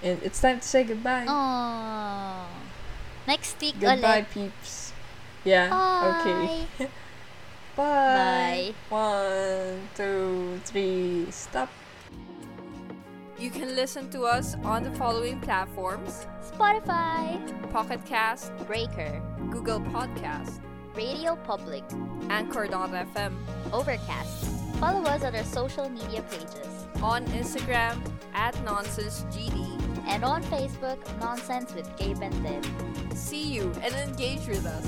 And 0.00 0.20
it's 0.24 0.40
time 0.40 0.60
to 0.60 0.68
say 0.68 0.84
goodbye. 0.84 1.28
Oh. 1.28 2.48
Next 3.28 3.56
week 3.60 3.76
Goodbye, 3.76 4.24
ulit. 4.24 4.32
peeps. 4.32 4.92
Yeah. 5.44 5.68
Okay. 5.68 6.88
Bye. 7.76 7.84
Bye. 7.84 8.74
Bye. 8.90 8.96
One, 8.96 9.88
two, 9.96 10.60
three, 10.64 11.26
stop. 11.30 11.68
You 13.38 13.50
can 13.50 13.74
listen 13.74 14.08
to 14.10 14.22
us 14.22 14.54
on 14.62 14.84
the 14.84 14.92
following 14.92 15.40
platforms 15.40 16.26
Spotify, 16.42 17.38
Pocket 17.72 18.04
Cast, 18.06 18.56
Breaker, 18.66 19.20
Google 19.50 19.80
Podcast, 19.80 20.60
Radio 20.94 21.34
Public, 21.36 21.82
Anchor.fm, 22.30 23.34
Overcast. 23.72 24.44
Follow 24.78 25.02
us 25.04 25.24
on 25.24 25.34
our 25.34 25.44
social 25.44 25.88
media 25.88 26.22
pages 26.30 26.86
on 27.02 27.26
Instagram 27.26 27.98
at 28.34 28.54
NonsenseGD. 28.64 29.80
and 30.06 30.22
on 30.22 30.42
Facebook, 30.44 30.98
Nonsense 31.18 31.72
with 31.74 31.88
Gabe 31.96 32.20
and 32.22 32.42
Deb. 32.42 32.64
See 33.16 33.42
you 33.54 33.72
and 33.82 33.94
engage 33.94 34.46
with 34.46 34.66
us. 34.66 34.86